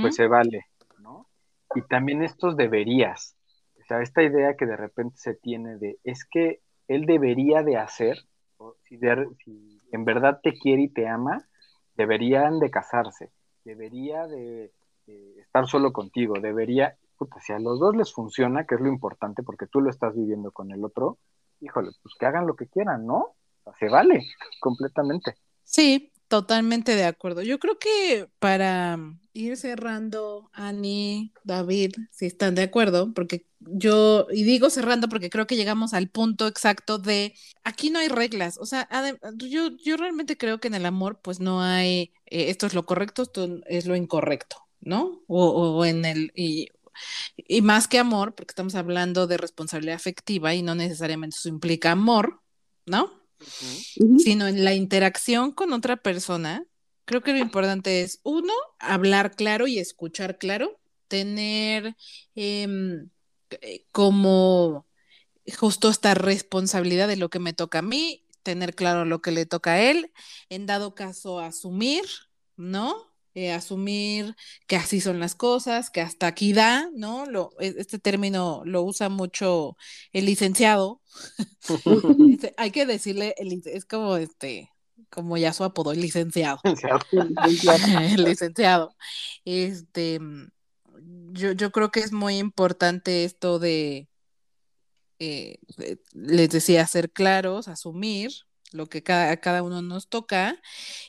pues 0.00 0.14
se 0.14 0.26
vale, 0.26 0.66
¿no? 1.00 1.28
Y 1.74 1.82
también 1.82 2.22
estos 2.22 2.56
deberías, 2.56 3.36
o 3.78 3.84
sea, 3.84 4.00
esta 4.00 4.22
idea 4.22 4.56
que 4.56 4.66
de 4.66 4.76
repente 4.76 5.16
se 5.18 5.34
tiene 5.34 5.76
de, 5.76 5.98
es 6.04 6.24
que 6.24 6.60
él 6.86 7.04
debería 7.04 7.62
de 7.62 7.76
hacer, 7.76 8.16
si, 8.84 8.98
si 9.44 9.77
en 9.92 10.04
verdad 10.04 10.40
te 10.42 10.58
quiere 10.58 10.82
y 10.82 10.88
te 10.88 11.08
ama, 11.08 11.48
deberían 11.94 12.58
de 12.60 12.70
casarse, 12.70 13.30
debería 13.64 14.26
de, 14.26 14.72
estar 15.40 15.66
solo 15.66 15.92
contigo, 15.92 16.34
debería, 16.40 16.96
puta, 17.16 17.40
si 17.40 17.52
a 17.52 17.58
los 17.58 17.80
dos 17.80 17.96
les 17.96 18.12
funciona, 18.12 18.64
que 18.64 18.74
es 18.74 18.80
lo 18.80 18.88
importante 18.88 19.42
porque 19.42 19.66
tú 19.66 19.80
lo 19.80 19.90
estás 19.90 20.14
viviendo 20.14 20.52
con 20.52 20.70
el 20.70 20.84
otro, 20.84 21.18
híjole, 21.60 21.90
pues 22.02 22.14
que 22.18 22.26
hagan 22.26 22.46
lo 22.46 22.56
que 22.56 22.66
quieran, 22.66 23.06
¿no? 23.06 23.34
se 23.78 23.88
vale 23.88 24.26
completamente. 24.60 25.36
Sí, 25.62 26.10
totalmente 26.28 26.94
de 26.94 27.04
acuerdo. 27.04 27.42
Yo 27.42 27.58
creo 27.58 27.78
que 27.78 28.28
para 28.38 28.98
ir 29.32 29.56
cerrando, 29.56 30.50
Ani, 30.52 31.32
David, 31.44 31.94
si 32.10 32.26
están 32.26 32.54
de 32.54 32.62
acuerdo, 32.62 33.12
porque 33.14 33.46
yo, 33.60 34.26
y 34.30 34.44
digo 34.44 34.70
cerrando 34.70 35.08
porque 35.08 35.30
creo 35.30 35.46
que 35.46 35.56
llegamos 35.56 35.94
al 35.94 36.08
punto 36.08 36.46
exacto 36.46 36.98
de, 36.98 37.34
aquí 37.64 37.90
no 37.90 37.98
hay 37.98 38.08
reglas, 38.08 38.58
o 38.58 38.66
sea, 38.66 38.88
yo, 39.36 39.70
yo 39.76 39.96
realmente 39.96 40.36
creo 40.36 40.60
que 40.60 40.68
en 40.68 40.74
el 40.74 40.86
amor 40.86 41.20
pues 41.22 41.40
no 41.40 41.62
hay, 41.62 42.12
eh, 42.26 42.50
esto 42.50 42.66
es 42.66 42.74
lo 42.74 42.86
correcto, 42.86 43.22
esto 43.22 43.60
es 43.66 43.86
lo 43.86 43.96
incorrecto, 43.96 44.56
¿no? 44.80 45.22
O, 45.26 45.84
en 45.84 46.04
el, 46.04 46.32
y, 46.34 46.68
y 47.36 47.62
más 47.62 47.88
que 47.88 47.98
amor, 47.98 48.34
porque 48.34 48.52
estamos 48.52 48.74
hablando 48.74 49.26
de 49.26 49.36
responsabilidad 49.38 49.96
afectiva 49.96 50.54
y 50.54 50.62
no 50.62 50.74
necesariamente 50.74 51.36
eso 51.36 51.48
implica 51.48 51.92
amor, 51.92 52.42
¿no? 52.86 53.17
Sino 54.18 54.48
en 54.48 54.64
la 54.64 54.74
interacción 54.74 55.52
con 55.52 55.72
otra 55.72 55.96
persona, 55.96 56.64
creo 57.04 57.22
que 57.22 57.32
lo 57.32 57.38
importante 57.38 58.02
es, 58.02 58.20
uno, 58.22 58.52
hablar 58.78 59.34
claro 59.34 59.66
y 59.66 59.78
escuchar 59.78 60.38
claro, 60.38 60.78
tener... 61.08 61.96
Em, 62.34 63.08
eh, 63.50 63.86
como 63.92 64.86
justo 65.56 65.88
esta 65.88 66.14
responsabilidad 66.14 67.08
de 67.08 67.16
lo 67.16 67.30
que 67.30 67.38
me 67.38 67.52
toca 67.52 67.78
a 67.78 67.82
mí, 67.82 68.26
tener 68.42 68.74
claro 68.74 69.04
lo 69.04 69.22
que 69.22 69.30
le 69.30 69.46
toca 69.46 69.72
a 69.72 69.82
él, 69.82 70.12
en 70.50 70.66
dado 70.66 70.94
caso 70.94 71.40
asumir, 71.40 72.04
¿no? 72.56 73.07
Eh, 73.40 73.52
asumir 73.52 74.34
que 74.66 74.74
así 74.74 75.00
son 75.00 75.20
las 75.20 75.36
cosas, 75.36 75.90
que 75.90 76.00
hasta 76.00 76.26
aquí 76.26 76.52
da, 76.52 76.90
¿no? 76.96 77.24
Lo, 77.24 77.52
e, 77.60 77.72
este 77.78 78.00
término 78.00 78.62
lo 78.64 78.82
usa 78.82 79.10
mucho 79.10 79.76
el 80.12 80.26
licenciado. 80.26 81.00
Hay 82.56 82.72
que 82.72 82.84
decirle, 82.84 83.36
es 83.38 83.84
como 83.84 84.16
este, 84.16 84.72
como 85.08 85.36
ya 85.36 85.52
su 85.52 85.62
apodo, 85.62 85.92
el 85.92 86.00
licenciado. 86.00 86.58
el 87.12 88.24
licenciado. 88.24 88.96
Este, 89.44 90.18
yo, 91.30 91.52
yo 91.52 91.70
creo 91.70 91.92
que 91.92 92.00
es 92.00 92.10
muy 92.10 92.38
importante 92.38 93.22
esto 93.22 93.60
de, 93.60 94.08
eh, 95.20 95.58
les 96.12 96.50
decía, 96.50 96.84
ser 96.88 97.12
claros, 97.12 97.68
asumir 97.68 98.32
lo 98.72 98.88
que 98.88 99.02
cada, 99.02 99.30
a 99.32 99.36
cada 99.38 99.62
uno 99.62 99.82
nos 99.82 100.08
toca 100.08 100.60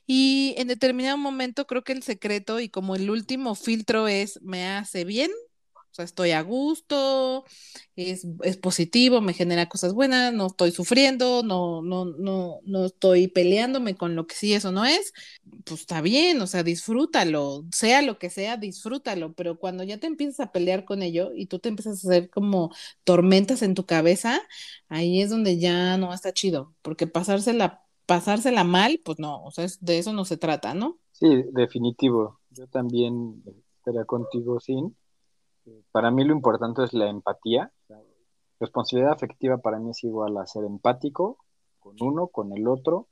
y 0.07 0.55
en 0.57 0.67
determinado 0.69 1.17
momento 1.17 1.67
creo 1.67 1.83
que 1.83 1.93
el 1.93 2.03
secreto 2.03 2.59
y 2.59 2.69
como 2.69 2.95
el 2.95 3.09
último 3.11 3.55
filtro 3.55 4.07
es 4.07 4.41
me 4.43 4.67
hace 4.67 5.05
bien 5.05 5.31
estoy 6.03 6.31
a 6.31 6.41
gusto, 6.41 7.45
es, 7.95 8.25
positivo, 8.61 9.21
me 9.21 9.33
genera 9.33 9.69
cosas 9.69 9.93
buenas, 9.93 10.33
no 10.33 10.47
estoy 10.47 10.71
sufriendo, 10.71 11.43
no, 11.43 11.81
no, 11.81 12.05
no, 12.05 12.59
no 12.63 12.85
estoy 12.85 13.27
peleándome 13.27 13.95
con 13.95 14.15
lo 14.15 14.27
que 14.27 14.35
sí 14.35 14.53
eso 14.53 14.71
no 14.71 14.85
es, 14.85 15.13
pues 15.65 15.81
está 15.81 16.01
bien, 16.01 16.41
o 16.41 16.47
sea, 16.47 16.63
disfrútalo, 16.63 17.65
sea 17.71 18.01
lo 18.01 18.19
que 18.19 18.29
sea, 18.29 18.57
disfrútalo, 18.57 19.33
pero 19.33 19.59
cuando 19.59 19.83
ya 19.83 19.97
te 19.97 20.07
empiezas 20.07 20.39
a 20.39 20.51
pelear 20.51 20.85
con 20.85 21.01
ello 21.01 21.31
y 21.35 21.47
tú 21.47 21.59
te 21.59 21.69
empiezas 21.69 22.05
a 22.05 22.09
hacer 22.09 22.29
como 22.29 22.73
tormentas 23.03 23.61
en 23.61 23.75
tu 23.75 23.85
cabeza, 23.85 24.41
ahí 24.87 25.21
es 25.21 25.29
donde 25.29 25.59
ya 25.59 25.97
no 25.97 26.13
está 26.13 26.33
chido, 26.33 26.73
porque 26.81 27.07
pasársela, 27.07 27.83
pasársela 28.05 28.63
mal, 28.63 29.01
pues 29.03 29.19
no, 29.19 29.43
o 29.43 29.51
sea, 29.51 29.67
de 29.81 29.99
eso 29.99 30.13
no 30.13 30.25
se 30.25 30.37
trata, 30.37 30.73
¿no? 30.73 30.97
Sí, 31.11 31.27
definitivo. 31.51 32.39
Yo 32.51 32.67
también 32.67 33.43
estaría 33.77 34.05
contigo, 34.05 34.59
sin 34.59 34.95
para 35.91 36.11
mí 36.11 36.23
lo 36.23 36.33
importante 36.33 36.83
es 36.83 36.93
la 36.93 37.09
empatía. 37.09 37.71
responsabilidad 38.59 39.13
afectiva 39.13 39.57
para 39.57 39.79
mí 39.79 39.91
es 39.91 40.03
igual 40.03 40.37
a 40.37 40.45
ser 40.45 40.65
empático 40.65 41.37
con 41.79 41.95
uno, 42.01 42.27
con 42.27 42.51
el 42.53 42.67
otro. 42.67 43.07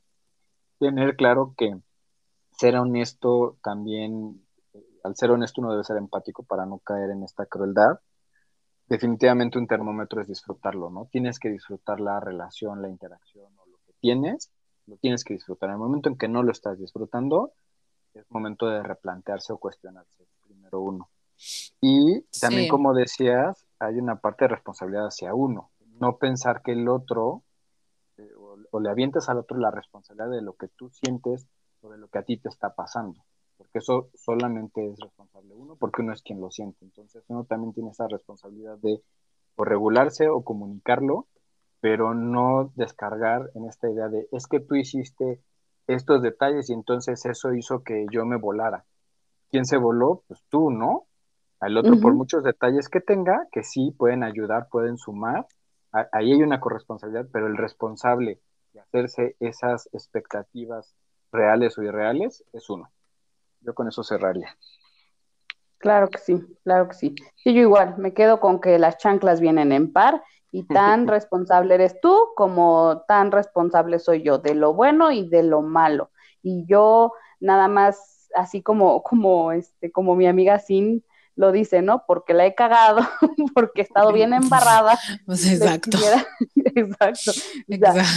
Tener 0.80 1.16
claro 1.16 1.53
que 1.58 1.80
ser 2.51 2.76
honesto 2.76 3.58
también, 3.64 4.45
al 5.03 5.16
ser 5.16 5.32
honesto 5.32 5.62
uno 5.62 5.72
debe 5.72 5.84
ser 5.84 5.97
empático 5.97 6.43
para 6.43 6.66
no 6.66 6.80
caer 6.80 7.12
en 7.12 7.24
esta 7.24 7.45
crueldad. 7.45 7.99
Definitivamente 8.88 9.58
un 9.58 9.68
termómetro 9.68 10.22
es 10.22 10.28
disfrutarlo, 10.28 10.89
¿no? 10.89 11.08
Tienes 11.12 11.39
que 11.39 11.49
disfrutar 11.49 11.99
la 11.99 12.20
relación, 12.20 12.82
la 12.82 12.89
interacción 12.89 13.51
o 13.58 13.66
lo 13.66 13.78
que 13.86 13.93
tienes, 13.99 14.51
lo 14.86 14.97
tienes 14.97 15.24
que 15.24 15.34
disfrutar. 15.34 15.70
En 15.70 15.74
el 15.74 15.80
momento 15.80 16.10
en 16.10 16.18
que 16.18 16.28
no 16.28 16.41
lo 16.41 16.51
estás 16.51 16.80
disfrutando, 16.80 17.51
es 18.14 18.26
momento 18.32 18.68
de 18.68 18.82
replantearse 18.84 19.53
o 19.53 19.58
cuestionarse, 19.58 20.26
primero 20.41 20.80
uno. 20.82 21.10
Y 21.82 22.22
también, 22.40 22.70
como 22.70 22.94
decías, 22.94 23.66
hay 23.80 23.98
una 23.98 24.18
parte 24.18 24.46
de 24.46 24.50
responsabilidad 24.50 25.08
hacia 25.08 25.34
uno. 25.34 25.72
No 26.00 26.18
pensar 26.18 26.62
que 26.62 26.72
el 26.72 26.88
otro, 26.88 27.44
eh, 28.18 28.32
o, 28.72 28.80
le 28.80 28.90
avientas 28.90 29.30
al 29.30 29.38
otro 29.38 29.58
la 29.58 29.72
responsabilidad 29.72 30.30
de 30.30 30.42
lo 30.42 30.54
que 30.54 30.68
tú 30.68 30.90
sientes 30.90 31.48
o 31.82 31.90
de 31.90 31.98
lo 31.98 32.08
que 32.08 32.20
a 32.20 32.24
ti 32.24 32.38
te 32.38 32.50
está 32.50 32.76
pasando. 32.76 33.24
Porque 33.58 33.80
eso 33.80 34.10
solamente 34.14 34.88
es 34.88 35.00
responsable 35.00 35.56
uno, 35.56 35.76
porque 35.76 36.02
uno 36.02 36.14
es 36.14 36.22
quien 36.22 36.40
lo 36.40 36.52
siente. 36.52 36.86
Entonces, 36.86 37.24
uno 37.28 37.46
también 37.46 37.74
tiene 37.74 37.90
esa 37.90 38.08
responsabilidad 38.08 38.78
de 38.78 39.02
o 39.56 39.64
regularse 39.64 40.30
o 40.30 40.44
comunicarlo 40.44 41.28
pero 41.80 42.14
no 42.14 42.72
descargar 42.76 43.52
en 43.56 43.66
esta 43.66 43.90
idea 43.90 44.08
de 44.08 44.28
es 44.32 44.48
que 44.48 44.60
tú 44.60 44.76
hiciste 44.76 45.42
estos 45.88 46.22
detalles 46.22 46.70
y 46.70 46.74
entonces 46.74 47.26
eso 47.26 47.54
hizo 47.54 47.84
que 47.84 48.06
yo 48.12 48.26
me 48.26 48.38
volara. 48.38 48.86
¿Quién 49.50 49.66
se 49.66 49.78
voló? 49.78 50.24
Pues 50.28 50.44
tú, 50.50 50.70
¿no? 50.70 51.06
Al 51.60 51.78
otro, 51.78 51.99
por 51.99 52.14
muchos 52.14 52.43
detalles 52.43 52.88
que 52.88 53.01
tenga, 53.01 53.47
que 53.51 53.64
sí 53.64 53.91
pueden 53.97 54.24
ayudar, 54.24 54.68
pueden 54.70 54.97
sumar, 54.97 55.47
ahí 55.91 56.32
hay 56.34 56.43
una 56.43 56.60
corresponsabilidad, 56.60 57.28
pero 57.32 57.47
el 57.47 57.58
responsable 57.58 58.39
de 58.74 58.80
hacerse 58.80 59.36
esas 59.39 59.89
expectativas 59.91 60.95
reales 61.32 61.78
o 61.78 61.84
irreales 61.84 62.43
es 62.53 62.70
uno. 62.70 62.91
Yo 63.62 63.74
con 63.74 63.88
eso 63.88 64.03
cerraría. 64.03 64.55
Claro 65.80 66.10
que 66.10 66.18
sí, 66.18 66.43
claro 66.64 66.88
que 66.88 66.95
sí. 66.95 67.16
Y 67.43 67.53
yo 67.53 67.62
igual, 67.62 67.97
me 67.97 68.14
quedo 68.14 68.39
con 68.39 68.60
que 68.60 68.80
las 68.80 68.97
chanclas 68.97 69.39
vienen 69.39 69.72
en 69.72 69.91
par 69.91 70.24
y 70.51 70.64
tan 70.64 71.08
responsable 71.08 71.76
eres 71.76 71.99
tú 72.01 72.30
como 72.36 73.03
tan 73.08 73.32
responsable 73.32 73.99
soy 73.99 74.24
yo 74.24 74.39
de 74.39 74.55
lo 74.55 74.74
bueno 74.74 75.12
y 75.12 75.28
de 75.28 75.43
lo 75.43 75.62
malo. 75.62 76.12
Y 76.41 76.66
yo 76.68 77.14
nada 77.39 77.68
más, 77.68 78.30
así 78.36 78.62
como, 78.62 79.03
como, 79.03 79.51
este, 79.51 79.91
como 79.91 80.16
mi 80.16 80.28
amiga 80.28 80.60
Sin 80.60 81.03
lo 81.38 81.52
dice, 81.52 81.84
¿no? 81.84 82.04
Porque 82.06 82.34
la 82.34 82.46
he 82.46 82.56
cagado, 82.56 83.02
porque 83.54 83.82
he 83.82 83.84
estado 83.84 84.12
bien 84.12 84.34
embarrada. 84.34 85.00
Pues 85.26 85.46
exacto. 85.50 85.98
exacto. 86.56 87.32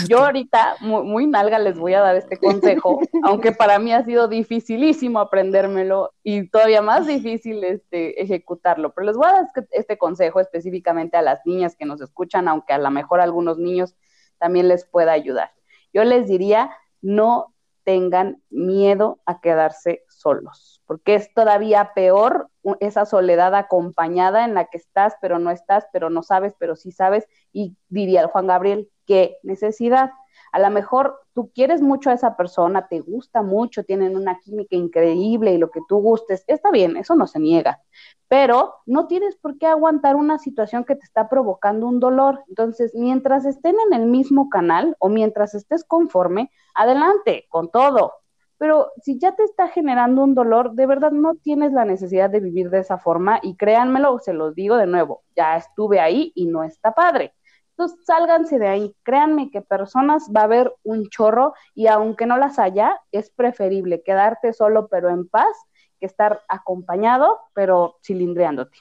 yo 0.08 0.24
ahorita, 0.24 0.76
muy, 0.80 1.26
nalga, 1.26 1.58
les 1.58 1.78
voy 1.78 1.94
a 1.94 2.00
dar 2.00 2.16
este 2.16 2.36
consejo, 2.36 3.00
aunque 3.24 3.52
para 3.52 3.78
mí 3.78 3.92
ha 3.92 4.04
sido 4.04 4.28
dificilísimo 4.28 5.18
aprendérmelo 5.18 6.12
y 6.22 6.48
todavía 6.48 6.82
más 6.82 7.06
difícil 7.06 7.64
este, 7.64 8.22
ejecutarlo, 8.22 8.92
pero 8.92 9.06
les 9.06 9.16
voy 9.16 9.28
a 9.28 9.32
dar 9.32 9.44
este, 9.44 9.66
este 9.72 9.98
consejo 9.98 10.40
específicamente 10.40 11.16
a 11.16 11.22
las 11.22 11.40
niñas 11.44 11.76
que 11.76 11.84
nos 11.84 12.00
escuchan, 12.00 12.48
aunque 12.48 12.72
a 12.72 12.78
lo 12.78 12.90
mejor 12.90 13.20
a 13.20 13.24
algunos 13.24 13.58
niños 13.58 13.96
también 14.38 14.68
les 14.68 14.84
pueda 14.84 15.12
ayudar. 15.12 15.52
Yo 15.92 16.04
les 16.04 16.28
diría, 16.28 16.70
no 17.02 17.54
tengan 17.84 18.42
miedo 18.50 19.20
a 19.26 19.40
quedarse 19.40 20.04
solos, 20.20 20.82
porque 20.86 21.14
es 21.14 21.32
todavía 21.34 21.92
peor 21.94 22.48
esa 22.80 23.06
soledad 23.06 23.54
acompañada 23.54 24.44
en 24.44 24.54
la 24.54 24.66
que 24.66 24.78
estás, 24.78 25.14
pero 25.20 25.38
no 25.38 25.50
estás, 25.50 25.86
pero 25.92 26.10
no 26.10 26.22
sabes, 26.22 26.54
pero 26.58 26.76
sí 26.76 26.92
sabes, 26.92 27.26
y 27.52 27.76
diría 27.88 28.28
Juan 28.28 28.46
Gabriel, 28.46 28.88
qué 29.06 29.38
necesidad. 29.42 30.10
A 30.52 30.58
lo 30.58 30.70
mejor 30.70 31.20
tú 31.32 31.50
quieres 31.54 31.80
mucho 31.80 32.10
a 32.10 32.14
esa 32.14 32.36
persona, 32.36 32.88
te 32.88 33.00
gusta 33.00 33.42
mucho, 33.42 33.84
tienen 33.84 34.16
una 34.16 34.38
química 34.40 34.76
increíble 34.76 35.52
y 35.52 35.58
lo 35.58 35.70
que 35.70 35.80
tú 35.88 35.98
gustes, 35.98 36.44
está 36.48 36.70
bien, 36.70 36.96
eso 36.96 37.14
no 37.14 37.26
se 37.26 37.38
niega, 37.38 37.80
pero 38.28 38.76
no 38.86 39.06
tienes 39.06 39.36
por 39.36 39.58
qué 39.58 39.66
aguantar 39.66 40.16
una 40.16 40.38
situación 40.38 40.84
que 40.84 40.96
te 40.96 41.04
está 41.04 41.28
provocando 41.28 41.86
un 41.86 41.98
dolor. 42.00 42.44
Entonces, 42.48 42.92
mientras 42.94 43.44
estén 43.44 43.76
en 43.86 44.00
el 44.00 44.06
mismo 44.06 44.48
canal 44.48 44.96
o 44.98 45.08
mientras 45.08 45.54
estés 45.54 45.84
conforme, 45.84 46.50
adelante, 46.74 47.46
con 47.48 47.70
todo. 47.70 48.19
Pero 48.60 48.92
si 49.02 49.18
ya 49.18 49.34
te 49.34 49.42
está 49.42 49.68
generando 49.68 50.22
un 50.22 50.34
dolor, 50.34 50.74
de 50.74 50.84
verdad 50.84 51.12
no 51.12 51.34
tienes 51.34 51.72
la 51.72 51.86
necesidad 51.86 52.28
de 52.28 52.40
vivir 52.40 52.68
de 52.68 52.80
esa 52.80 52.98
forma 52.98 53.40
y 53.42 53.56
créanmelo, 53.56 54.18
se 54.18 54.34
los 54.34 54.54
digo 54.54 54.76
de 54.76 54.86
nuevo, 54.86 55.22
ya 55.34 55.56
estuve 55.56 55.98
ahí 55.98 56.30
y 56.34 56.44
no 56.44 56.62
está 56.62 56.92
padre. 56.92 57.32
Entonces, 57.70 58.04
sálganse 58.04 58.58
de 58.58 58.68
ahí. 58.68 58.94
Créanme 59.02 59.50
que 59.50 59.62
personas 59.62 60.30
va 60.36 60.42
a 60.42 60.44
haber 60.44 60.74
un 60.82 61.08
chorro 61.08 61.54
y 61.74 61.86
aunque 61.86 62.26
no 62.26 62.36
las 62.36 62.58
haya, 62.58 63.00
es 63.12 63.30
preferible 63.30 64.02
quedarte 64.02 64.52
solo 64.52 64.88
pero 64.88 65.08
en 65.08 65.26
paz 65.26 65.56
que 65.98 66.04
estar 66.04 66.42
acompañado 66.46 67.38
pero 67.54 67.96
cilindreándote. 68.04 68.76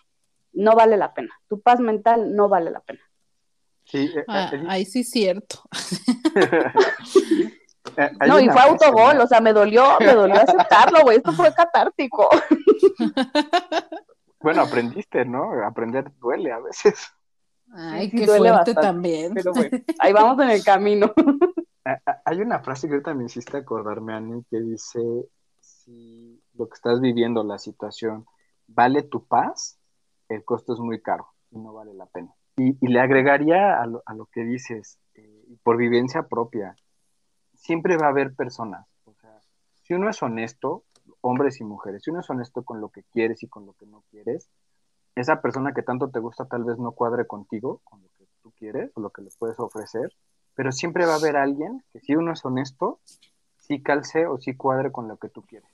No 0.51 0.75
vale 0.75 0.97
la 0.97 1.13
pena. 1.13 1.29
Tu 1.47 1.61
paz 1.61 1.79
mental 1.79 2.35
no 2.35 2.49
vale 2.49 2.69
la 2.69 2.81
pena. 2.81 2.99
Sí, 3.85 4.11
eh, 4.13 4.25
ah, 4.27 4.51
eh, 4.51 4.63
ahí 4.67 4.83
sí 4.83 4.99
es 4.99 5.09
cierto. 5.09 5.61
Eh, 7.97 8.11
no, 8.27 8.39
y 8.39 8.49
fue 8.49 8.61
autogol, 8.61 9.19
o 9.19 9.27
sea, 9.27 9.41
me 9.41 9.53
dolió, 9.53 9.97
me 9.99 10.13
dolió 10.13 10.35
aceptarlo, 10.35 11.01
güey, 11.01 11.17
esto 11.17 11.31
fue 11.33 11.53
catártico. 11.53 12.29
Bueno, 14.41 14.61
aprendiste, 14.61 15.25
¿no? 15.25 15.51
Aprender 15.65 16.11
duele 16.17 16.51
a 16.51 16.59
veces. 16.59 17.11
Ay, 17.71 18.09
qué 18.09 18.25
fuerte 18.25 18.73
también. 18.73 19.33
Pero 19.33 19.51
bueno, 19.53 19.77
ahí 19.99 20.13
vamos 20.13 20.41
en 20.43 20.49
el 20.51 20.63
camino. 20.63 21.13
Hay 22.25 22.39
una 22.39 22.59
frase 22.59 22.87
que 22.87 22.93
ahorita 22.93 23.13
me 23.13 23.25
hiciste 23.25 23.57
acordarme, 23.57 24.13
Ani, 24.13 24.43
que 24.49 24.59
dice, 24.59 25.01
si 25.59 26.41
lo 26.53 26.69
que 26.69 26.75
estás 26.75 27.01
viviendo, 27.01 27.43
la 27.43 27.57
situación, 27.57 28.25
vale 28.67 29.01
tu 29.01 29.25
paz, 29.25 29.79
el 30.29 30.43
costo 30.45 30.73
es 30.73 30.79
muy 30.79 31.01
caro 31.01 31.29
y 31.49 31.57
no 31.59 31.73
vale 31.73 31.93
la 31.93 32.05
pena. 32.05 32.33
Y, 32.57 32.75
le 32.85 32.99
agregaría 32.99 33.81
a 33.81 33.87
lo, 33.87 34.03
a 34.05 34.13
lo 34.13 34.27
que 34.27 34.43
dices, 34.43 34.99
eh, 35.15 35.45
por 35.63 35.77
vivencia 35.77 36.27
propia, 36.27 36.75
siempre 37.59 37.97
va 37.97 38.07
a 38.07 38.09
haber 38.09 38.33
personas. 38.33 38.87
O 39.05 39.13
sea, 39.13 39.39
si 39.83 39.93
uno 39.93 40.09
es 40.09 40.21
honesto, 40.23 40.83
hombres 41.21 41.59
y 41.59 41.63
mujeres, 41.63 42.03
si 42.03 42.09
uno 42.09 42.21
es 42.21 42.29
honesto 42.29 42.63
con 42.63 42.81
lo 42.81 42.89
que 42.89 43.03
quieres 43.03 43.43
y 43.43 43.47
con 43.47 43.65
lo 43.65 43.73
que 43.73 43.85
no 43.85 44.03
quieres, 44.09 44.49
esa 45.15 45.41
persona 45.41 45.73
que 45.73 45.83
tanto 45.83 46.09
te 46.09 46.19
gusta 46.19 46.45
tal 46.45 46.63
vez 46.63 46.77
no 46.77 46.93
cuadre 46.93 47.27
contigo, 47.27 47.81
con 47.83 48.01
lo 48.01 48.07
que 48.17 48.25
tú 48.41 48.51
quieres 48.57 48.91
o 48.95 49.01
lo 49.01 49.09
que 49.09 49.21
le 49.21 49.29
puedes 49.37 49.59
ofrecer, 49.59 50.13
pero 50.55 50.71
siempre 50.71 51.05
va 51.05 51.13
a 51.13 51.17
haber 51.17 51.35
alguien 51.35 51.83
que 51.91 51.99
si 51.99 52.15
uno 52.15 52.33
es 52.33 52.43
honesto, 52.45 52.99
sí 53.57 53.83
calce 53.83 54.25
o 54.27 54.37
sí 54.37 54.55
cuadre 54.55 54.91
con 54.91 55.07
lo 55.07 55.17
que 55.17 55.29
tú 55.29 55.41
quieres. 55.43 55.69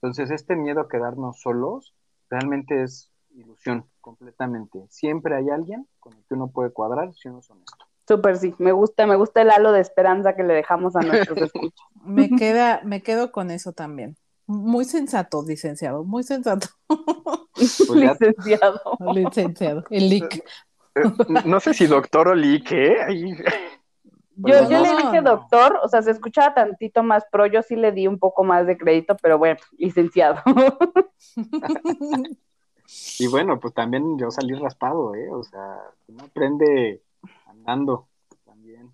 Entonces, 0.00 0.30
este 0.30 0.56
miedo 0.56 0.80
a 0.80 0.88
quedarnos 0.88 1.40
solos 1.40 1.94
realmente 2.30 2.82
es 2.82 3.10
ilusión 3.34 3.84
completamente. 4.00 4.86
Siempre 4.88 5.36
hay 5.36 5.50
alguien 5.50 5.86
con 6.00 6.14
el 6.14 6.24
que 6.24 6.34
uno 6.34 6.48
puede 6.48 6.70
cuadrar 6.70 7.12
si 7.14 7.28
uno 7.28 7.40
es 7.40 7.50
honesto. 7.50 7.87
Súper 8.08 8.38
sí, 8.38 8.54
me 8.56 8.72
gusta, 8.72 9.06
me 9.06 9.16
gusta 9.16 9.42
el 9.42 9.50
halo 9.50 9.70
de 9.70 9.82
esperanza 9.82 10.34
que 10.34 10.42
le 10.42 10.54
dejamos 10.54 10.96
a 10.96 11.00
nuestros 11.00 11.36
escuchos. 11.42 11.86
me 12.06 12.30
queda, 12.38 12.80
me 12.82 13.02
quedo 13.02 13.30
con 13.30 13.50
eso 13.50 13.72
también. 13.72 14.16
Muy 14.46 14.86
sensato, 14.86 15.44
licenciado, 15.46 16.04
muy 16.04 16.22
sensato. 16.22 16.68
Pues 17.58 17.90
licenciado. 17.90 18.80
licenciado, 19.12 19.82
el 19.90 20.08
lic. 20.08 20.44
Eh, 20.94 21.02
no 21.44 21.58
sé 21.58 21.74
si 21.74 21.88
doctor 21.88 22.28
o 22.28 22.34
lic, 22.36 22.70
¿eh? 22.70 22.96
Yo, 24.36 24.70
yo 24.70 24.80
le 24.80 24.96
dije 24.96 25.22
doctor, 25.22 25.76
o 25.82 25.88
sea, 25.88 26.00
se 26.02 26.12
escuchaba 26.12 26.54
tantito 26.54 27.02
más 27.02 27.24
pro, 27.32 27.46
yo 27.46 27.60
sí 27.62 27.74
le 27.74 27.90
di 27.90 28.06
un 28.06 28.20
poco 28.20 28.44
más 28.44 28.64
de 28.64 28.78
crédito, 28.78 29.16
pero 29.20 29.38
bueno, 29.38 29.58
licenciado. 29.76 30.40
y 33.18 33.26
bueno, 33.26 33.58
pues 33.58 33.74
también 33.74 34.16
yo 34.16 34.30
salí 34.30 34.54
raspado, 34.54 35.16
¿eh? 35.16 35.28
O 35.32 35.42
sea, 35.42 35.78
uno 36.06 36.22
aprende 36.22 37.02
también. 38.44 38.92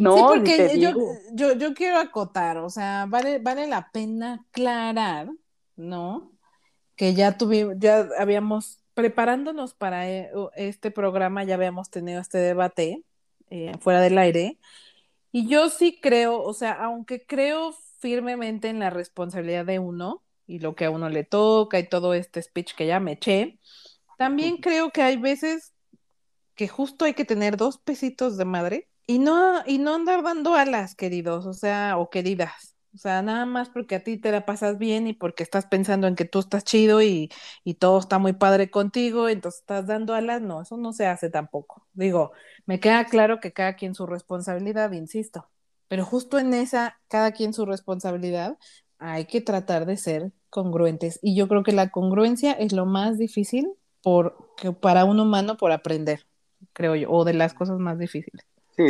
No, 0.00 0.16
sí, 0.16 0.22
porque 0.26 0.78
yo, 0.78 0.92
yo, 1.32 1.54
yo, 1.54 1.74
quiero 1.74 1.98
acotar, 1.98 2.58
o 2.58 2.70
sea, 2.70 3.06
vale, 3.08 3.38
vale 3.38 3.66
la 3.66 3.90
pena 3.90 4.44
aclarar, 4.48 5.28
¿no? 5.74 6.32
Que 6.94 7.14
ya 7.14 7.36
tuvimos, 7.36 7.74
ya 7.78 8.08
habíamos, 8.18 8.78
preparándonos 8.94 9.74
para 9.74 10.08
eh, 10.08 10.30
este 10.54 10.90
programa, 10.90 11.42
ya 11.44 11.54
habíamos 11.54 11.90
tenido 11.90 12.20
este 12.20 12.38
debate 12.38 13.02
eh, 13.50 13.72
fuera 13.80 14.00
del 14.00 14.18
aire. 14.18 14.58
Y 15.32 15.48
yo 15.48 15.68
sí 15.68 15.98
creo, 16.00 16.42
o 16.42 16.54
sea, 16.54 16.72
aunque 16.72 17.26
creo 17.26 17.74
firmemente 17.98 18.68
en 18.68 18.78
la 18.78 18.90
responsabilidad 18.90 19.66
de 19.66 19.78
uno 19.78 20.22
y 20.46 20.60
lo 20.60 20.74
que 20.74 20.84
a 20.84 20.90
uno 20.90 21.08
le 21.08 21.24
toca 21.24 21.78
y 21.78 21.88
todo 21.88 22.14
este 22.14 22.40
speech 22.40 22.74
que 22.74 22.86
ya 22.86 23.00
me 23.00 23.12
eché, 23.12 23.58
también 24.16 24.58
creo 24.58 24.90
que 24.90 25.02
hay 25.02 25.16
veces 25.16 25.75
que 26.56 26.68
justo 26.68 27.04
hay 27.04 27.14
que 27.14 27.24
tener 27.24 27.56
dos 27.56 27.78
pesitos 27.78 28.36
de 28.36 28.44
madre 28.44 28.88
y 29.06 29.18
no, 29.20 29.62
y 29.66 29.78
no 29.78 29.94
andar 29.94 30.22
dando 30.22 30.54
alas, 30.54 30.94
queridos, 30.96 31.46
o 31.46 31.52
sea, 31.52 31.98
o 31.98 32.10
queridas. 32.10 32.76
O 32.94 32.98
sea, 32.98 33.20
nada 33.22 33.44
más 33.44 33.68
porque 33.68 33.96
a 33.96 34.02
ti 34.02 34.16
te 34.16 34.32
la 34.32 34.46
pasas 34.46 34.78
bien 34.78 35.06
y 35.06 35.12
porque 35.12 35.42
estás 35.42 35.66
pensando 35.66 36.06
en 36.06 36.16
que 36.16 36.24
tú 36.24 36.38
estás 36.38 36.64
chido 36.64 37.02
y, 37.02 37.30
y 37.62 37.74
todo 37.74 37.98
está 37.98 38.18
muy 38.18 38.32
padre 38.32 38.70
contigo, 38.70 39.28
entonces 39.28 39.60
estás 39.60 39.86
dando 39.86 40.14
alas, 40.14 40.40
no, 40.40 40.62
eso 40.62 40.78
no 40.78 40.94
se 40.94 41.06
hace 41.06 41.28
tampoco. 41.30 41.86
Digo, 41.92 42.32
me 42.64 42.80
queda 42.80 43.04
claro 43.04 43.38
que 43.38 43.52
cada 43.52 43.76
quien 43.76 43.94
su 43.94 44.06
responsabilidad, 44.06 44.92
insisto, 44.92 45.50
pero 45.88 46.06
justo 46.06 46.38
en 46.38 46.54
esa, 46.54 46.98
cada 47.08 47.32
quien 47.32 47.52
su 47.52 47.66
responsabilidad, 47.66 48.58
hay 48.98 49.26
que 49.26 49.42
tratar 49.42 49.84
de 49.86 49.98
ser 49.98 50.32
congruentes. 50.48 51.18
Y 51.22 51.36
yo 51.36 51.48
creo 51.48 51.62
que 51.62 51.72
la 51.72 51.90
congruencia 51.90 52.52
es 52.52 52.72
lo 52.72 52.86
más 52.86 53.18
difícil 53.18 53.68
por, 54.02 54.54
para 54.80 55.04
un 55.04 55.20
humano 55.20 55.58
por 55.58 55.70
aprender 55.72 56.26
creo 56.76 56.94
yo, 56.94 57.10
o 57.10 57.24
de 57.24 57.32
las 57.32 57.54
cosas 57.54 57.78
más 57.78 57.98
difíciles. 57.98 58.46
Sí, 58.76 58.84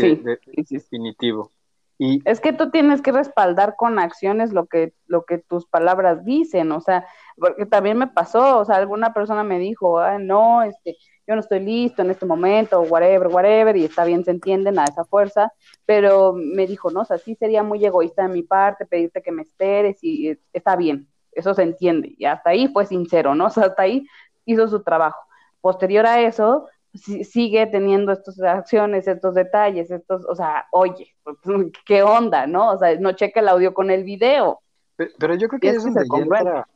es 0.53 0.69
definitivo. 0.69 1.53
Y... 1.99 2.21
Es 2.29 2.41
que 2.41 2.53
tú 2.53 2.71
tienes 2.71 3.01
que 3.01 3.13
respaldar 3.13 3.77
con 3.77 3.99
acciones 3.99 4.53
lo 4.53 4.67
que, 4.67 4.93
lo 5.07 5.25
que 5.25 5.39
tus 5.39 5.65
palabras 5.67 6.25
dicen, 6.25 6.73
o 6.73 6.81
sea, 6.81 7.07
porque 7.39 7.65
también 7.65 7.97
me 7.97 8.09
pasó, 8.09 8.59
o 8.59 8.65
sea, 8.65 8.77
alguna 8.77 9.15
persona 9.15 9.45
me 9.45 9.59
dijo, 9.59 9.99
no, 10.19 10.63
este, 10.63 10.97
yo 11.27 11.35
no 11.35 11.41
estoy 11.41 11.61
listo 11.61 12.03
en 12.03 12.11
este 12.11 12.27
momento, 12.27 12.83
whatever, 12.83 13.29
whatever, 13.29 13.77
y 13.77 13.85
está 13.85 14.05
bien, 14.05 14.25
se 14.25 14.33
entienden 14.33 14.79
a 14.79 14.85
esa 14.85 15.05
fuerza, 15.05 15.53
pero 15.87 16.35
me 16.35 16.67
dijo, 16.67 16.91
no, 16.91 17.01
o 17.01 17.05
sea, 17.05 17.17
sí 17.17 17.35
sería 17.37 17.63
muy 17.63 17.83
egoísta 17.85 18.25
de 18.25 18.29
mi 18.29 18.43
parte 18.43 18.85
pedirte 18.85 19.23
que 19.23 19.33
me 19.33 19.43
esperes 19.43 19.99
y 20.03 20.31
eh, 20.31 20.39
está 20.53 20.77
bien, 20.77 21.09
eso 21.33 21.55
se 21.55 21.63
entiende, 21.63 22.15
y 22.19 22.27
hasta 22.27 22.51
ahí 22.51 22.69
fue 22.69 22.85
sincero, 22.85 23.35
¿no? 23.35 23.47
O 23.47 23.51
sea, 23.51 23.67
hasta 23.67 23.83
ahí 23.83 24.07
hizo 24.45 24.69
su 24.69 24.83
trabajo. 24.83 25.21
Posterior 25.63 26.07
a 26.07 26.21
eso, 26.21 26.69
sigue 26.97 27.67
teniendo 27.67 28.13
estas 28.13 28.41
acciones, 28.41 29.07
estos 29.09 29.35
detalles, 29.35 29.91
estos, 29.91 30.25
o 30.27 30.35
sea, 30.35 30.67
oye, 30.73 31.15
¿qué 31.87 32.03
onda, 32.03 32.47
no? 32.47 32.73
O 32.73 32.79
sea, 32.79 32.99
no 32.99 33.13
checa 33.13 33.41
el 33.41 33.49
audio 33.49 33.75
con 33.75 33.91
el 33.91 34.05
video. 34.05 34.61
Pero, 34.97 35.35
yo 35.35 35.49
creo 35.49 35.61
que 35.61 35.69
es, 35.69 35.85
donde 35.85 36.07
entra, 36.23 36.67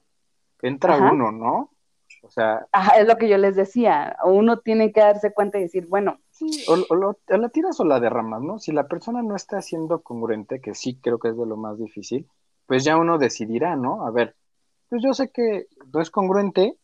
entra 0.61 0.97
uno, 1.11 1.33
¿no? 1.33 1.71
O 2.23 2.31
sea... 2.31 2.67
es 2.99 3.07
lo 3.07 3.17
que 3.17 3.29
yo 3.29 3.39
les 3.39 3.57
decía, 3.57 4.17
uno 4.25 4.59
tiene 4.59 4.93
que 4.93 5.01
darse 5.01 5.33
cuenta 5.33 5.59
y 5.59 5.63
decir, 5.63 5.87
bueno... 5.87 6.19
Sí, 6.31 6.65
o, 6.69 7.17
la 7.29 7.49
tiras 7.51 7.79
o 7.81 7.85
la 7.85 8.01
derramas, 8.01 8.43
¿no? 8.43 8.59
Si 8.59 8.73
la 8.73 8.89
persona 8.89 9.23
no 9.23 9.37
está 9.37 9.61
siendo 9.61 10.03
congruente, 10.03 10.61
que 10.61 10.75
sí 10.75 10.99
creo 11.01 11.19
que 11.19 11.29
es 11.29 11.37
de 11.37 11.47
lo 11.47 11.57
más 11.57 11.79
difícil, 11.79 12.29
pues 12.67 12.85
ya 12.85 12.97
uno 12.97 13.19
decidirá, 13.19 13.77
¿no? 13.77 14.07
A 14.07 14.11
ver, 14.11 14.37
pues 14.89 15.03
yo 15.03 15.13
sé 15.13 15.31
que 15.31 15.67
no 15.93 16.01
es 16.01 16.11
congruente, 16.11 16.77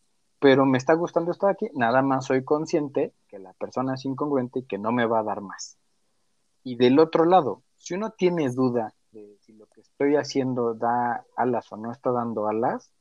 pero 0.46 0.64
me 0.64 0.78
está 0.78 0.94
gustando 0.94 1.32
estar 1.32 1.50
aquí, 1.50 1.68
nada 1.74 2.02
más 2.02 2.26
soy 2.26 2.44
consciente 2.44 3.12
que 3.26 3.40
la 3.40 3.52
persona 3.54 3.94
es 3.94 4.04
incongruente 4.04 4.60
y 4.60 4.62
que 4.64 4.78
no 4.78 4.92
me 4.92 5.04
va 5.04 5.18
a 5.18 5.24
dar 5.24 5.40
más. 5.40 5.76
Y 6.62 6.76
del 6.76 7.00
otro 7.00 7.24
lado, 7.24 7.64
si 7.74 7.94
uno 7.94 8.10
tiene 8.10 8.48
duda 8.50 8.94
de 9.10 9.38
si 9.40 9.54
lo 9.54 9.66
que 9.66 9.80
estoy 9.80 10.14
haciendo 10.14 10.74
da 10.74 11.24
alas 11.36 11.72
o 11.72 11.76
no 11.76 11.90
está 11.90 12.12
dando 12.12 12.46
alas, 12.46 12.92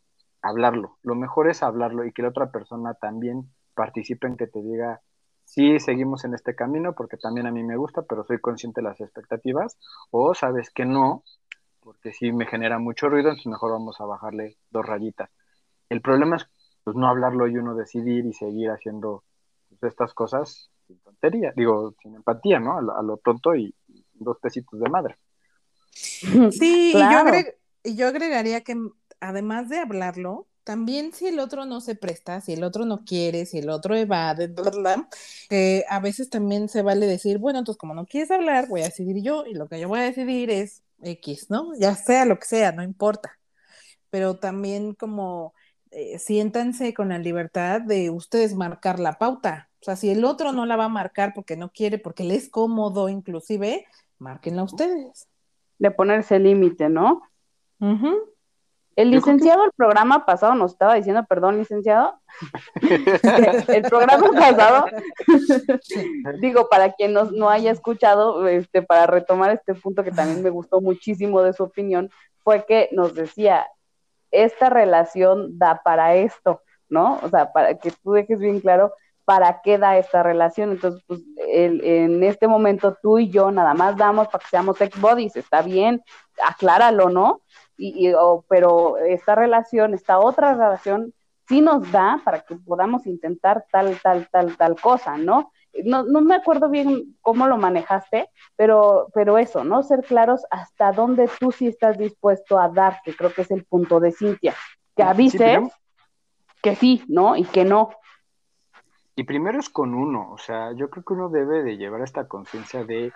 hablarlo. 0.41 0.98
Lo 1.04 1.14
mejor 1.14 1.48
es 1.48 1.62
hablarlo 1.62 2.04
y 2.04 2.14
que 2.14 2.24
la 2.24 2.30
otra 2.30 2.50
persona 2.50 2.96
también 2.96 3.48
participe 3.76 4.26
en 4.26 4.38
que 4.38 4.48
te 4.48 4.64
diga, 4.64 5.02
sí, 5.43 5.80
seguimos 5.80 6.26
en 6.26 6.34
este 6.34 6.56
camino 6.56 6.96
porque 6.96 7.18
también 7.18 7.46
a 7.46 7.52
mí 7.52 7.64
me 7.64 7.78
gusta, 7.78 8.02
pero 8.02 8.24
soy 8.24 8.39
consciente 8.39 8.82
de 8.82 8.88
las 8.88 9.00
expectativas, 9.02 9.78
o 10.10 10.34
sabes 10.34 10.72
que 10.72 10.86
no, 10.86 11.24
porque 11.80 12.12
sí 12.12 12.32
me 12.32 12.48
genera 12.48 12.80
mucho 12.80 13.08
ruido, 13.08 13.30
entonces 13.30 13.52
mejor 13.52 13.74
vamos 13.74 14.02
a 14.02 14.06
bajarle 14.06 14.58
dos 14.72 14.84
rayitas. 14.84 15.30
El 15.89 16.02
problema 16.02 16.38
es 16.38 16.50
pues 16.86 16.96
no 16.96 17.08
hablarlo 17.08 17.48
y 17.48 17.58
uno 17.58 17.76
decidir 17.76 18.26
y 18.28 18.34
seguir 18.34 18.70
haciendo 18.70 19.24
pues, 19.80 19.92
estas 19.92 20.14
cosas 20.14 20.70
sin 20.88 21.00
tontería, 21.00 21.52
digo, 21.56 21.96
sin 22.02 22.16
empatía, 22.16 22.60
¿no? 22.60 22.78
A 22.78 23.02
lo, 23.02 23.18
tonto 23.18 23.56
y, 23.56 23.74
dos 24.14 24.38
pesitos 24.40 24.80
de 24.80 24.90
madre. 24.90 25.18
Sí, 25.92 26.94
y 26.94 26.94
yo, 26.94 27.92
yo 27.96 28.08
agregaría 28.08 28.62
que 28.62 28.78
además 29.20 29.68
de 29.68 29.80
hablarlo, 29.80 30.48
también 30.64 31.12
si 31.12 31.28
el 31.28 31.40
otro 31.40 31.66
no 31.66 31.82
se 31.82 31.96
presta, 31.96 32.40
si 32.40 32.54
el 32.54 32.64
otro 32.64 32.86
no 32.86 33.04
quiere, 33.04 33.46
si 33.46 33.58
el 33.58 33.70
otro 33.70 33.96
evade, 33.96 34.48
bla, 34.48 34.70
bla, 34.70 35.10
a 35.90 36.00
veces 36.00 36.30
también 36.30 36.70
se 36.70 36.84
vale 36.84 37.08
decir, 37.08 37.40
bueno, 37.40 37.60
entonces 37.60 37.80
como 37.80 37.96
no 37.96 38.06
quieres 38.06 38.30
hablar, 38.32 38.68
voy 38.68 38.82
a 38.82 38.86
decidir 38.86 39.24
yo 39.24 39.46
y 39.46 39.56
lo 39.56 39.68
que 39.68 39.80
yo 39.80 39.88
voy 39.88 40.00
a 40.00 40.04
decidir 40.04 40.52
es 40.52 40.84
X, 41.02 41.50
¿no? 41.50 41.74
Ya 41.78 41.96
sea 41.96 42.26
lo 42.26 42.38
que 42.38 42.46
sea, 42.46 42.72
no 42.72 42.84
importa. 42.84 43.40
Pero 44.10 44.38
también 44.38 44.94
como 44.94 45.54
eh, 45.98 46.20
siéntanse 46.20 46.93
con 46.93 47.08
la 47.08 47.18
libertad 47.18 47.80
de 47.80 48.10
ustedes 48.10 48.54
marcar 48.54 49.00
la 49.00 49.18
pauta. 49.18 49.70
O 49.80 49.86
sea, 49.86 49.96
si 49.96 50.10
el 50.10 50.26
otro 50.26 50.52
no 50.52 50.66
la 50.66 50.76
va 50.76 50.86
a 50.86 50.89
marcar 50.89 51.32
porque 51.34 51.56
no 51.56 51.70
quiere, 51.70 52.00
porque 52.00 52.26
le 52.26 52.36
es 52.36 52.50
cómodo 52.50 53.08
inclusive, 53.08 53.86
márquenla 54.20 54.64
ustedes. 54.64 55.30
De 55.80 55.91
ponerse 55.91 56.38
límite, 56.38 56.89
¿no? 56.89 57.22
El 58.98 59.12
licenciado 59.12 59.62
del 59.62 59.72
programa 59.72 60.26
pasado 60.26 60.54
nos 60.56 60.74
estaba 60.74 60.96
diciendo, 60.96 61.24
perdón, 61.30 61.60
licenciado, 61.60 62.20
el 63.70 63.84
programa 63.84 64.30
pasado, 64.34 64.88
digo, 66.41 66.68
para 66.70 66.91
quien 66.91 67.14
no, 67.14 67.24
no, 67.32 67.50
haya 67.50 67.72
escuchado, 67.72 68.50
este, 68.50 68.82
para 68.82 69.08
retomar 69.08 69.52
este 69.52 69.76
punto 69.76 70.04
que 70.04 70.12
también 70.12 70.43
me 70.43 70.50
gustó 70.50 70.82
muchísimo 70.82 71.41
de 71.41 71.54
su 71.54 71.64
opinión, 71.64 72.10
fue 72.43 72.66
que 72.66 72.89
nos 72.91 73.16
decía, 73.16 73.66
esta 74.44 74.70
relación 74.70 75.58
da 75.58 75.82
para 75.84 76.16
esto, 76.16 76.62
¿no? 76.90 77.20
O 77.24 77.30
sea, 77.30 77.52
para 77.52 77.78
que 77.78 77.92
tú 77.92 78.14
dejes 78.14 78.40
bien 78.40 78.60
claro 78.60 78.94
para 79.26 79.62
qué 79.64 79.78
da 79.78 79.98
esta 79.98 80.24
relación. 80.24 80.72
Entonces, 80.72 81.04
pues, 81.08 81.22
en 81.38 82.24
este 82.24 82.48
momento 82.48 82.96
tú 83.02 83.18
y 83.18 83.30
yo 83.30 83.52
nada 83.52 83.74
más 83.74 83.98
damos 83.98 84.28
para 84.28 84.44
que 84.44 84.50
seamos 84.50 84.80
ex 84.80 85.00
bodies, 85.02 85.36
está 85.36 85.62
bien, 85.62 86.04
acláralo, 86.44 87.10
¿no? 87.10 87.42
Y, 87.78 88.12
pero 88.48 88.98
esta 88.98 89.36
relación, 89.36 89.94
esta 89.94 90.20
otra 90.20 90.54
relación, 90.54 91.14
sí 91.48 91.62
nos 91.62 91.92
da 91.92 92.22
para 92.24 92.42
que 92.42 92.56
podamos 92.56 93.06
intentar 93.08 93.66
tal, 93.72 94.00
tal, 94.02 94.28
tal, 94.32 94.56
tal 94.56 94.80
cosa, 94.80 95.18
¿no? 95.18 95.52
No, 95.84 96.03
no 96.03 96.21
me 96.21 96.36
acuerdo 96.36 96.69
bien 96.69 97.17
cómo 97.21 97.47
lo 97.47 97.57
manejaste, 97.57 98.30
pero, 98.55 99.07
pero 99.13 99.38
eso, 99.38 99.63
¿no? 99.63 99.84
Ser 99.84 100.03
claros 100.03 100.45
hasta 100.49 100.91
dónde 100.91 101.30
tú 101.39 101.51
sí 101.51 101.67
estás 101.67 101.97
dispuesto 101.97 102.59
a 102.59 102.69
dar, 102.69 103.01
que 103.03 103.15
creo 103.15 103.34
que 103.34 103.41
es 103.41 103.51
el 103.51 103.65
punto 103.65 103.99
de 103.99 104.11
Cintia. 104.11 104.55
Que 104.95 105.03
avises 105.03 105.59
que 106.61 106.76
sí, 106.76 107.03
¿no? 107.07 107.36
Y 107.36 107.43
que 107.43 107.65
no. 107.65 107.89
Y 109.15 109.23
primero 109.23 109.59
es 109.59 109.69
con 109.69 109.93
uno, 109.93 110.32
o 110.32 110.38
sea, 110.38 110.71
yo 110.73 110.89
creo 110.89 111.03
que 111.03 111.13
uno 111.13 111.30
debe 111.30 111.63
de 111.63 111.78
llevar 111.78 112.01
esta 112.01 112.28
conciencia 112.28 112.84
de 112.84 113.13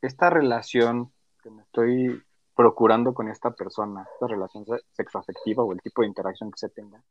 esta 0.00 0.30
relación 0.30 1.12
que 1.42 1.50
me 1.50 1.62
estoy 1.62 2.22
procurando 2.54 3.14
con 3.14 3.28
esta 3.28 3.50
persona, 3.50 4.06
esta 4.14 4.26
relación 4.26 4.64
sexoafectiva 4.92 5.64
o 5.64 5.72
el 5.72 5.80
tipo 5.80 6.02
de 6.02 6.08
interacción 6.08 6.50
que 6.50 6.58
se 6.58 6.68
tenga, 6.68 7.02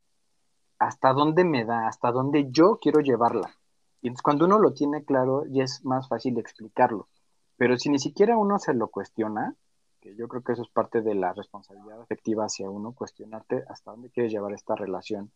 hasta 0.78 1.12
dónde 1.12 1.44
me 1.44 1.64
da, 1.64 1.86
hasta 1.86 2.10
dónde 2.10 2.46
yo 2.50 2.78
quiero 2.80 3.00
llevarla. 3.00 3.54
Y 4.02 4.08
entonces 4.08 4.22
cuando 4.22 4.46
uno 4.46 4.58
lo 4.58 4.72
tiene 4.72 5.04
claro, 5.04 5.44
ya 5.48 5.64
es 5.64 5.84
más 5.84 6.08
fácil 6.08 6.38
explicarlo. 6.38 7.08
Pero 7.56 7.76
si 7.76 7.90
ni 7.90 7.98
siquiera 7.98 8.38
uno 8.38 8.58
se 8.58 8.72
lo 8.72 8.88
cuestiona, 8.88 9.54
que 10.00 10.16
yo 10.16 10.28
creo 10.28 10.42
que 10.42 10.52
eso 10.52 10.62
es 10.62 10.70
parte 10.70 11.02
de 11.02 11.14
la 11.14 11.32
responsabilidad 11.34 12.00
afectiva 12.00 12.44
hacia 12.44 12.70
uno, 12.70 12.92
cuestionarte 12.92 13.64
hasta 13.68 13.90
dónde 13.90 14.10
quieres 14.10 14.32
llevar 14.32 14.54
esta 14.54 14.74
relación. 14.74 15.30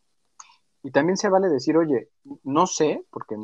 Y 0.83 0.91
también 0.91 1.17
se 1.17 1.29
vale 1.29 1.49
decir, 1.49 1.77
oye, 1.77 2.09
no 2.43 2.67
sé, 2.67 3.05
porque 3.11 3.37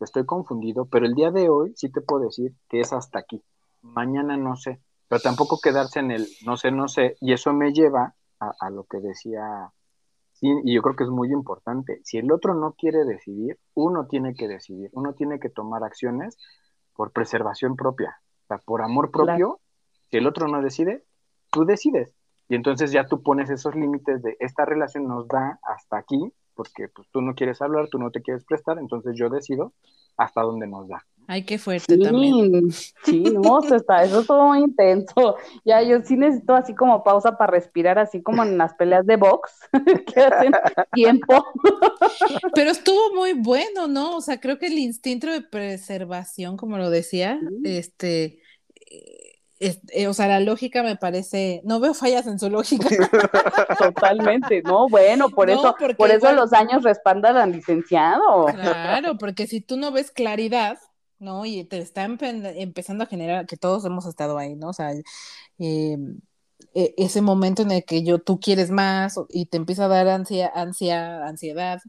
estoy 0.00 0.26
confundido, 0.26 0.86
pero 0.86 1.06
el 1.06 1.14
día 1.14 1.30
de 1.30 1.48
hoy 1.48 1.72
sí 1.76 1.90
te 1.90 2.00
puedo 2.00 2.24
decir 2.24 2.54
que 2.68 2.80
es 2.80 2.92
hasta 2.92 3.18
aquí. 3.18 3.42
Mañana 3.82 4.36
no 4.36 4.56
sé, 4.56 4.80
pero 5.08 5.20
tampoco 5.20 5.58
quedarse 5.62 6.00
en 6.00 6.10
el 6.10 6.26
no 6.44 6.56
sé, 6.56 6.70
no 6.70 6.88
sé. 6.88 7.16
Y 7.20 7.32
eso 7.32 7.52
me 7.52 7.72
lleva 7.72 8.14
a, 8.40 8.52
a 8.60 8.70
lo 8.70 8.84
que 8.84 8.98
decía 8.98 9.72
y 10.42 10.74
yo 10.74 10.82
creo 10.82 10.96
que 10.96 11.04
es 11.04 11.10
muy 11.10 11.30
importante. 11.32 12.00
Si 12.02 12.18
el 12.18 12.32
otro 12.32 12.54
no 12.54 12.72
quiere 12.72 13.04
decidir, 13.04 13.58
uno 13.74 14.06
tiene 14.06 14.34
que 14.34 14.48
decidir, 14.48 14.90
uno 14.92 15.14
tiene 15.14 15.38
que 15.38 15.48
tomar 15.48 15.84
acciones 15.84 16.36
por 16.94 17.12
preservación 17.12 17.76
propia, 17.76 18.20
o 18.44 18.46
sea, 18.48 18.58
por 18.58 18.82
amor 18.82 19.10
propio. 19.10 19.60
Si 20.10 20.16
el 20.16 20.26
otro 20.26 20.48
no 20.48 20.60
decide, 20.60 21.04
tú 21.50 21.64
decides. 21.64 22.14
Y 22.48 22.54
entonces 22.54 22.92
ya 22.92 23.06
tú 23.06 23.22
pones 23.22 23.50
esos 23.50 23.74
límites 23.74 24.22
de 24.22 24.36
esta 24.40 24.64
relación 24.64 25.06
nos 25.06 25.26
da 25.28 25.58
hasta 25.62 25.96
aquí, 25.96 26.32
porque 26.54 26.88
pues, 26.88 27.08
tú 27.10 27.22
no 27.22 27.34
quieres 27.34 27.62
hablar, 27.62 27.88
tú 27.88 27.98
no 27.98 28.10
te 28.10 28.20
quieres 28.20 28.44
prestar, 28.44 28.78
entonces 28.78 29.14
yo 29.16 29.30
decido 29.30 29.72
hasta 30.16 30.42
dónde 30.42 30.66
nos 30.66 30.88
da. 30.88 31.06
Ay, 31.26 31.44
qué 31.44 31.58
fuerte 31.58 31.96
también. 31.98 32.70
Sí, 33.04 33.20
no, 33.20 33.60
está, 33.62 34.04
eso 34.04 34.20
es 34.20 34.26
todo 34.26 34.48
muy 34.48 34.60
intenso. 34.60 35.36
Ya, 35.64 35.80
yo 35.82 36.00
sí 36.02 36.16
necesito 36.16 36.54
así 36.54 36.74
como 36.74 37.04
pausa 37.04 37.36
para 37.36 37.52
respirar, 37.52 37.98
así 37.98 38.20
como 38.20 38.42
en 38.42 38.58
las 38.58 38.74
peleas 38.74 39.06
de 39.06 39.16
box, 39.16 39.52
que 40.12 40.20
hacen 40.20 40.52
tiempo. 40.92 41.44
Pero 42.54 42.70
estuvo 42.70 43.14
muy 43.14 43.34
bueno, 43.34 43.86
¿no? 43.86 44.16
O 44.16 44.20
sea, 44.20 44.40
creo 44.40 44.58
que 44.58 44.66
el 44.66 44.78
instinto 44.78 45.28
de 45.28 45.40
preservación, 45.40 46.56
como 46.56 46.78
lo 46.78 46.90
decía, 46.90 47.38
este, 47.62 48.40
eh, 49.60 50.08
o 50.08 50.14
sea, 50.14 50.26
la 50.26 50.40
lógica 50.40 50.82
me 50.82 50.96
parece, 50.96 51.60
no 51.64 51.78
veo 51.78 51.94
fallas 51.94 52.26
en 52.26 52.40
su 52.40 52.50
lógica. 52.50 52.88
Totalmente, 53.78 54.62
no, 54.62 54.88
bueno, 54.88 55.28
por 55.28 55.48
eso, 55.48 55.76
por 55.96 56.10
eso 56.10 56.32
los 56.32 56.52
años 56.52 56.82
respaldan 56.82 57.36
al 57.36 57.52
licenciado. 57.52 58.46
Claro, 58.46 59.16
porque 59.18 59.46
si 59.46 59.60
tú 59.60 59.76
no 59.76 59.92
ves 59.92 60.10
claridad, 60.10 60.78
¿no? 61.22 61.46
Y 61.46 61.64
te 61.64 61.78
está 61.78 62.04
empezando 62.04 63.04
a 63.04 63.06
generar, 63.06 63.46
que 63.46 63.56
todos 63.56 63.84
hemos 63.84 64.06
estado 64.06 64.38
ahí, 64.38 64.54
¿no? 64.54 64.68
O 64.70 64.72
sea, 64.72 64.92
eh, 65.58 65.96
e, 66.74 66.94
ese 66.96 67.22
momento 67.22 67.62
en 67.62 67.70
el 67.70 67.84
que 67.84 68.02
yo, 68.02 68.18
tú 68.18 68.40
quieres 68.40 68.70
más 68.70 69.18
y 69.28 69.46
te 69.46 69.56
empieza 69.56 69.86
a 69.86 69.88
dar 69.88 70.08
ansia, 70.08 70.50
ansia, 70.54 71.26
ansiedad, 71.26 71.80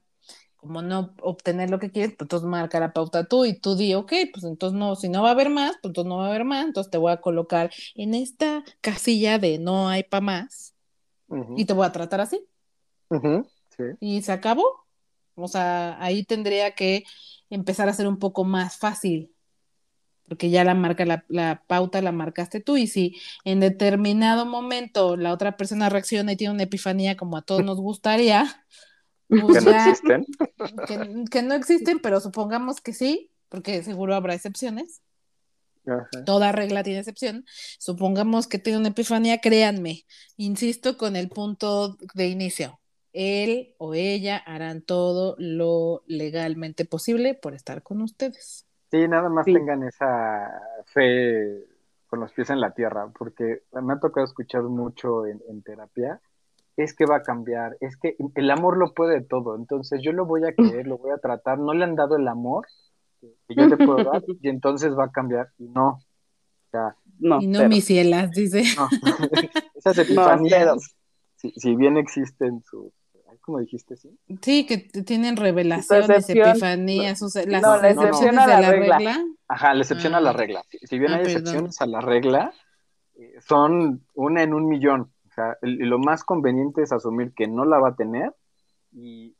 como 0.55 0.81
no 0.81 1.13
obtener 1.21 1.69
lo 1.69 1.79
que 1.79 1.91
quieres, 1.91 2.11
pues 2.11 2.25
entonces 2.25 2.47
marca 2.47 2.79
la 2.79 2.93
pauta 2.93 3.25
tú 3.25 3.43
y 3.43 3.59
tú 3.59 3.75
di, 3.75 3.93
ok, 3.95 4.13
pues 4.31 4.45
entonces 4.45 4.79
no, 4.79 4.95
si 4.95 5.09
no 5.09 5.21
va 5.21 5.29
a 5.29 5.31
haber 5.33 5.49
más, 5.49 5.73
pues 5.81 5.89
entonces 5.89 6.07
no 6.07 6.17
va 6.17 6.27
a 6.27 6.29
haber 6.29 6.45
más, 6.45 6.65
entonces 6.65 6.89
te 6.89 6.97
voy 6.97 7.11
a 7.11 7.19
colocar 7.19 7.69
en 7.95 8.13
esta 8.13 8.63
casilla 8.79 9.39
de 9.39 9.59
no 9.59 9.89
hay 9.89 10.03
para 10.03 10.21
más 10.21 10.73
y 11.57 11.65
te 11.65 11.73
voy 11.73 11.85
a 11.85 11.91
tratar 11.91 12.21
así. 12.21 12.45
Y 13.99 14.21
se 14.21 14.31
acabó. 14.31 14.85
O 15.35 15.47
sea, 15.47 16.01
ahí 16.01 16.23
tendría 16.23 16.75
que 16.75 17.03
empezar 17.53 17.89
a 17.89 17.93
ser 17.93 18.07
un 18.07 18.17
poco 18.17 18.43
más 18.43 18.77
fácil, 18.77 19.31
porque 20.27 20.49
ya 20.49 20.63
la 20.63 20.73
marca, 20.73 21.05
la, 21.05 21.25
la 21.27 21.63
pauta 21.67 22.01
la 22.01 22.11
marcaste 22.11 22.59
tú 22.59 22.77
y 22.77 22.87
si 22.87 23.19
en 23.43 23.59
determinado 23.59 24.45
momento 24.45 25.17
la 25.17 25.33
otra 25.33 25.57
persona 25.57 25.89
reacciona 25.89 26.31
y 26.31 26.35
tiene 26.37 26.53
una 26.53 26.63
epifanía 26.63 27.17
como 27.17 27.37
a 27.37 27.41
todos 27.41 27.63
nos 27.63 27.79
gustaría, 27.79 28.63
que 29.29 29.61
no 29.61 29.71
existen. 29.71 30.25
Que, 31.31 31.41
no 31.41 31.53
existen, 31.53 31.99
pero 31.99 32.19
supongamos 32.19 32.81
que 32.81 32.93
sí, 32.93 33.31
porque 33.49 33.83
seguro 33.83 34.15
habrá 34.15 34.33
excepciones. 34.33 35.01
Toda 36.25 36.53
regla 36.53 36.83
tiene 36.83 36.99
excepción. 36.99 37.45
Supongamos 37.77 38.47
que 38.47 38.57
tiene 38.57 38.79
una 38.79 38.89
epifanía, 38.89 39.39
créanme, 39.39 40.05
insisto 40.37 40.97
con 40.97 41.15
el 41.15 41.29
punto 41.29 41.97
de 42.13 42.27
inicio. 42.27 42.79
Él 43.13 43.75
o 43.77 43.93
ella 43.93 44.37
harán 44.37 44.81
todo 44.81 45.35
lo 45.37 46.03
legalmente 46.07 46.85
posible 46.85 47.35
por 47.35 47.53
estar 47.53 47.83
con 47.83 48.01
ustedes. 48.01 48.67
Sí, 48.91 49.07
nada 49.07 49.29
más 49.29 49.45
tengan 49.45 49.83
esa 49.83 50.61
fe 50.93 51.63
con 52.07 52.19
los 52.19 52.31
pies 52.33 52.49
en 52.51 52.59
la 52.59 52.73
tierra, 52.73 53.09
porque 53.17 53.63
me 53.71 53.93
ha 53.93 53.99
tocado 53.99 54.25
escuchar 54.25 54.63
mucho 54.63 55.25
en, 55.25 55.41
en, 55.49 55.63
terapia, 55.63 56.21
es 56.77 56.95
que 56.95 57.05
va 57.05 57.17
a 57.17 57.23
cambiar, 57.23 57.75
es 57.81 57.97
que 57.97 58.15
el 58.35 58.51
amor 58.51 58.77
lo 58.77 58.93
puede 58.93 59.21
todo, 59.21 59.55
entonces 59.55 59.99
yo 60.03 60.11
lo 60.11 60.25
voy 60.25 60.45
a 60.45 60.53
querer, 60.53 60.85
lo 60.85 60.99
voy 60.99 61.09
a 61.11 61.17
tratar, 61.17 61.57
no 61.57 61.73
le 61.73 61.83
han 61.83 61.95
dado 61.95 62.15
el 62.15 62.27
amor 62.27 62.67
que 63.47 63.55
yo 63.55 63.67
le 63.67 63.77
puedo 63.77 64.03
dar 64.03 64.23
y 64.41 64.49
entonces 64.49 64.97
va 64.97 65.05
a 65.05 65.11
cambiar, 65.11 65.49
y 65.57 65.69
no. 65.69 65.99
Sea, 66.71 66.95
no, 67.19 67.41
y 67.41 67.47
no 67.47 67.67
mis 67.67 67.85
cielas, 67.85 68.31
dice. 68.31 68.63
No. 68.75 68.87
Esas 69.75 69.97
epifanías, 69.97 70.95
si, 71.35 71.51
si 71.51 71.75
bien 71.75 71.97
existen 71.97 72.61
sus 72.63 72.91
como 73.43 73.59
dijiste, 73.59 73.97
¿sí? 73.97 74.17
Sí, 74.41 74.65
que 74.65 74.77
tienen 75.03 75.35
revelaciones, 75.35 76.29
epifanías, 76.29 77.21
las, 77.21 77.61
no, 77.61 77.77
la 77.77 77.89
excepción 77.91 78.39
a 78.39 78.47
la, 78.47 78.71
regla. 78.71 79.25
Ajá, 79.47 79.73
la 79.73 79.81
excepción 79.81 80.15
a 80.15 80.21
la 80.21 80.29
ah. 80.29 80.33
regla. 80.33 80.63
Si, 80.69 80.97
bien 80.97 81.11
ah, 81.11 81.17
hay 81.17 81.23
excepciones 81.23 81.79
a 81.81 81.85
la 81.85 81.99
regla, 81.99 82.53
eh, 83.15 83.35
son 83.41 84.05
una 84.15 84.43
en 84.43 84.53
un 84.53 84.67
millón. 84.67 85.11
O 85.29 85.33
sea, 85.33 85.57
lo 85.61 85.99
más 85.99 86.23
conveniente 86.23 86.83
es 86.83 86.93
asumir 86.93 87.33
que 87.33 87.47
no 87.47 87.65
la 87.65 87.79
va 87.79 87.89
a 87.89 87.95
tener 87.95 88.33
y 88.93 89.35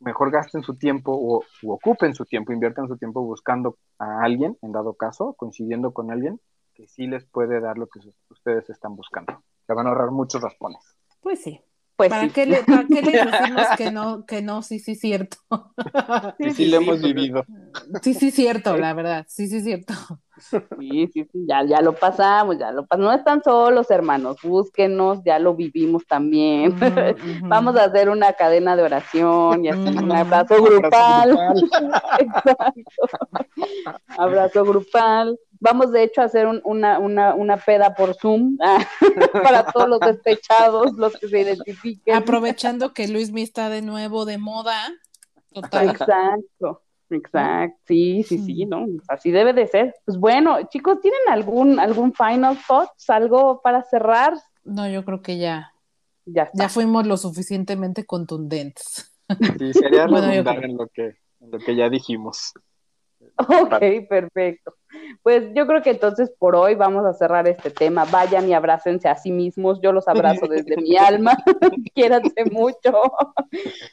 mejor 0.00 0.30
gasten 0.30 0.62
su 0.62 0.76
tiempo 0.76 1.12
o 1.12 1.44
ocupen 1.70 2.14
su 2.14 2.24
tiempo, 2.24 2.52
inviertan 2.52 2.88
su 2.88 2.96
tiempo 2.96 3.22
buscando 3.22 3.78
a 3.98 4.22
alguien, 4.22 4.56
en 4.62 4.72
dado 4.72 4.94
caso, 4.94 5.34
coincidiendo 5.34 5.92
con 5.92 6.10
alguien 6.10 6.40
que 6.72 6.88
sí 6.88 7.06
les 7.06 7.24
puede 7.26 7.60
dar 7.60 7.76
lo 7.76 7.88
que 7.88 8.00
ustedes 8.30 8.70
están 8.70 8.96
buscando. 8.96 9.42
Se 9.66 9.74
van 9.74 9.86
a 9.86 9.90
ahorrar 9.90 10.10
muchos 10.10 10.40
raspones. 10.40 10.96
Pues 11.20 11.42
sí. 11.42 11.60
Pues 11.96 12.10
¿Para, 12.10 12.28
qué 12.28 12.44
le, 12.44 12.64
¿Para 12.64 12.86
qué 12.86 13.02
le 13.02 13.12
decimos 13.24 13.66
que 13.76 13.90
no, 13.90 14.26
que 14.26 14.42
no? 14.42 14.62
Sí, 14.62 14.78
sí, 14.78 14.94
cierto. 14.94 15.36
Sí, 16.38 16.50
sí, 16.50 16.64
lo 16.66 16.78
hemos 16.78 17.00
vivido. 17.00 17.44
Sí, 18.02 18.14
sí, 18.14 18.30
cierto, 18.30 18.76
la 18.76 18.92
verdad. 18.94 19.24
Sí, 19.28 19.46
sí, 19.46 19.60
cierto. 19.60 19.94
Sí, 20.38 21.08
sí, 21.12 21.24
sí, 21.30 21.46
ya, 21.48 21.64
ya 21.64 21.80
lo 21.80 21.92
pasamos, 21.94 22.58
ya 22.58 22.72
lo 22.72 22.86
pasamos. 22.86 23.06
No 23.06 23.16
están 23.16 23.42
solos, 23.42 23.90
hermanos, 23.90 24.38
búsquenos, 24.42 25.22
ya 25.24 25.38
lo 25.38 25.54
vivimos 25.54 26.04
también. 26.06 26.76
Vamos 27.42 27.76
a 27.76 27.84
hacer 27.84 28.08
una 28.08 28.32
cadena 28.32 28.74
de 28.76 28.82
oración 28.82 29.64
y 29.64 29.68
hacer 29.68 29.96
un 30.02 30.12
abrazo 30.12 30.62
grupal. 30.62 31.30
Exacto. 32.18 33.08
Abrazo 34.18 34.64
grupal. 34.64 35.38
Vamos, 35.64 35.92
de 35.92 36.02
hecho, 36.02 36.20
a 36.20 36.24
hacer 36.24 36.46
una, 36.46 36.98
una, 36.98 37.34
una, 37.34 37.56
peda 37.56 37.94
por 37.94 38.14
Zoom 38.14 38.58
para 39.32 39.64
todos 39.64 39.88
los 39.88 40.00
despechados, 40.00 40.92
los 40.92 41.16
que 41.16 41.26
se 41.26 41.40
identifiquen. 41.40 42.14
Aprovechando 42.14 42.92
que 42.92 43.08
Luis 43.08 43.32
Mi 43.32 43.40
está 43.40 43.70
de 43.70 43.80
nuevo 43.80 44.26
de 44.26 44.36
moda. 44.36 44.76
Total. 45.54 45.88
Exacto. 45.88 46.82
Exacto, 47.08 47.78
sí, 47.86 48.24
sí, 48.24 48.38
sí, 48.38 48.66
¿no? 48.66 48.86
Así 49.08 49.30
debe 49.30 49.54
de 49.54 49.66
ser. 49.66 49.94
Pues 50.04 50.18
bueno, 50.18 50.58
chicos, 50.68 51.00
¿tienen 51.00 51.20
algún, 51.28 51.78
algún 51.78 52.12
final 52.12 52.58
thoughts, 52.66 53.08
algo 53.08 53.62
para 53.62 53.82
cerrar? 53.84 54.34
No, 54.64 54.86
yo 54.88 55.02
creo 55.04 55.22
que 55.22 55.38
ya. 55.38 55.72
Ya, 56.26 56.50
ya 56.52 56.68
fuimos 56.68 57.06
lo 57.06 57.16
suficientemente 57.16 58.04
contundentes. 58.04 59.14
Sí, 59.58 59.72
sería 59.72 60.06
redundar 60.08 60.62
en, 60.62 60.76
lo 60.76 60.88
que, 60.88 61.16
en 61.40 61.50
lo 61.50 61.58
que 61.58 61.74
ya 61.74 61.88
dijimos. 61.88 62.52
Ok, 63.36 64.08
perfecto. 64.08 64.74
Pues 65.22 65.52
yo 65.54 65.66
creo 65.66 65.82
que 65.82 65.90
entonces 65.90 66.30
por 66.38 66.56
hoy 66.56 66.74
vamos 66.74 67.04
a 67.04 67.12
cerrar 67.12 67.46
este 67.48 67.70
tema. 67.70 68.04
Vayan 68.04 68.48
y 68.48 68.54
abrácense 68.54 69.08
a 69.08 69.16
sí 69.16 69.30
mismos. 69.30 69.80
Yo 69.80 69.92
los 69.92 70.08
abrazo 70.08 70.46
desde 70.46 70.76
mi 70.76 70.96
alma. 70.96 71.36
Quiéranse 71.94 72.44
mucho. 72.50 72.92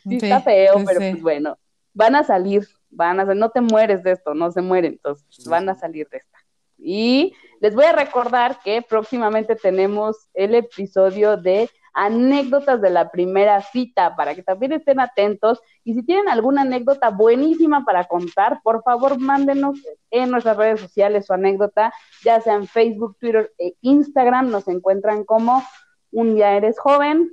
Sí, 0.03 0.17
está 0.21 0.41
feo, 0.41 0.75
pero 0.85 0.99
pues 0.99 1.21
bueno, 1.21 1.57
van 1.93 2.15
a 2.15 2.23
salir, 2.23 2.67
van 2.89 3.19
a 3.19 3.25
no 3.25 3.49
te 3.49 3.61
mueres 3.61 4.03
de 4.03 4.11
esto, 4.11 4.33
no 4.33 4.51
se 4.51 4.61
mueren, 4.61 4.93
entonces 4.93 5.47
van 5.47 5.69
a 5.69 5.75
salir 5.75 6.07
de 6.09 6.17
esta. 6.17 6.37
Y 6.77 7.33
les 7.59 7.75
voy 7.75 7.85
a 7.85 7.93
recordar 7.93 8.59
que 8.63 8.81
próximamente 8.81 9.55
tenemos 9.55 10.29
el 10.33 10.55
episodio 10.55 11.37
de 11.37 11.69
anécdotas 11.93 12.81
de 12.81 12.89
la 12.89 13.11
primera 13.11 13.61
cita 13.61 14.15
para 14.15 14.35
que 14.35 14.43
también 14.43 14.73
estén 14.73 14.99
atentos. 14.99 15.61
Y 15.83 15.93
si 15.93 16.03
tienen 16.03 16.29
alguna 16.29 16.61
anécdota 16.61 17.09
buenísima 17.09 17.83
para 17.85 18.05
contar, 18.05 18.61
por 18.63 18.83
favor 18.83 19.19
mándenos 19.19 19.79
en 20.09 20.31
nuestras 20.31 20.57
redes 20.57 20.79
sociales 20.79 21.25
su 21.25 21.33
anécdota, 21.33 21.93
ya 22.23 22.39
sea 22.41 22.55
en 22.55 22.67
Facebook, 22.67 23.17
Twitter 23.19 23.51
e 23.57 23.75
Instagram. 23.81 24.49
Nos 24.49 24.67
encuentran 24.67 25.23
como 25.23 25.63
Un 26.11 26.35
día 26.35 26.55
eres 26.57 26.77
joven. 26.77 27.31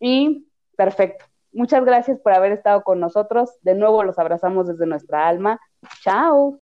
Y 0.00 0.48
perfecto. 0.76 1.24
Muchas 1.52 1.84
gracias 1.84 2.18
por 2.20 2.32
haber 2.32 2.52
estado 2.52 2.82
con 2.82 3.00
nosotros. 3.00 3.50
De 3.62 3.74
nuevo 3.74 4.02
los 4.02 4.18
abrazamos 4.18 4.66
desde 4.66 4.86
nuestra 4.86 5.26
alma. 5.28 5.60
Chao. 6.02 6.58